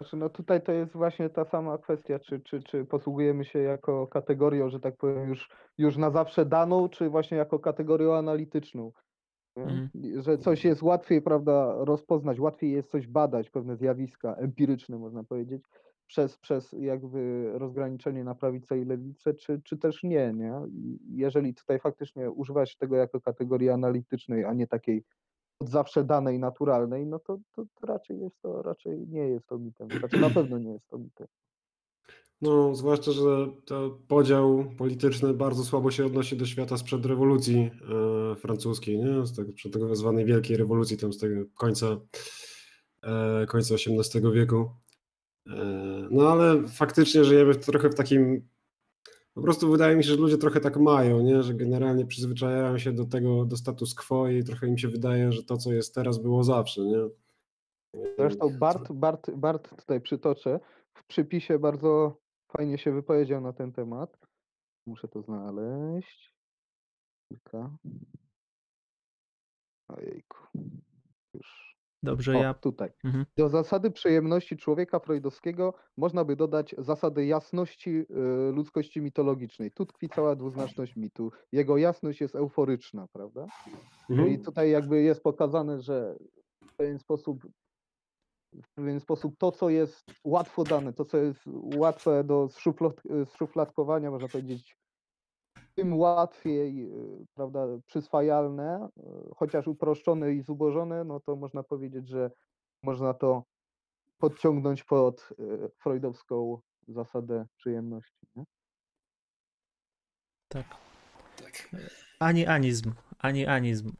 [0.00, 4.06] Znaczy, no tutaj to jest właśnie ta sama kwestia, czy, czy, czy posługujemy się jako
[4.06, 8.92] kategorią, że tak powiem, już, już na zawsze daną, czy właśnie jako kategorią analityczną.
[9.56, 9.88] Mhm.
[10.16, 15.62] Że coś jest łatwiej, prawda, rozpoznać, łatwiej jest coś badać, pewne zjawiska empiryczne, można powiedzieć,
[16.06, 20.52] przez, przez jakby rozgraniczenie na prawicę i lewicę, czy, czy też nie, nie?
[21.10, 25.04] Jeżeli tutaj faktycznie używać tego jako kategorii analitycznej, a nie takiej
[25.60, 29.58] od zawsze danej, naturalnej, no to, to, to raczej jest to, raczej nie jest to
[29.58, 29.88] mitem.
[29.98, 31.26] Znaczy na pewno nie jest to mitem.
[32.42, 37.70] No, zwłaszcza, że to podział polityczny bardzo słabo się odnosi do świata sprzed rewolucji
[38.32, 39.26] e, francuskiej, nie?
[39.26, 41.86] Z tego, przed tak zwanej wielkiej rewolucji, tam z tego końca,
[43.02, 44.70] e, końca XVIII wieku.
[45.46, 48.48] E, no ale faktycznie żyjemy w, trochę w takim,
[49.40, 51.42] po prostu wydaje mi się, że ludzie trochę tak mają, nie?
[51.42, 55.42] Że generalnie przyzwyczajają się do tego, do status quo i trochę im się wydaje, że
[55.42, 56.98] to, co jest teraz, było zawsze, nie?
[58.18, 60.60] Zresztą Bart, Bart, Bart tutaj przytoczę,
[60.94, 62.20] w przypisie bardzo
[62.52, 64.18] fajnie się wypowiedział na ten temat.
[64.86, 66.34] Muszę to znaleźć.
[67.28, 67.76] Kilka.
[69.88, 70.38] Ojejku.
[71.34, 71.69] Już.
[72.02, 72.54] Dobrze, O, ja.
[72.54, 72.90] tutaj.
[73.04, 73.26] Mhm.
[73.36, 79.70] Do zasady przyjemności człowieka freudowskiego można by dodać zasady jasności y, ludzkości mitologicznej.
[79.70, 81.32] Tu tkwi cała dwuznaczność mitu.
[81.52, 83.46] Jego jasność jest euforyczna, prawda?
[84.10, 84.28] Mhm.
[84.28, 86.16] I tutaj jakby jest pokazane, że
[86.64, 87.46] w pewien sposób
[88.52, 91.40] w pewien sposób to, co jest łatwo dane, to, co jest
[91.76, 94.76] łatwe do zszuflad, zszufladkowania, można powiedzieć,
[95.80, 99.02] tym łatwiej, y, prawda, przyswajalne, y,
[99.36, 102.30] chociaż uproszczone i zubożone, no to można powiedzieć, że
[102.82, 103.44] można to
[104.18, 108.26] podciągnąć pod y, freudowską zasadę przyjemności.
[108.36, 108.44] Nie?
[110.48, 110.66] Tak.
[112.18, 113.92] Ani anizm, ani anizm.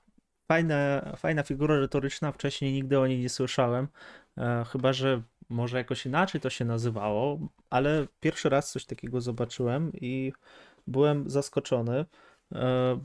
[0.49, 3.89] Fajna, fajna figura retoryczna, wcześniej nigdy o niej nie słyszałem.
[4.39, 7.39] E, chyba, że może jakoś inaczej to się nazywało,
[7.71, 10.33] ale pierwszy raz coś takiego zobaczyłem i
[10.87, 12.05] byłem zaskoczony
[12.55, 13.01] e,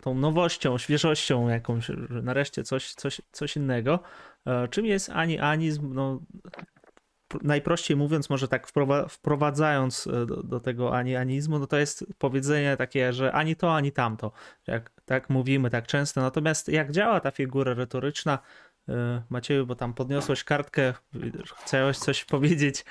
[0.00, 4.00] tą nowością, świeżością jakąś, że nareszcie coś, coś, coś innego.
[4.46, 5.94] E, czym jest ani anizm?
[5.94, 6.20] No,
[7.30, 11.76] pr- najprościej mówiąc, może tak wprowa- wprowadzając e, do, do tego ani anizmu, no to
[11.76, 14.32] jest powiedzenie takie, że ani to, ani tamto.
[14.66, 16.20] Jak, tak mówimy tak często.
[16.20, 18.38] Natomiast jak działa ta figura retoryczna,
[19.28, 20.94] Macieju, bo tam podniosłeś kartkę,
[21.64, 22.84] chciałeś coś powiedzieć.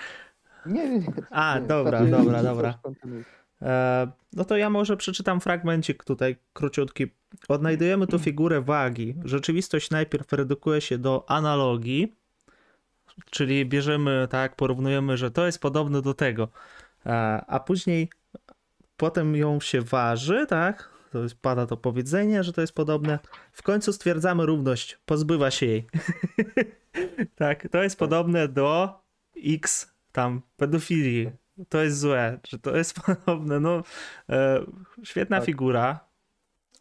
[0.66, 1.08] Nie, nie, nie.
[1.30, 2.80] A, nie, dobra, znaczy, dobra, coś dobra.
[2.84, 3.24] kontynuuj.
[3.62, 7.08] E, No to ja może przeczytam fragmencik tutaj, króciutki.
[7.48, 9.16] Odnajdujemy tu figurę wagi.
[9.26, 12.16] Rzeczywistość najpierw redukuje się do analogii,
[13.30, 16.48] czyli bierzemy, tak, porównujemy, że to jest podobne do tego,
[17.06, 18.10] a, a później
[18.98, 23.20] potem ją się waży, tak, to jest, pada to powiedzenie, że to jest podobne.
[23.52, 25.88] W końcu stwierdzamy równość, pozbywa się jej.
[27.36, 29.00] tak, to jest podobne do
[29.46, 31.41] X, tam, pedofilii.
[31.70, 33.60] To jest złe, że to jest podobne.
[33.60, 33.84] No,
[34.30, 34.66] e,
[35.04, 35.46] świetna Tak.
[35.46, 36.00] figura,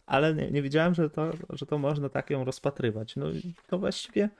[0.06, 3.16] ale nie, nie wiedziałem, że to, że to można tak ją rozpatrywać.
[3.16, 4.30] No i to właściwie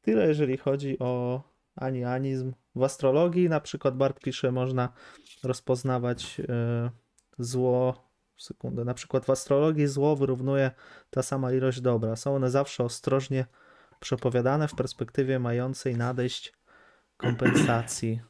[0.00, 1.42] tyle, jeżeli chodzi o
[1.76, 2.52] anianizm.
[2.74, 4.92] W astrologii na przykład Bart pisze, można
[5.42, 6.90] rozpoznawać e,
[7.38, 8.08] zło.
[8.36, 8.84] Sekundę.
[8.84, 10.70] Na przykład w astrologii zło wyrównuje
[11.10, 12.16] ta sama ilość dobra.
[12.16, 13.46] Są one zawsze ostrożnie
[14.00, 16.52] przepowiadane w perspektywie mającej nadejść
[17.16, 18.20] kompensacji.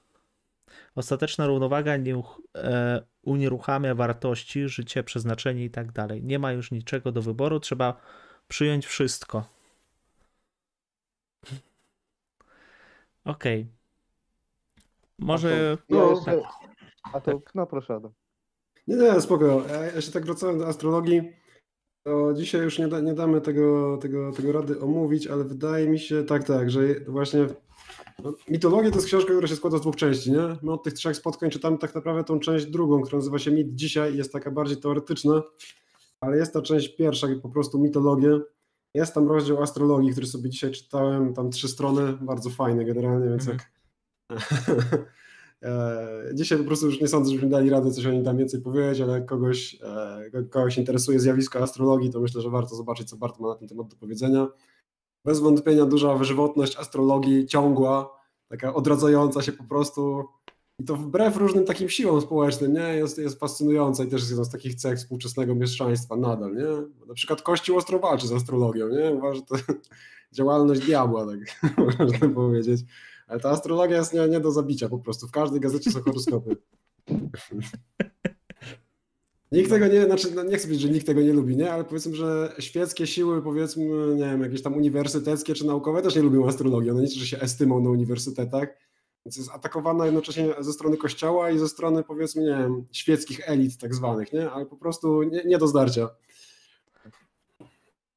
[0.95, 6.23] Ostateczna równowaga nie, uch- e, unieruchamia wartości, życie, przeznaczenie i tak dalej.
[6.23, 8.01] Nie ma już niczego do wyboru, trzeba
[8.49, 9.45] przyjąć wszystko.
[13.24, 13.66] Okej.
[15.19, 15.78] Może.
[15.89, 16.11] Ja No.
[16.11, 16.43] jeszcze,
[17.12, 18.12] a to, no proszę Adam.
[18.86, 19.62] Nie, nie, spoko.
[19.69, 21.32] Ja jeszcze tak wracając do astrologii,
[22.03, 25.99] to dzisiaj już nie, da, nie damy tego, tego, tego rady omówić, ale wydaje mi
[25.99, 27.47] się, tak, tak, że właśnie
[28.49, 30.57] mitologia to jest książka, która się składa z dwóch części, nie?
[30.62, 33.74] My od tych trzech spotkań czytamy tak naprawdę tą część drugą, która nazywa się Mit
[33.74, 35.43] dzisiaj jest taka bardziej teoretyczna,
[36.20, 38.40] ale jest ta część pierwsza, po prostu mitologię.
[38.95, 43.49] Jest tam rozdział astrologii, który sobie dzisiaj czytałem, tam trzy strony, bardzo fajne generalnie, więc
[43.49, 43.59] Mhm.
[43.59, 43.69] jak
[45.62, 48.61] E, Dzisiaj po prostu już nie sądzę, żebyśmy dali radę coś o nim tam więcej
[48.61, 53.09] powiedzieć, ale jak kogoś, e, ko- kogoś interesuje zjawisko astrologii, to myślę, że warto zobaczyć,
[53.09, 54.49] co Bart ma na ten temat do powiedzenia.
[55.29, 58.19] Bez wątpienia duża żywotność astrologii, ciągła,
[58.49, 60.25] taka odradzająca się po prostu.
[60.79, 62.81] I to wbrew różnym takim siłom społecznym, nie?
[62.81, 66.67] Jest, jest fascynująca i też jest jedną z takich cech współczesnego mieszczaństwa nadal, nie?
[67.07, 69.13] Na przykład Kościół ostro walczy z astrologią, nie?
[69.13, 69.55] Uważa, że to
[70.37, 71.39] działalność diabła, tak
[71.99, 72.81] można powiedzieć.
[73.27, 75.27] Ale ta astrologia jest nie, nie do zabicia po prostu.
[75.27, 76.57] W każdej gazecie są horoskopy.
[79.53, 81.73] Nikt tego nie, znaczy no nie chcę powiedzieć, że nikt tego nie lubi, nie?
[81.73, 83.85] Ale powiedzmy, że świeckie siły, powiedzmy,
[84.15, 86.91] nie wiem, jakieś tam uniwersyteckie czy naukowe też nie lubią astrologii.
[86.91, 88.69] One liczy, że się estymą na uniwersytetach,
[89.27, 93.77] Więc jest atakowana jednocześnie ze strony kościoła i ze strony powiedzmy, nie wiem, świeckich elit
[93.79, 94.51] tak zwanych, nie?
[94.51, 96.09] Ale po prostu nie, nie do zdarcia.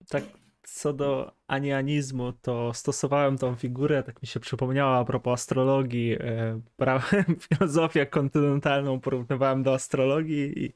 [0.10, 0.24] Tak,
[0.64, 6.18] co do anianizmu, to stosowałem tą figurę, tak mi się przypomniała a propos astrologii.
[6.20, 10.74] E, brałem filozofię kontynentalną, porównywałem do astrologii i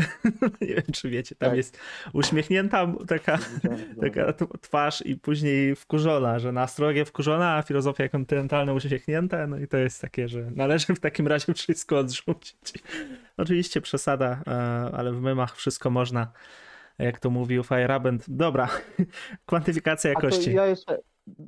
[0.66, 1.56] nie wiem, czy wiecie, tam Tak.
[1.56, 1.78] jest
[2.12, 3.38] uśmiechnięta taka,
[4.02, 9.58] taka t- twarz i później wkurzona, że na astrologię wkurzona, a filozofia kontynentalna uśmiechnięta, no
[9.58, 12.56] i to jest takie, że należy w takim razie wszystko odrzucić.
[13.36, 14.50] Oczywiście przesada, e,
[14.94, 16.32] ale w memach wszystko można,
[16.98, 18.24] jak to mówił Feyerabend.
[18.28, 18.68] Dobra,
[19.46, 20.52] kwantyfikacja jakości.
[20.54, 20.98] ja jeszcze,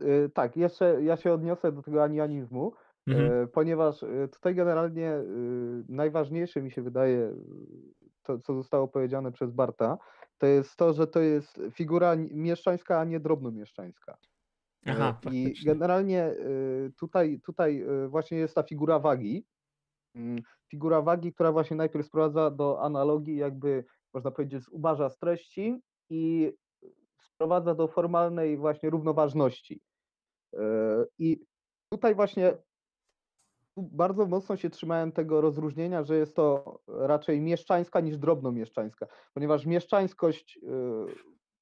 [0.03, 2.73] y, tak, jeszcze ja się odniosę do tego anianizmu,
[3.07, 3.33] Mhm.
[3.43, 7.35] e, ponieważ e, tutaj generalnie y, najważniejsze mi się wydaje, y,
[8.23, 9.99] to co zostało powiedziane przez Barta,
[10.39, 14.17] to jest to, że to jest figura mieszczańska, a nie drobnomieszczańska.
[14.87, 15.73] Aha, I faktycznie.
[15.73, 19.45] generalnie y, tutaj, tutaj y, właśnie jest ta figura wagi.
[20.15, 20.39] Mm,
[20.71, 23.85] Figura wagi, która właśnie najpierw sprowadza do analogii, jakby
[24.15, 25.81] można powiedzieć, zubaża z treści
[26.11, 26.53] i
[27.23, 29.81] sprowadza do formalnej właśnie równoważności.
[30.55, 30.61] E,
[31.19, 31.41] I
[31.93, 32.57] tutaj właśnie
[33.77, 40.59] bardzo mocno się trzymałem tego rozróżnienia, że jest to raczej mieszczańska niż drobnomieszczańska, ponieważ mieszczańskość,
[40.59, 40.71] e,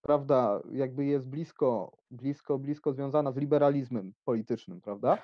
[0.03, 5.19] prawda, jakby jest blisko, blisko, blisko związana z liberalizmem politycznym, prawda?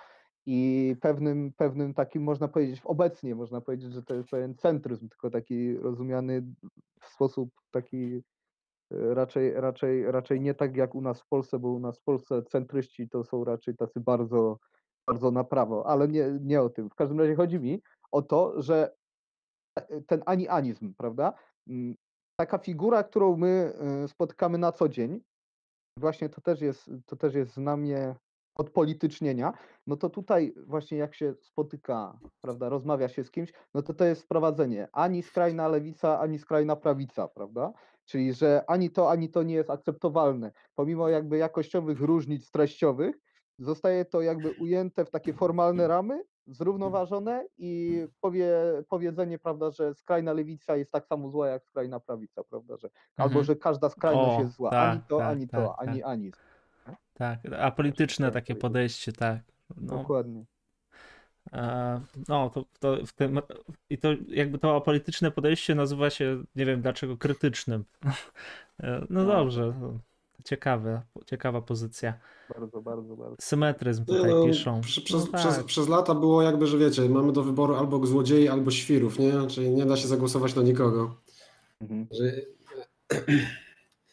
[0.47, 5.31] I pewnym, pewnym takim, można powiedzieć, obecnie można powiedzieć, że to jest pewien centryzm, tylko
[5.31, 6.43] taki rozumiany
[7.01, 8.23] w sposób taki
[8.91, 12.03] e, raczej, raczej, raczej nie tak jak u nas w Polsce, bo u nas w
[12.03, 14.59] Polsce centryści to są raczej tacy bardzo,
[15.09, 16.91] bardzo na prawo, ale nie, nie o tym.
[16.91, 18.95] W każdym razie chodzi mi o to, że
[19.77, 21.33] e, ten anianizm, prawda?
[21.69, 21.95] Mm,
[22.37, 23.73] Taka figura, którą my
[24.05, 25.21] e, spotykamy na co dzień,
[25.99, 28.15] właśnie to też jest, to też jest znamie
[28.55, 29.53] odpolitycznienia,
[29.87, 34.05] no to tutaj właśnie jak się spotyka, prawda, rozmawia się z kimś, no to to
[34.05, 37.73] jest sprowadzenie ani skrajna lewica, ani skrajna prawica, prawda?
[38.05, 40.53] Czyli, że ani to, ani to nie jest akceptowalne.
[40.75, 43.17] Pomimo jakby jakościowych różnic treściowych,
[43.59, 48.53] zostaje to jakby ujęte w takie formalne ramy, zrównoważone i powie,
[48.89, 53.29] powiedzenie, prawda, że skrajna lewica jest tak samo zła jak skrajna prawica, prawda, że albo
[53.29, 53.45] Mhm.
[53.45, 56.11] że każda skrajność O, jest zła, ani tak, to, tak, ani tak, to, ani tak.
[56.11, 56.33] ani.
[57.15, 59.39] Tak, a polityczne chciałem takie podejście, tak.
[59.77, 60.45] No, Dokładnie.
[61.53, 63.41] e, no to, to w tym,
[63.91, 67.85] i to jakby to apolityczne podejście nazywa się, nie wiem dlaczego, krytycznym.
[68.83, 69.27] E, No No.
[69.27, 69.99] dobrze, to
[70.45, 72.15] ciekawe, ciekawa pozycja.
[72.59, 73.37] Bardzo, bardzo, bardzo.
[73.41, 74.81] Symetryzm Nie, tutaj no, piszą.
[74.81, 75.41] Przy, No przez, tak.
[75.41, 79.47] przez, przez lata było jakby, że wiecie, mamy do wyboru albo złodziei, albo świrów, nie?
[79.49, 81.17] Czyli nie da się zagłosować na nikogo.
[81.81, 82.07] Mhm.
[82.11, 82.25] Że,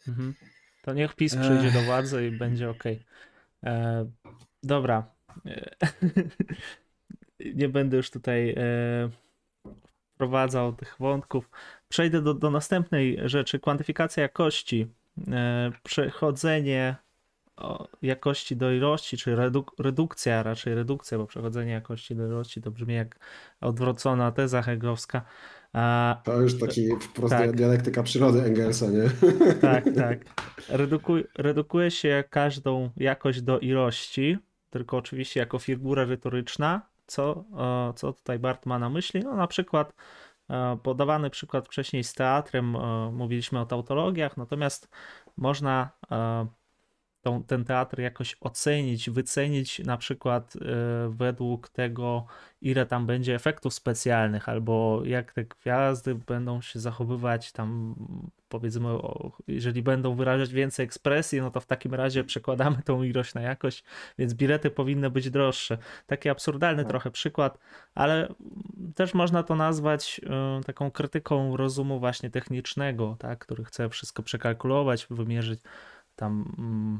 [0.08, 0.34] Mhm.
[0.82, 2.84] To niech PiS przyjdzie do władzy i będzie ok.
[3.64, 4.06] E,
[4.62, 5.06] dobra.
[5.46, 5.70] E,
[7.54, 9.10] nie będę już tutaj e,
[10.14, 11.50] wprowadzał tych wątków.
[11.88, 13.60] Przejdę do, do następnej rzeczy.
[13.60, 14.86] Kwantyfikacja jakości.
[15.32, 16.96] E, przechodzenie
[18.02, 22.94] jakości do ilości, czy reduk redukcja, raczej redukcja, bo przechodzenie jakości do ilości to brzmi
[22.94, 23.18] jak
[23.60, 25.22] odwrócona teza hegelowska.
[25.72, 27.56] A, to już taki wprost Tak.
[27.56, 29.10] dialektyka przyrody Engelsa, nie?
[29.60, 30.18] tak, tak.
[30.68, 34.38] Redukuj, redukuje się każdą jakość do ilości,
[34.70, 36.92] tylko oczywiście jako figura retoryczna.
[37.06, 37.44] Co,
[37.96, 39.20] co tutaj Bart ma na myśli?
[39.20, 39.94] No na przykład
[40.50, 44.88] e, podawany przykład wcześniej z teatrem, e, mówiliśmy o tautologiach, natomiast
[45.36, 46.46] można e,
[47.22, 50.58] tą, ten teatr jakoś ocenić, wycenić na przykład e,
[51.08, 52.26] według tego,
[52.62, 57.94] ile tam będzie efektów specjalnych, albo jak te gwiazdy będą się zachowywać tam,
[58.48, 58.88] powiedzmy,
[59.48, 63.84] jeżeli będą wyrażać więcej ekspresji, no to w takim razie przekładamy tą ilość na jakość,
[64.18, 65.78] więc bilety powinny być droższe.
[66.06, 66.90] Taki absurdalny Tak.
[66.90, 67.58] trochę przykład,
[67.94, 68.34] ale
[68.94, 75.06] też można to nazwać e, taką krytyką rozumu właśnie technicznego, tak, który chce wszystko przekalkulować,
[75.10, 75.60] wymierzyć
[76.16, 76.98] tam mm,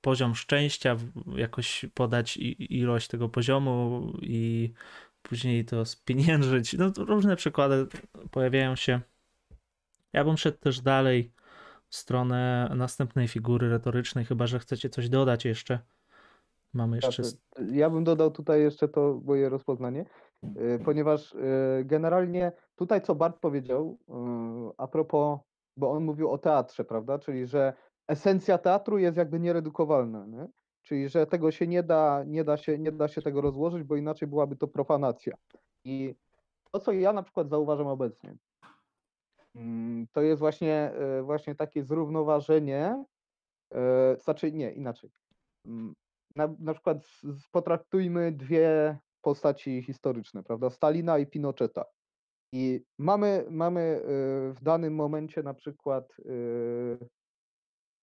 [0.00, 0.96] poziom szczęścia,
[1.36, 4.72] jakoś podać ilość tego poziomu i
[5.22, 6.72] później to spieniężyć.
[6.72, 7.86] No to różne przykłady
[8.30, 9.00] pojawiają się.
[10.12, 11.32] Ja bym szedł też dalej
[11.88, 15.78] w stronę następnej figury retorycznej, chyba że chcecie coś dodać jeszcze.
[16.72, 17.24] Mamy jeszcze.
[17.24, 17.38] Znaczy,
[17.72, 20.04] Ja bym dodał tutaj jeszcze to moje rozpoznanie,
[20.44, 21.38] y, ponieważ y,
[21.84, 24.12] generalnie tutaj co Bart powiedział y,
[24.78, 25.40] a propos,
[25.76, 27.18] bo on mówił o teatrze, prawda?
[27.18, 27.72] Czyli że
[28.10, 30.48] esencja teatru jest jakby nieredukowalna, nie?
[30.82, 33.96] Czyli że tego się nie da, nie da się, nie da się tego rozłożyć, bo
[33.96, 35.36] inaczej byłaby to profanacja.
[35.84, 36.14] I
[36.70, 38.34] to, co ja na przykład zauważam obecnie,
[39.54, 43.04] mm, to jest właśnie, y, właśnie takie zrównoważenie,
[43.74, 43.76] y,
[44.20, 45.10] znaczy nie, inaczej.
[45.66, 45.94] Mm,
[46.36, 46.98] na, na przykład
[47.50, 50.70] potraktujmy dwie, postaci historyczne, prawda?
[50.70, 51.84] Stalina i Pinocheta.
[52.52, 54.02] I mamy, mamy y,
[54.54, 56.16] w danym momencie na przykład,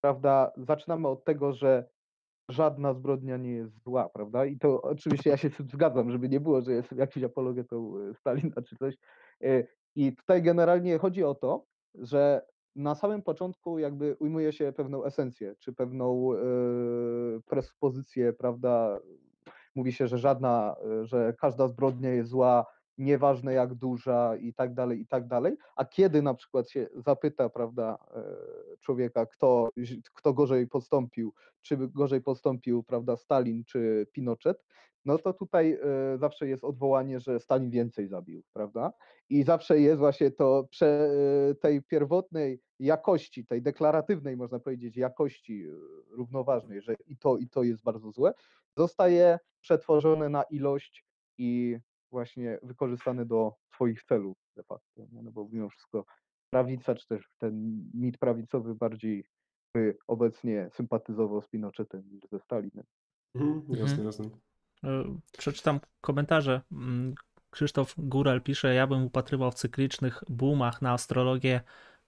[0.07, 1.89] prawda, zaczynamy od tego, że
[2.49, 4.45] żadna zbrodnia nie jest zła, prawda?
[4.45, 7.97] I to oczywiście ja się z tym zgadzam, żeby nie było, że jestem jakimś apologetą
[7.97, 8.95] y, Stalina czy coś.
[9.95, 11.65] I tutaj generalnie chodzi o to,
[11.95, 12.41] że
[12.75, 16.29] na samym początku jakby ujmuje się pewną esencję, czy pewną
[17.45, 18.99] prespozycję, prawda?
[19.75, 22.65] Mówi się, że żadna, że każda zbrodnia jest zła,
[22.97, 25.57] nieważne jak duża i tak dalej, i tak dalej.
[25.75, 29.69] A kiedy na przykład się zapyta, prawda, e, człowieka, kto,
[30.13, 34.63] kto gorzej postąpił, czy gorzej postąpił, prawda, Stalin czy Pinochet,
[35.05, 38.93] no to tutaj e, zawsze jest odwołanie, że Stalin więcej zabił, prawda?
[39.29, 41.09] I zawsze jest właśnie to prze,
[41.49, 45.65] e, tej pierwotnej jakości, tej deklaratywnej, można powiedzieć, jakości
[46.09, 48.33] równoważnej, że i to, i to jest bardzo złe,
[48.77, 51.05] zostaje przetworzone na ilość
[51.37, 51.77] i
[52.11, 55.21] właśnie wykorzystany do swoich celów de facto, nie?
[55.23, 56.05] no bo mimo wszystko
[56.49, 59.25] prawica, czy też ten mit prawicowy bardziej
[59.75, 62.85] by obecnie sympatyzował z Pinochetem niż ze Stalinem.
[63.35, 64.05] Mhm, jasne, mhm.
[64.05, 64.25] jasne.
[64.83, 66.61] E, przeczytam komentarze.
[66.71, 67.15] Mm,
[67.49, 71.61] Krzysztof Górel pisze, ja bym upatrywał w cyklicznych boomach na astrologię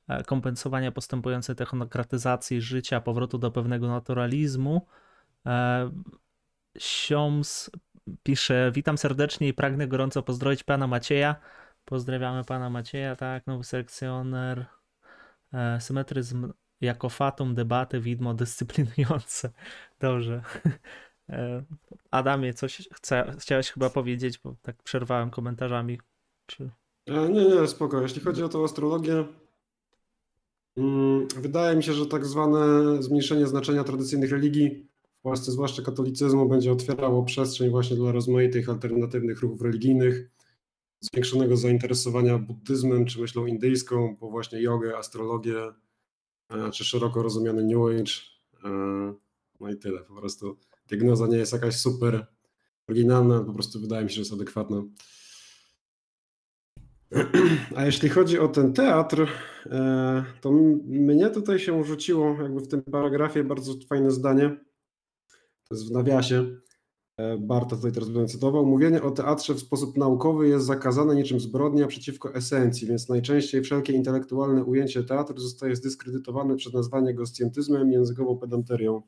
[0.07, 4.87] e, kompensowania postępującej technokratyzacji życia, powrotu do pewnego naturalizmu.
[5.45, 5.91] E,
[6.77, 7.71] Sioms
[8.23, 11.35] pisze, witam serdecznie i pragnę gorąco pozdrowić pana Macieja.
[11.85, 14.65] Pozdrawiamy pana Macieja, tak, nowy selekcjoner.
[15.53, 19.51] E, symetryzm jako fatum, debaty, widmo dyscyplinujące.
[19.99, 20.41] Dobrze.
[21.29, 21.63] E,
[22.11, 25.99] Adamie, coś chce, chciałeś chyba powiedzieć, bo tak przerwałem komentarzami.
[26.45, 26.69] Czy...
[27.05, 28.01] E, nie, nie, spoko.
[28.01, 29.25] Jeśli chodzi o tę astrologię,
[30.77, 32.57] mm, wydaje mi się, że tak zwane
[33.03, 34.88] zmniejszenie znaczenia tradycyjnych religii
[35.19, 40.29] w Polsce, zwłaszcza katolicyzmu, będzie otwierało przestrzeń właśnie dla rozmaitych alternatywnych ruchów religijnych,
[40.99, 45.73] zwiększonego zainteresowania buddyzmem czy myślą indyjską, bo właśnie jogę, astrologię,
[46.49, 48.13] e, czy szeroko rozumiany New Age.
[48.65, 49.13] E,
[49.59, 49.99] no i tyle.
[49.99, 52.27] Po prostu diagnoza nie jest jakaś super
[52.87, 54.83] oryginalna, po prostu wydaje mi się, że jest adekwatna.
[57.75, 59.27] A jeśli chodzi o ten teatr,
[59.65, 60.51] e, to
[60.85, 64.68] mnie tutaj się rzuciło jakby w tym paragrafie bardzo fajne zdanie
[65.71, 66.45] w nawiasie,
[67.17, 71.39] e, Barta tutaj teraz będę cytował, mówienie o teatrze w sposób naukowy jest zakazane niczym
[71.39, 77.91] zbrodnia przeciwko esencji, więc najczęściej wszelkie intelektualne ujęcie teatru zostaje zdyskredytowane przez nazwanie go scjentyzmem,
[77.91, 79.01] językową pedanterią.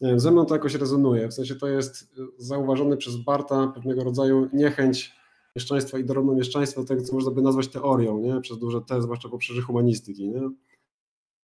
[0.00, 4.04] Nie wiem, ze mną to jakoś rezonuje, w sensie to jest zauważone przez Barta pewnego
[4.04, 5.12] rodzaju niechęć
[5.56, 8.40] mieszczaństwa i dorobno mieszczaństwa, tego co można by nazwać teorią, nie?
[8.40, 10.28] przez duże T, zwłaszcza po przeży humanistyki.
[10.28, 10.50] Nie?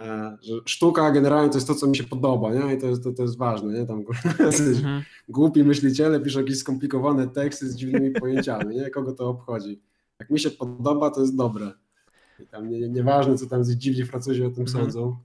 [0.03, 2.75] E, że sztuka generalnie to jest to, co mi się podoba, nie?
[2.75, 3.87] I to jest, to, to jest ważne, nie?
[3.87, 3.99] Tam
[4.77, 5.03] mhm.
[5.29, 8.91] głupi myśliciele piszą jakieś skomplikowane teksty z dziwnymi pojęciami, nie?
[8.91, 9.83] Kogo to obchodzi?
[10.21, 11.73] Jak mi się podoba, to jest dobre.
[12.41, 14.85] I tam nie, nieważne, co tam dziwni Francuzi o tym mhm.
[14.85, 15.17] sądzą.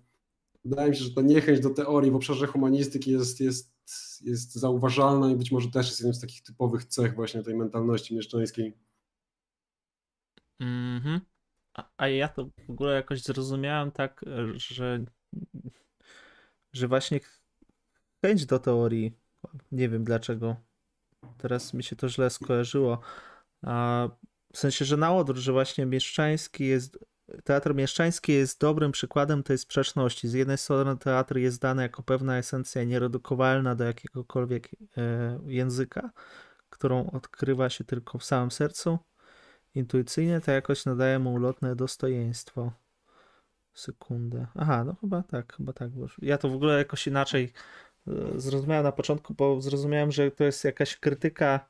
[0.66, 3.72] Wydaje mi się, że ta niechęć do teorii w obszarze humanistyki jest, jest,
[4.22, 8.16] jest zauważalna i być może też jest jednym z takich typowych cech właśnie tej mentalności
[8.16, 8.74] mieszczańskiej.
[10.60, 11.22] Mhm.
[11.98, 14.26] A, ja to w ogóle jakoś zrozumiałem tak,
[14.56, 15.06] że,
[16.74, 17.20] że właśnie
[18.26, 19.18] chęć do teorii,
[19.72, 20.56] nie wiem dlaczego,
[21.38, 23.00] teraz mi się to źle skojarzyło,
[23.62, 24.08] a
[24.54, 27.00] w sensie, że na odwrót, że właśnie mieszczański jest,
[27.44, 30.28] teatr mieszczański jest dobrym przykładem tej sprzeczności.
[30.28, 36.12] Z jednej strony teatr jest dany jako pewna esencja nieredukowalna do jakiegokolwiek e, języka,
[36.70, 39.00] którą odkrywa się tylko w samym sercu,
[39.76, 42.72] Intuicyjnie to jakoś nadaje mu ulotne dostojeństwo.
[43.74, 44.48] Sekundę.
[44.56, 45.90] Aha, no chyba tak, chyba tak.
[46.22, 47.54] Ja to w ogóle jakoś inaczej
[48.08, 51.70] e, zrozumiałem na początku, bo zrozumiałem, że to jest jakaś krytyka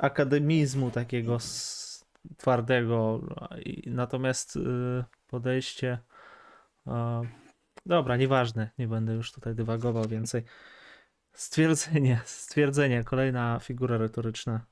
[0.00, 1.38] akademizmu takiego
[2.36, 3.20] twardego.
[3.86, 5.98] Natomiast e, podejście.
[7.86, 10.44] Dobra, nieważne, nie będę już tutaj dywagował więcej.
[11.32, 14.66] Stwierdzenie, stwierdzenie, kolejna figura retoryczna.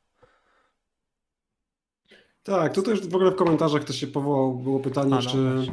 [2.43, 5.67] Tak, tutaj już w ogóle w komentarzach też się powołał, było pytanie, no, czy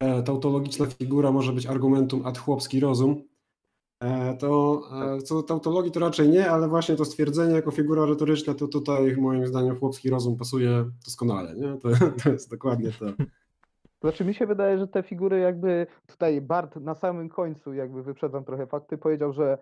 [0.00, 3.22] e, tautologiczna figura może być argumentum ad chłopski rozum.
[4.00, 4.82] E, to
[5.16, 8.68] e, co do tautologii to raczej nie, ale właśnie to stwierdzenie jako figura retoryczna to
[8.68, 11.54] tutaj moim zdaniem chłopski rozum pasuje doskonale.
[11.54, 11.76] Nie?
[11.76, 11.88] To,
[12.22, 13.06] to jest dokładnie to.
[14.00, 18.44] Znaczy mi się wydaje, że te figury jakby tutaj Bart na samym końcu, jakby wyprzedzam
[18.44, 19.58] trochę fakty, powiedział, że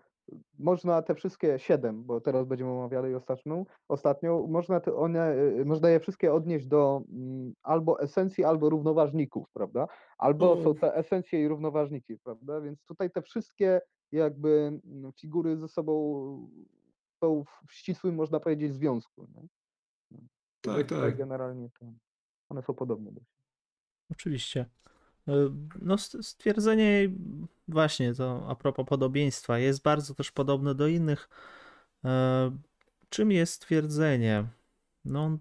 [0.59, 5.91] można te wszystkie siedem, bo teraz będziemy omawiali ostatnią, ostatnią można, te, one, y, można
[5.91, 9.87] je wszystkie odnieść do mm, albo esencji, albo równoważników, prawda?
[10.19, 10.65] Albo mm.
[10.65, 12.61] są te esencje i równoważniki, prawda?
[12.61, 13.81] Więc tutaj te wszystkie
[14.13, 15.93] jakby mm, figury ze sobą
[17.21, 19.27] są w ścisłym, można powiedzieć, związku.
[19.35, 19.49] Nie?
[20.11, 20.19] No.
[20.61, 21.17] Tak, tak.
[21.17, 21.87] Generalnie to
[22.49, 23.47] one są podobne do siebie.
[24.11, 24.67] Oczywiście.
[25.29, 25.33] E,
[25.83, 27.11] no, stwierdzenie
[27.69, 31.29] właśnie to a propos podobieństwa jest bardzo też podobne do innych.
[32.05, 32.51] E,
[33.09, 34.47] czym jest stwierdzenie?
[35.05, 35.39] No,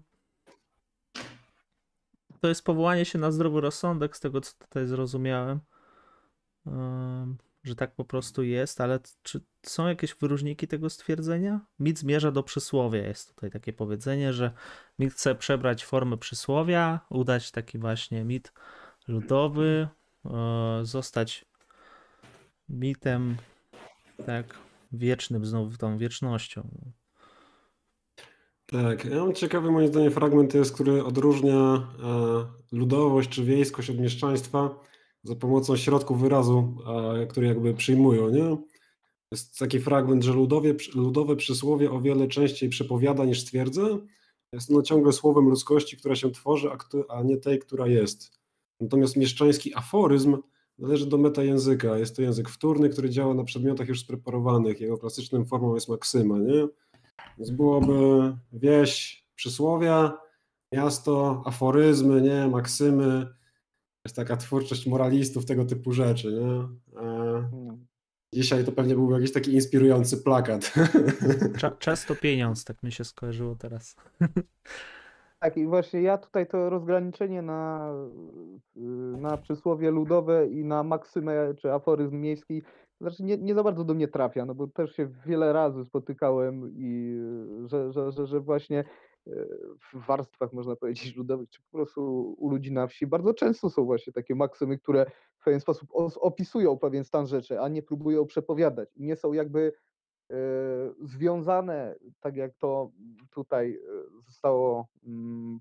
[2.40, 5.60] to jest powołanie się na zdrowy rozsądek, z tego co tutaj zrozumiałem,
[7.64, 11.60] że tak po prostu jest, ale czy są jakieś wyróżniki tego stwierdzenia?
[11.78, 13.06] Mit zmierza do przysłowia.
[13.06, 14.52] Jest tutaj takie powiedzenie, że
[14.98, 18.52] mit chce przebrać formę przysłowia, udać taki właśnie mit
[19.10, 19.88] ludowy,
[20.24, 21.44] e, zostać
[22.68, 23.36] mitem
[24.26, 24.58] tak
[24.92, 26.68] wiecznym, znowu tą wiecznością.
[28.66, 33.98] Tak, ja mam ciekawy moim zdaniem fragment jest, który odróżnia e, ludowość czy wiejskość od
[33.98, 34.80] mieszczaństwa
[35.22, 36.76] za pomocą środków wyrazu,
[37.22, 38.56] e, które jakby przyjmują, nie?
[39.32, 43.82] Jest taki fragment, że ludowie, ludowe przysłowie o wiele częściej przepowiada niż stwierdza.
[44.52, 46.70] Jest ono ciągle słowem ludzkości, która się tworzy,
[47.08, 48.39] a nie tej, która jest.
[48.80, 50.36] Natomiast mieszczański aforyzm
[50.78, 51.98] należy do metajęzyka.
[51.98, 54.80] Jest to język wtórny, który działa na przedmiotach już spreparowanych.
[54.80, 56.68] Jego klasyczną formą jest maksyma, nie?
[57.38, 60.18] Więc byłoby wieś, przysłowia,
[60.72, 63.26] miasto, aforyzmy, nie, maksymy.
[64.04, 66.68] Jest taka twórczość moralistów, tego typu rzeczy, nie?
[66.94, 67.86] Hmm.
[68.34, 70.74] Dzisiaj to pewnie byłby jakiś taki inspirujący plakat.
[71.78, 73.96] Czas to pieniądz, tak mi się skojarzyło teraz.
[75.40, 77.92] Tak, i właśnie ja tutaj to rozgraniczenie na,
[79.16, 82.62] na przysłowie ludowe i na maksymę czy aforyzm miejski
[83.00, 86.70] znaczy nie, nie za bardzo do mnie trafia, no bo też się wiele razy spotykałem
[86.76, 87.20] i
[87.66, 89.32] że, że, że, że właśnie e,
[89.92, 93.84] w warstwach, można powiedzieć, ludowych, czy po prostu u ludzi na wsi bardzo często są
[93.84, 95.06] właśnie takie maksymy, które
[95.38, 98.88] w pewien sposób opisują pewien stan rzeczy, a nie próbują przepowiadać.
[98.96, 99.72] Nie są jakby
[101.00, 102.90] związane, tak jak to
[103.30, 105.58] tutaj e, zostało mm,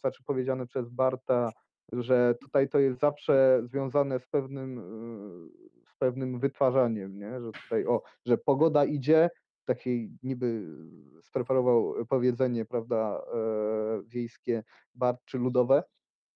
[0.00, 1.52] znaczy powiedziane przez Barta,
[1.92, 4.80] że tutaj to jest zawsze związane z pewnym
[6.00, 7.40] pewnym wytwarzaniem, nie?
[7.40, 9.30] że tutaj o, że pogoda idzie,
[9.64, 10.66] takiej niby
[11.22, 13.22] spreparował powiedzenie, prawda,
[14.06, 14.62] wiejskie,
[14.94, 15.82] bar czy ludowe,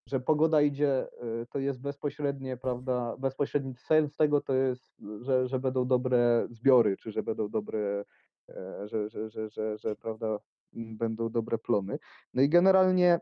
[0.07, 5.59] że pogoda idzie, e, to jest bezpośrednie, prawda, bezpośredni sens tego to jest, że, że
[5.59, 8.05] będą dobre zbiory, czy że będą dobre,
[8.49, 10.39] e, że, że, że, że, że prawda,
[10.73, 11.99] będą dobre plony.
[12.35, 13.21] No i generalnie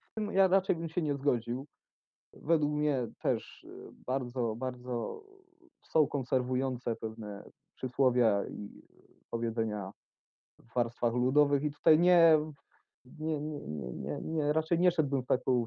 [0.00, 1.66] z tym ja raczej bym się nie zgodził
[2.42, 5.24] według mnie też y, bardzo, bardzo
[5.82, 8.82] są konserwujące pewne przysłowia i
[9.30, 9.92] powiedzenia
[10.58, 12.38] w warstwach ludowych i tutaj nie,
[13.04, 15.66] nie, nie, nie, nie, nie raczej nie szedłbym w taką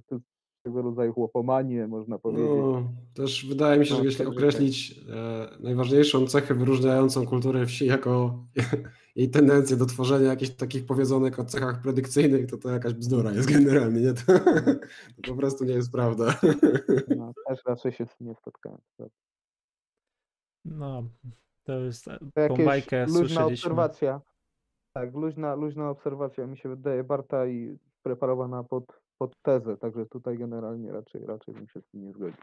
[0.63, 2.47] tego rodzaju chłopomanię, można powiedzieć.
[2.49, 7.85] No, też wydaje mi się, że no, jeśli określić e, najważniejszą cechę wyróżniającą kulturę wsi
[7.85, 8.43] jako
[9.15, 13.51] jej tendencję do tworzenia jakichś takich powiedzonek o cechach predykcyjnych, to to jakaś bzdura jest
[13.51, 14.13] generalnie, nie?
[14.25, 14.33] To,
[15.23, 16.39] to po prostu nie jest prawda.
[17.17, 18.79] No, też raczej się z tym nie spotkałem.
[20.65, 21.03] No,
[21.63, 24.21] to jest to tą bajkę luźna obserwacja.
[24.97, 28.83] Tak, luźna, luźna obserwacja mi się wydaje, Barta i preparowana pod
[29.17, 32.41] pod tezę, także tutaj generalnie raczej, raczej bym się z tym nie zgodził.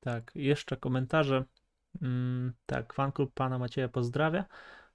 [0.00, 1.44] Tak, jeszcze komentarze.
[2.02, 4.44] Mm, tak, fanklub pana Macieja pozdrawia.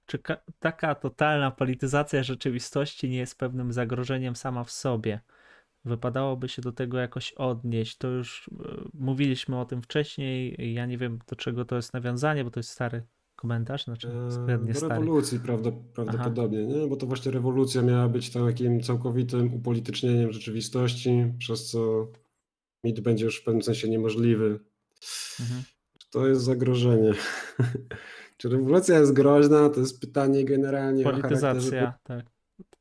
[0.06, 0.18] Czy
[0.58, 5.20] taka totalna polityzacja rzeczywistości nie jest pewnym zagrożeniem sama w sobie?
[5.84, 7.98] Wypadałoby się do tego jakoś odnieść.
[7.98, 8.52] To już y,
[8.94, 10.56] mówiliśmy o tym wcześniej.
[10.74, 13.06] Ja nie wiem, do czego to jest nawiązanie, bo to jest stary
[13.36, 16.86] komentarz, znaczy względnie Do rewolucji prawda, prawdopodobnie, nie?
[16.86, 22.08] bo to właśnie rewolucja miała być takim całkowitym upolitycznieniem rzeczywistości, przez co
[22.84, 24.60] mit będzie już w pewnym sensie niemożliwy.
[25.40, 25.62] Mhm.
[26.10, 27.12] To jest zagrożenie.
[28.36, 29.70] Czy rewolucja jest groźna?
[29.70, 32.26] To jest pytanie generalnie Polityzacja, tak.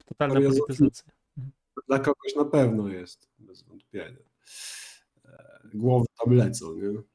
[0.06, 1.12] Totalna polityzacja.
[1.38, 1.52] Mhm.
[1.88, 4.20] Dla kogoś na pewno jest, bez wątpienia.
[5.26, 7.13] E, głowy tam lecą, nie?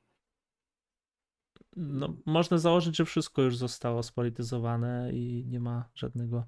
[1.79, 6.47] No, można założyć, że wszystko już zostało spolityzowane i nie ma żadnego,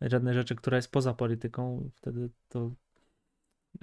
[0.00, 1.90] żadnej rzeczy, która jest poza polityką.
[1.94, 2.70] Wtedy to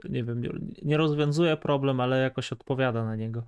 [0.10, 0.42] nie wiem,
[0.84, 3.44] nie rozwiązuje problem, ale jakoś odpowiada na niego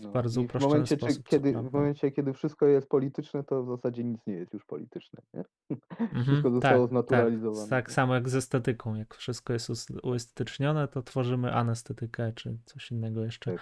[0.00, 1.28] w no, bardzo uproszczony w momencie, sposób.
[1.28, 5.22] Kiedy, w momencie, kiedy wszystko jest polityczne, to w zasadzie nic nie jest już polityczne.
[5.34, 5.44] Nie?
[6.00, 7.60] Mhm, wszystko zostało tak, znaturalizowane.
[7.60, 8.94] Tak, tak samo jak z estetyką.
[8.94, 9.70] Jak wszystko jest
[10.02, 13.52] uestetycznione, to tworzymy anestetykę czy coś innego jeszcze.
[13.52, 13.60] Tak.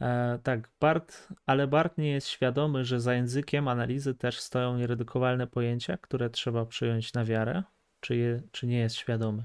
[0.00, 5.46] E, tak, Bart, ale Bart nie jest świadomy, że za językiem analizy też stoją nieredukowalne
[5.46, 7.62] pojęcia, które trzeba przyjąć na wiarę,
[8.00, 9.44] czy, je, czy nie jest świadomy?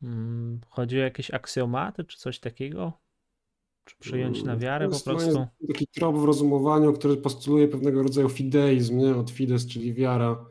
[0.00, 2.92] Hmm, chodzi o jakieś aksjomaty, czy coś takiego?
[3.84, 5.46] Czy przyjąć na wiarę To po prostu?
[5.68, 9.16] taki trop w rozumowaniu, który postuluje pewnego rodzaju fideizm, nie?
[9.16, 10.46] Od fides, czyli wiara.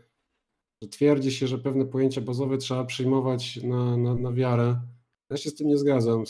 [0.81, 4.81] Że twierdzi się, że pewne pojęcia bazowe trzeba przyjmować na, na, na wiarę.
[5.30, 6.23] Ja się z tym nie zgadzam.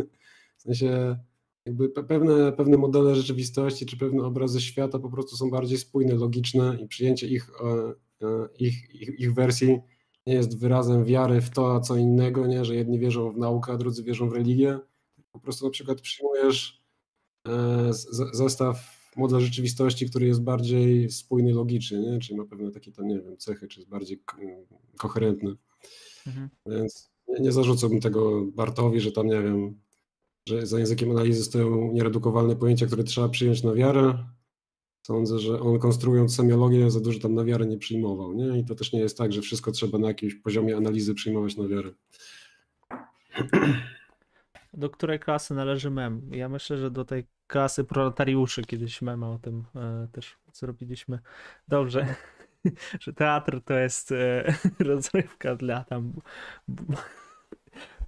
[0.56, 1.18] W sensie
[1.66, 6.14] jakby pe- pewne, pewne modele rzeczywistości czy pewne obrazy świata po prostu są bardziej spójne,
[6.14, 7.94] logiczne i przyjęcie ich, e,
[8.26, 9.78] e, ich, ich, ich wersji
[10.26, 12.64] nie jest wyrazem wiary w to, a co innego, nie?
[12.64, 14.78] że jedni wierzą w naukę, a drudzy wierzą w religię.
[15.32, 16.82] Po prostu na przykład przyjmujesz
[17.48, 17.90] e,
[18.32, 22.18] zestaw model rzeczywistości, który jest bardziej spójny logicznie, nie?
[22.18, 24.36] czyli ma pewne takie tam, nie wiem, cechy, czy jest bardziej ko-
[24.96, 25.56] koherentny.
[26.26, 26.48] Mhm.
[26.66, 29.80] Więc nie, nie zarzucałbym tego Bartowi, że tam, nie wiem,
[30.46, 34.18] że za językiem analizy stoją nieredukowalne pojęcia, które trzeba przyjąć na wiarę.
[35.06, 38.58] Sądzę, że on konstruując semiologię za dużo tam na wiarę nie przyjmował, nie?
[38.58, 41.68] I to też nie jest tak, że wszystko trzeba na jakimś poziomie analizy przyjmować na
[41.68, 41.90] wiarę.
[44.74, 46.30] Do której klasy należy mem?
[46.30, 51.18] Ja myślę, że do tej klasy proletariuszy kiedyś mema o tym e, też zrobiliśmy.
[51.68, 52.14] Dobrze,
[53.00, 56.12] że teatr to jest e, rozrywka dla tam,
[56.68, 56.96] b-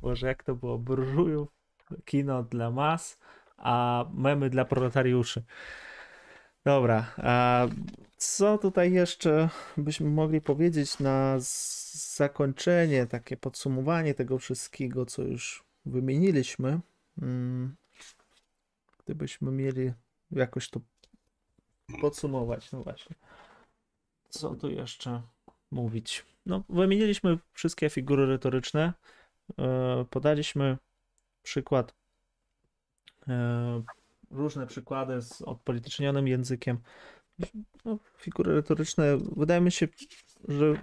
[0.02, 1.57] może jak to było, burżujów,
[2.04, 3.18] kino dla mas,
[3.56, 5.42] a memy dla proletariuszy.
[6.64, 7.66] Dobra, a
[8.16, 11.36] co tutaj jeszcze byśmy mogli powiedzieć na
[12.16, 16.80] zakończenie, takie podsumowanie tego wszystkiego, co już wymieniliśmy?
[17.22, 17.76] Mm,
[19.04, 19.92] Gdybyśmy mieli
[20.30, 20.80] jakoś to
[22.00, 23.16] podsumować, no właśnie.
[24.28, 25.22] Co tu jeszcze
[25.70, 26.26] mówić?
[26.46, 28.92] No, wymieniliśmy wszystkie figury retoryczne.
[29.58, 30.76] e, Podaliśmy
[31.48, 31.94] przykład,
[33.28, 33.82] e,
[34.30, 36.78] różne przykłady z odpolitycznionym językiem.
[37.84, 39.88] No, figury retoryczne, wydaje mi się,
[40.48, 40.74] że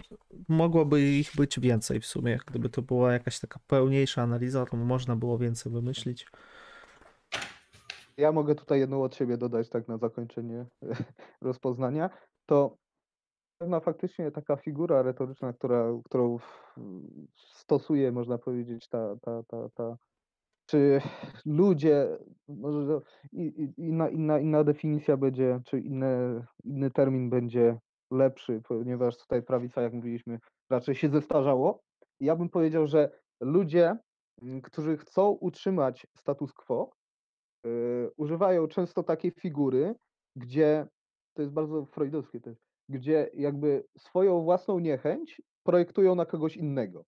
[0.48, 2.40] mogłoby ich być więcej w sumie.
[2.48, 6.28] Gdyby to była jakaś taka pełniejsza analiza, to można było więcej wymyślić.
[8.18, 10.66] Ja mogę tutaj jedną od siebie dodać tak na zakończenie
[11.42, 12.10] rozpoznania.
[12.46, 12.78] To
[13.58, 16.38] pewna faktycznie taka figura retoryczna, która, którą
[17.36, 19.98] stosuje, można powiedzieć, ta, ta, ta, ta
[20.66, 21.02] czy
[21.46, 22.18] ludzie,
[22.48, 23.00] może
[23.78, 27.80] inna, inna, inna definicja będzie, czy inny, termin będzie
[28.12, 30.40] lepszy, ponieważ tutaj prawica, jak mówiliśmy,
[30.70, 31.82] raczej się zestarzało.
[32.20, 33.10] Ja bym powiedział, że
[33.42, 33.98] ludzie,
[34.42, 36.92] mm, którzy chcą utrzymać status quo,
[37.66, 39.96] y, używają często takiej figury,
[40.36, 40.88] gdzie
[41.34, 42.58] to jest bardzo freudowskie też,
[42.90, 47.06] gdzie jakby swoją własną niechęć projektują na kogoś innego.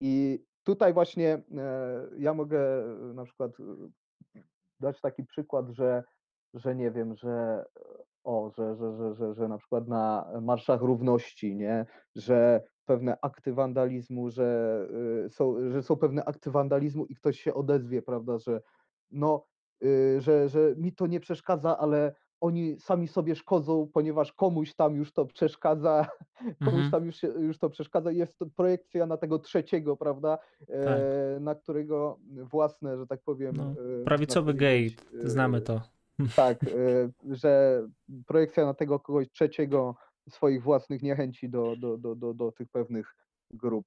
[0.00, 4.42] I tutaj właśnie e, ja mogę e, na przykład e,
[4.80, 6.04] dać taki przykład, że,
[6.54, 7.64] że nie wiem, że
[8.24, 13.52] o, że, że, że, że, że na przykład na marszach równości, nie, że pewne akty
[13.52, 14.88] wandalizmu, że
[15.28, 18.60] są, że są pewne akty wandalizmu i ktoś się odezwie, prawda, że
[19.10, 19.46] no,
[20.18, 22.14] że, że mi to nie przeszkadza, ale
[22.44, 26.06] oni sami sobie szkodzą, ponieważ komuś tam już to przeszkadza,
[26.64, 26.90] komuś Mhm.
[26.90, 28.12] tam już, już to przeszkadza.
[28.12, 30.38] Jest to projekcja na tego trzeciego, prawda,
[30.68, 33.56] e, na którego własne, że tak powiem.
[33.56, 35.80] No, e, Prawicowy gej, e, znamy to.
[36.36, 36.66] tak, e,
[37.40, 37.82] że
[38.26, 39.94] projekcja na tego kogoś trzeciego
[40.28, 43.16] swoich własnych niechęci do, do, do, do, do tych pewnych
[43.50, 43.86] grup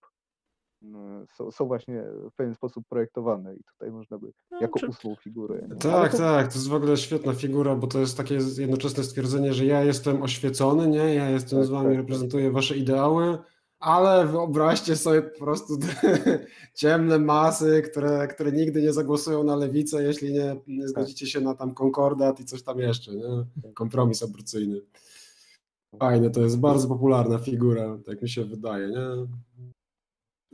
[1.37, 4.79] są, są właśnie w pewien sposób projektowane i tutaj można by No, jako
[5.55, 5.67] nie?
[5.69, 9.03] Ale Tak, to- tak, to jest w ogóle świetna figura, bo to jest takie jednoczesne
[9.03, 11.15] stwierdzenie, że ja jestem oświecony, nie?
[11.15, 12.01] Ja jestem Tak, z wami, tak, tak.
[12.01, 13.37] reprezentuję wasze ideały,
[13.79, 15.87] ale wyobraźcie sobie po prostu te
[16.73, 21.55] ciemne masy, które, które nigdy nie zagłosują na lewicę, jeśli nie, nie zgodzicie się na
[21.55, 23.45] tam konkordat i coś tam jeszcze, nie?
[23.73, 24.81] Kompromis aborcyjny.
[25.99, 29.27] Fajne, to jest bardzo popularna figura, tak mi się wydaje, nie?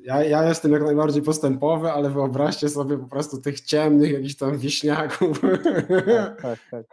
[0.03, 4.57] Ja, ja jestem jak najbardziej postępowy, ale wyobraźcie sobie po prostu tych ciemnych jakichś tam
[4.57, 5.41] wieśniaków.
[6.07, 6.85] Tak, tak, tak.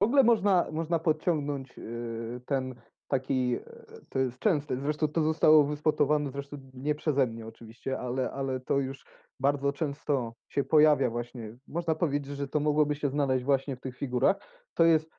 [0.00, 2.74] W ogóle można, można podciągnąć y, ten
[3.08, 3.60] taki, y,
[4.08, 8.78] to jest częste, zresztą to zostało wyspotowane, zresztą nie przeze mnie oczywiście, ale, ale to
[8.78, 9.04] już
[9.40, 13.96] bardzo często się pojawia właśnie, można powiedzieć, że to mogłoby się znaleźć właśnie w tych
[13.96, 14.36] figurach,
[14.74, 15.10] to jest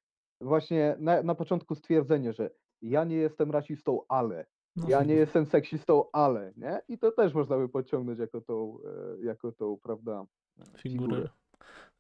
[0.42, 2.50] właśnie na, na początku stwierdzenie, że
[2.82, 4.46] ja nie jestem rasistą, ale,
[4.88, 6.82] ja nie jestem seksistą, ale, nie?
[6.90, 8.78] I to też można by podciągnąć jako tą,
[9.22, 10.26] e, jako tą, prawda,
[10.60, 11.30] e, figurę.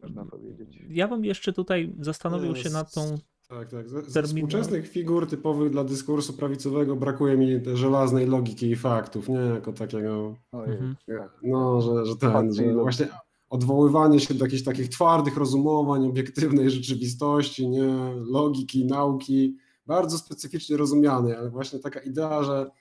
[0.03, 0.79] można powiedzieć.
[0.89, 3.01] Ja bym jeszcze tutaj zastanowił się nad tą.
[3.49, 3.89] Tak, tak.
[3.89, 9.29] Z, z współczesnych figur typowych dla dyskursu prawicowego brakuje mi tej żelaznej logiki i faktów,
[9.29, 9.35] nie?
[9.35, 10.95] Jako takiego, Mhm.
[11.07, 11.39] tak.
[11.43, 13.07] no, że, że ten, że właśnie
[13.49, 18.13] odwoływanie się do jakichś takich twardych rozumowań, obiektywnej rzeczywistości, nie?
[18.15, 19.57] Logiki, nauki,
[19.91, 22.71] bardzo specyficznie rozumianej, ale właśnie taka idea, że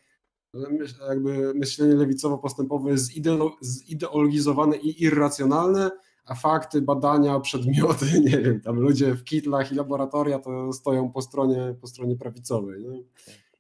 [1.09, 5.91] jakby myślenie lewicowo-postępowe jest zideolo- zideologizowane i irracjonalne,
[6.25, 11.23] a fakty, badania, przedmioty, nie wiem, tam ludzie w kitlach i laboratoria to stoją po
[11.23, 12.85] stronie, po stronie prawicowej.
[12.85, 13.03] Nie?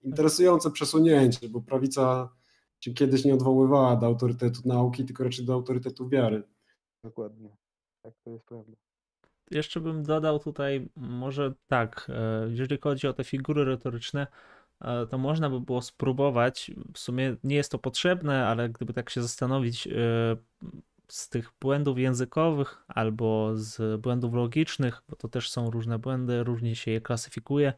[0.03, 2.29] Interesujące przesunięcie, bo prawica
[2.81, 6.43] się kiedyś nie odwoływała do autorytetu nauki, tylko raczej do autorytetu wiary.
[7.05, 7.57] Dokładnie.
[8.03, 8.90] Tak, to jest prawda.
[9.51, 14.27] Jeszcze bym dodał tutaj, może tak, e, jeżeli chodzi o te figury retoryczne,
[14.81, 19.11] e, to można by było spróbować, w sumie nie jest to potrzebne, ale gdyby tak
[19.11, 19.91] się zastanowić, e,
[21.09, 26.77] z tych błędów językowych albo z błędów logicznych, bo to też są różne błędy, różnie
[26.77, 27.73] się je klasyfikuje,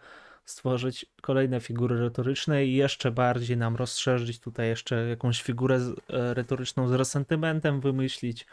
[0.45, 6.93] stworzyć kolejne figury retoryczne i jeszcze bardziej nam rozszerzyć tutaj jeszcze jakąś figurę retoryczną z
[6.93, 8.47] resentymentem wymyślić,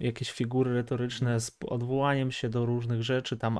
[0.00, 3.58] jakieś figury retoryczne z odwołaniem się do różnych rzeczy, tam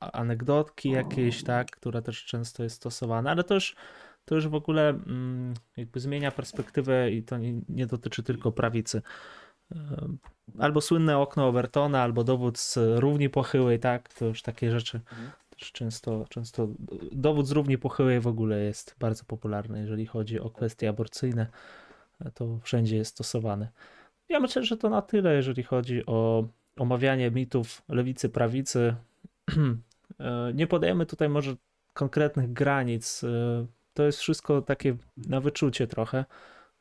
[0.00, 3.76] anegdotki jakieś, tak, która też często jest stosowana, ale to już,
[4.24, 9.02] to już w ogóle mm, jakby zmienia perspektywę i to nie, nie dotyczy tylko prawicy.
[10.58, 15.30] Albo słynne okno Overtona, albo dowód z równi pochyłej, tak, to już takie rzeczy mhm.
[15.58, 16.68] też często, często
[17.12, 21.46] dowód z równi pochyłej w ogóle jest bardzo popularny, jeżeli chodzi o kwestie aborcyjne,
[22.34, 23.68] to wszędzie jest stosowany.
[24.28, 28.94] Ja myślę, że to na tyle, jeżeli chodzi o omawianie mitów lewicy, prawicy.
[30.18, 31.56] E, nie podajemy tutaj może
[31.92, 33.24] konkretnych granic.
[33.24, 36.24] E, to jest wszystko takie na wyczucie trochę,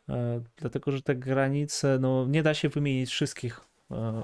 [0.10, 3.62] e, dlatego że te granice, no nie da się wymienić wszystkich,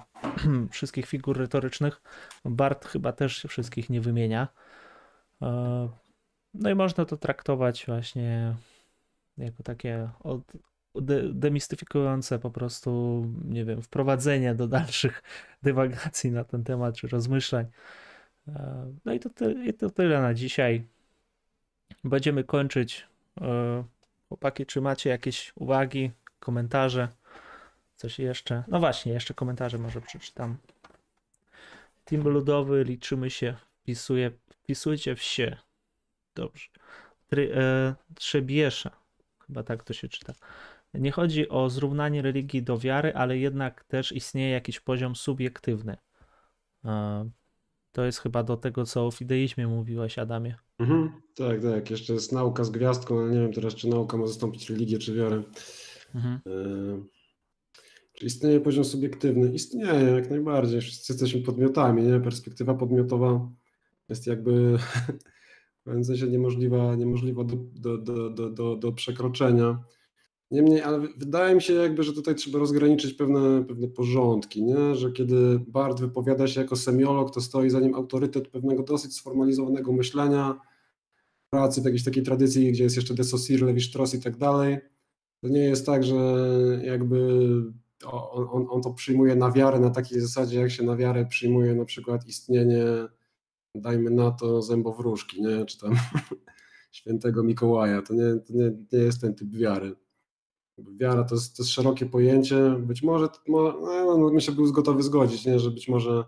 [0.72, 2.02] wszystkich figur retorycznych.
[2.46, 4.48] Bart chyba też wszystkich nie wymienia.
[6.54, 8.56] No i można to traktować właśnie
[9.38, 10.42] jako takie od,
[11.02, 15.24] de demistyfikujące po prostu, nie wiem, wprowadzenie do dalszych
[15.64, 17.66] dywagacji na ten temat, czy rozmyślań.
[18.48, 20.84] E, no i to, ty to tyle na dzisiaj.
[22.04, 23.08] Będziemy kończyć.
[23.42, 23.84] E,
[24.28, 27.08] chłopaki, czy macie jakieś uwagi, komentarze?
[27.96, 28.64] Coś jeszcze?
[28.68, 30.58] No właśnie, jeszcze komentarze może przeczytam.
[32.06, 35.58] Team ludowy, liczymy się, wpisuje, wpisujcie w się.
[36.36, 36.70] Dobrze.
[37.30, 38.92] Try, e, Trzebiesza,
[39.48, 40.34] chyba tak to się czyta.
[40.94, 45.98] Nie chodzi o zrównanie religii do wiary, ale jednak też istnieje jakiś poziom subiektywny.
[47.92, 50.56] To jest chyba do tego, co o fideizmie mówiłeś, Adamie.
[50.80, 51.92] Mhm, tak, tak.
[51.92, 55.16] Jeszcze jest nauka z gwiazdką, ale nie wiem teraz, czy nauka ma zastąpić religię, czy
[55.16, 55.44] wiarę.
[56.16, 56.40] Mhm.
[56.48, 57.20] E,
[58.14, 59.54] czy istnieje poziom subiektywny?
[59.54, 60.82] Istnieje, jak najbardziej.
[60.82, 62.20] Wszyscy jesteśmy podmiotami, nie?
[62.20, 63.50] Perspektywa podmiotowa
[64.10, 64.78] jest jakby
[65.80, 69.84] w pewnym sensie niemożliwa, niemożliwa do, do, do, do, do przekroczenia.
[70.52, 74.96] Niemniej, ale wydaje mi się jakby, że tutaj trzeba rozgraniczyć pewne, pewne porządki, nie?
[74.96, 79.94] że kiedy Bart wypowiada się jako semiolog, to stoi za nim autorytet pewnego dosyć sformalizowanego
[79.94, 80.60] myślenia,
[81.50, 84.78] pracy w jakiejś takiej tradycji, gdzie jest jeszcze de Saussure, Levi-Strauss i tak dalej.
[85.42, 86.16] To nie jest tak, że
[86.84, 87.30] jakby
[88.06, 91.76] on, on, on to przyjmuje na wiarę na takiej zasadzie, jak się na wiarę przyjmuje
[91.76, 92.86] na przykład istnienie,
[93.76, 95.66] dajmy na to, zębowróżki, nie?
[95.66, 95.96] czy tam
[96.92, 98.02] świętego Mikołaja.
[98.02, 99.96] To nie, to nie, nie jest ten typ wiary.
[101.00, 102.76] Wiara to jest, to jest szerokie pojęcie.
[102.80, 105.60] Być może, no, no, myślę, był gotowy zgodzić, nie?
[105.60, 106.24] że być może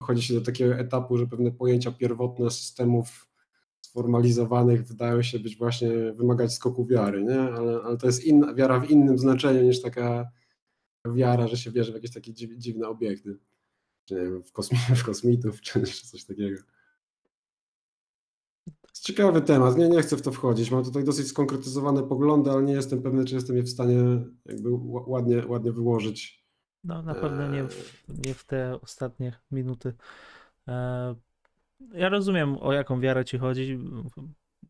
[0.00, 3.28] dochodzi się do takiego etapu, że pewne pojęcia pierwotne systemów
[3.80, 7.40] sformalizowanych wydają się być właśnie, wymagać skoku wiary, nie?
[7.40, 10.30] Ale, ale to jest inna, wiara w innym znaczeniu niż taka
[11.14, 13.38] wiara, że się wierzy w jakieś takie dziwne obiekty,
[14.04, 16.60] czy nie wiem, w, kosmi w kosmitów, czy, coś takiego.
[18.92, 20.70] Ciekawy temat, nie, nie chcę w to wchodzić.
[20.70, 23.98] Mam tutaj dosyć skonkretyzowane poglądy, ale nie jestem pewny, czy jestem je w stanie
[24.46, 24.68] jakby
[25.06, 26.44] ładnie, ładnie wyłożyć.
[26.84, 29.94] No na pewno nie w, nie w te ostatnie minuty.
[30.68, 31.14] E,
[31.94, 33.78] ja rozumiem, o jaką wiarę ci chodzi.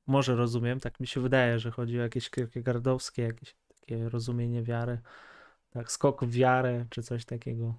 [0.06, 4.98] Może rozumiem, tak mi się wydaje, że chodzi o jakieś kierkegaardowskie, jakieś takie rozumienie wiary.
[5.70, 7.74] Tak, skok w wiarę, czy coś takiego.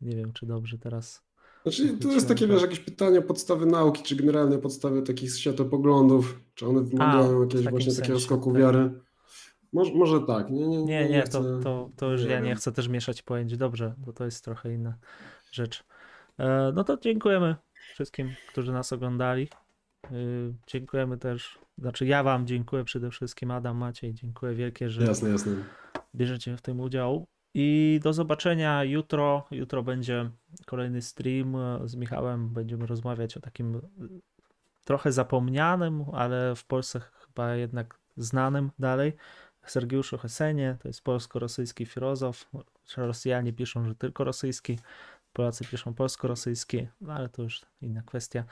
[0.00, 1.29] Nie wiem, czy dobrze teraz
[1.62, 6.66] znaczy, to jest takie, wiesz, jakieś pytanie podstawy nauki, czy generalnie podstawy takich światopoglądów, czy
[6.66, 8.60] one wymagają jakiegoś właśnie sensie, takiego skoku tak.
[8.60, 8.90] wiary?
[9.72, 10.50] Może, może tak.
[10.50, 13.56] Nie, nie, nie, nie, nie to, to, to już ja nie chcę też mieszać pojęć.
[13.56, 14.94] Dobrze, bo to jest trochę inna
[15.52, 15.84] rzecz.
[16.38, 17.56] E, no to dziękujemy
[17.94, 19.48] wszystkim, którzy nas oglądali.
[20.04, 20.08] E,
[20.66, 25.52] dziękujemy też, znaczy ja wam dziękuję przede wszystkim, Adam, Maciej, dziękuję wielkie, że jasne, jasne.
[26.14, 27.26] bierzecie w tym udział.
[27.54, 29.46] I do zobaczenia jutro.
[29.50, 30.30] Jutro będzie
[30.66, 32.48] kolejny stream z Michałem.
[32.48, 33.80] Będziemy rozmawiać o takim
[34.84, 39.12] trochę zapomnianym, ale w Polsce chyba jednak znanym dalej.
[39.66, 42.50] Sergiuszu Hesenie, to jest polsko-rosyjski filozof.
[42.96, 44.78] Rosjanie piszą, że tylko rosyjski,
[45.32, 48.44] Polacy piszą polsko-rosyjski, no ale to już inna kwestia.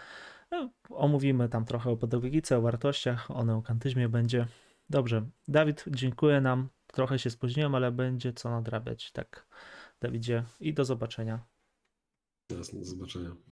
[0.51, 4.47] No, omówimy tam trochę o pedagogice, o wartościach, o neokantyzmie będzie.
[4.91, 9.13] Dobrze, Dawid, dziękuję nam Trochę się spóźniłem, ale będzie co nadrabiać.
[9.13, 9.47] Tak,
[10.01, 11.47] Dawidzie, i do zobaczenia.
[12.51, 13.37] Jasne, do zobaczenia.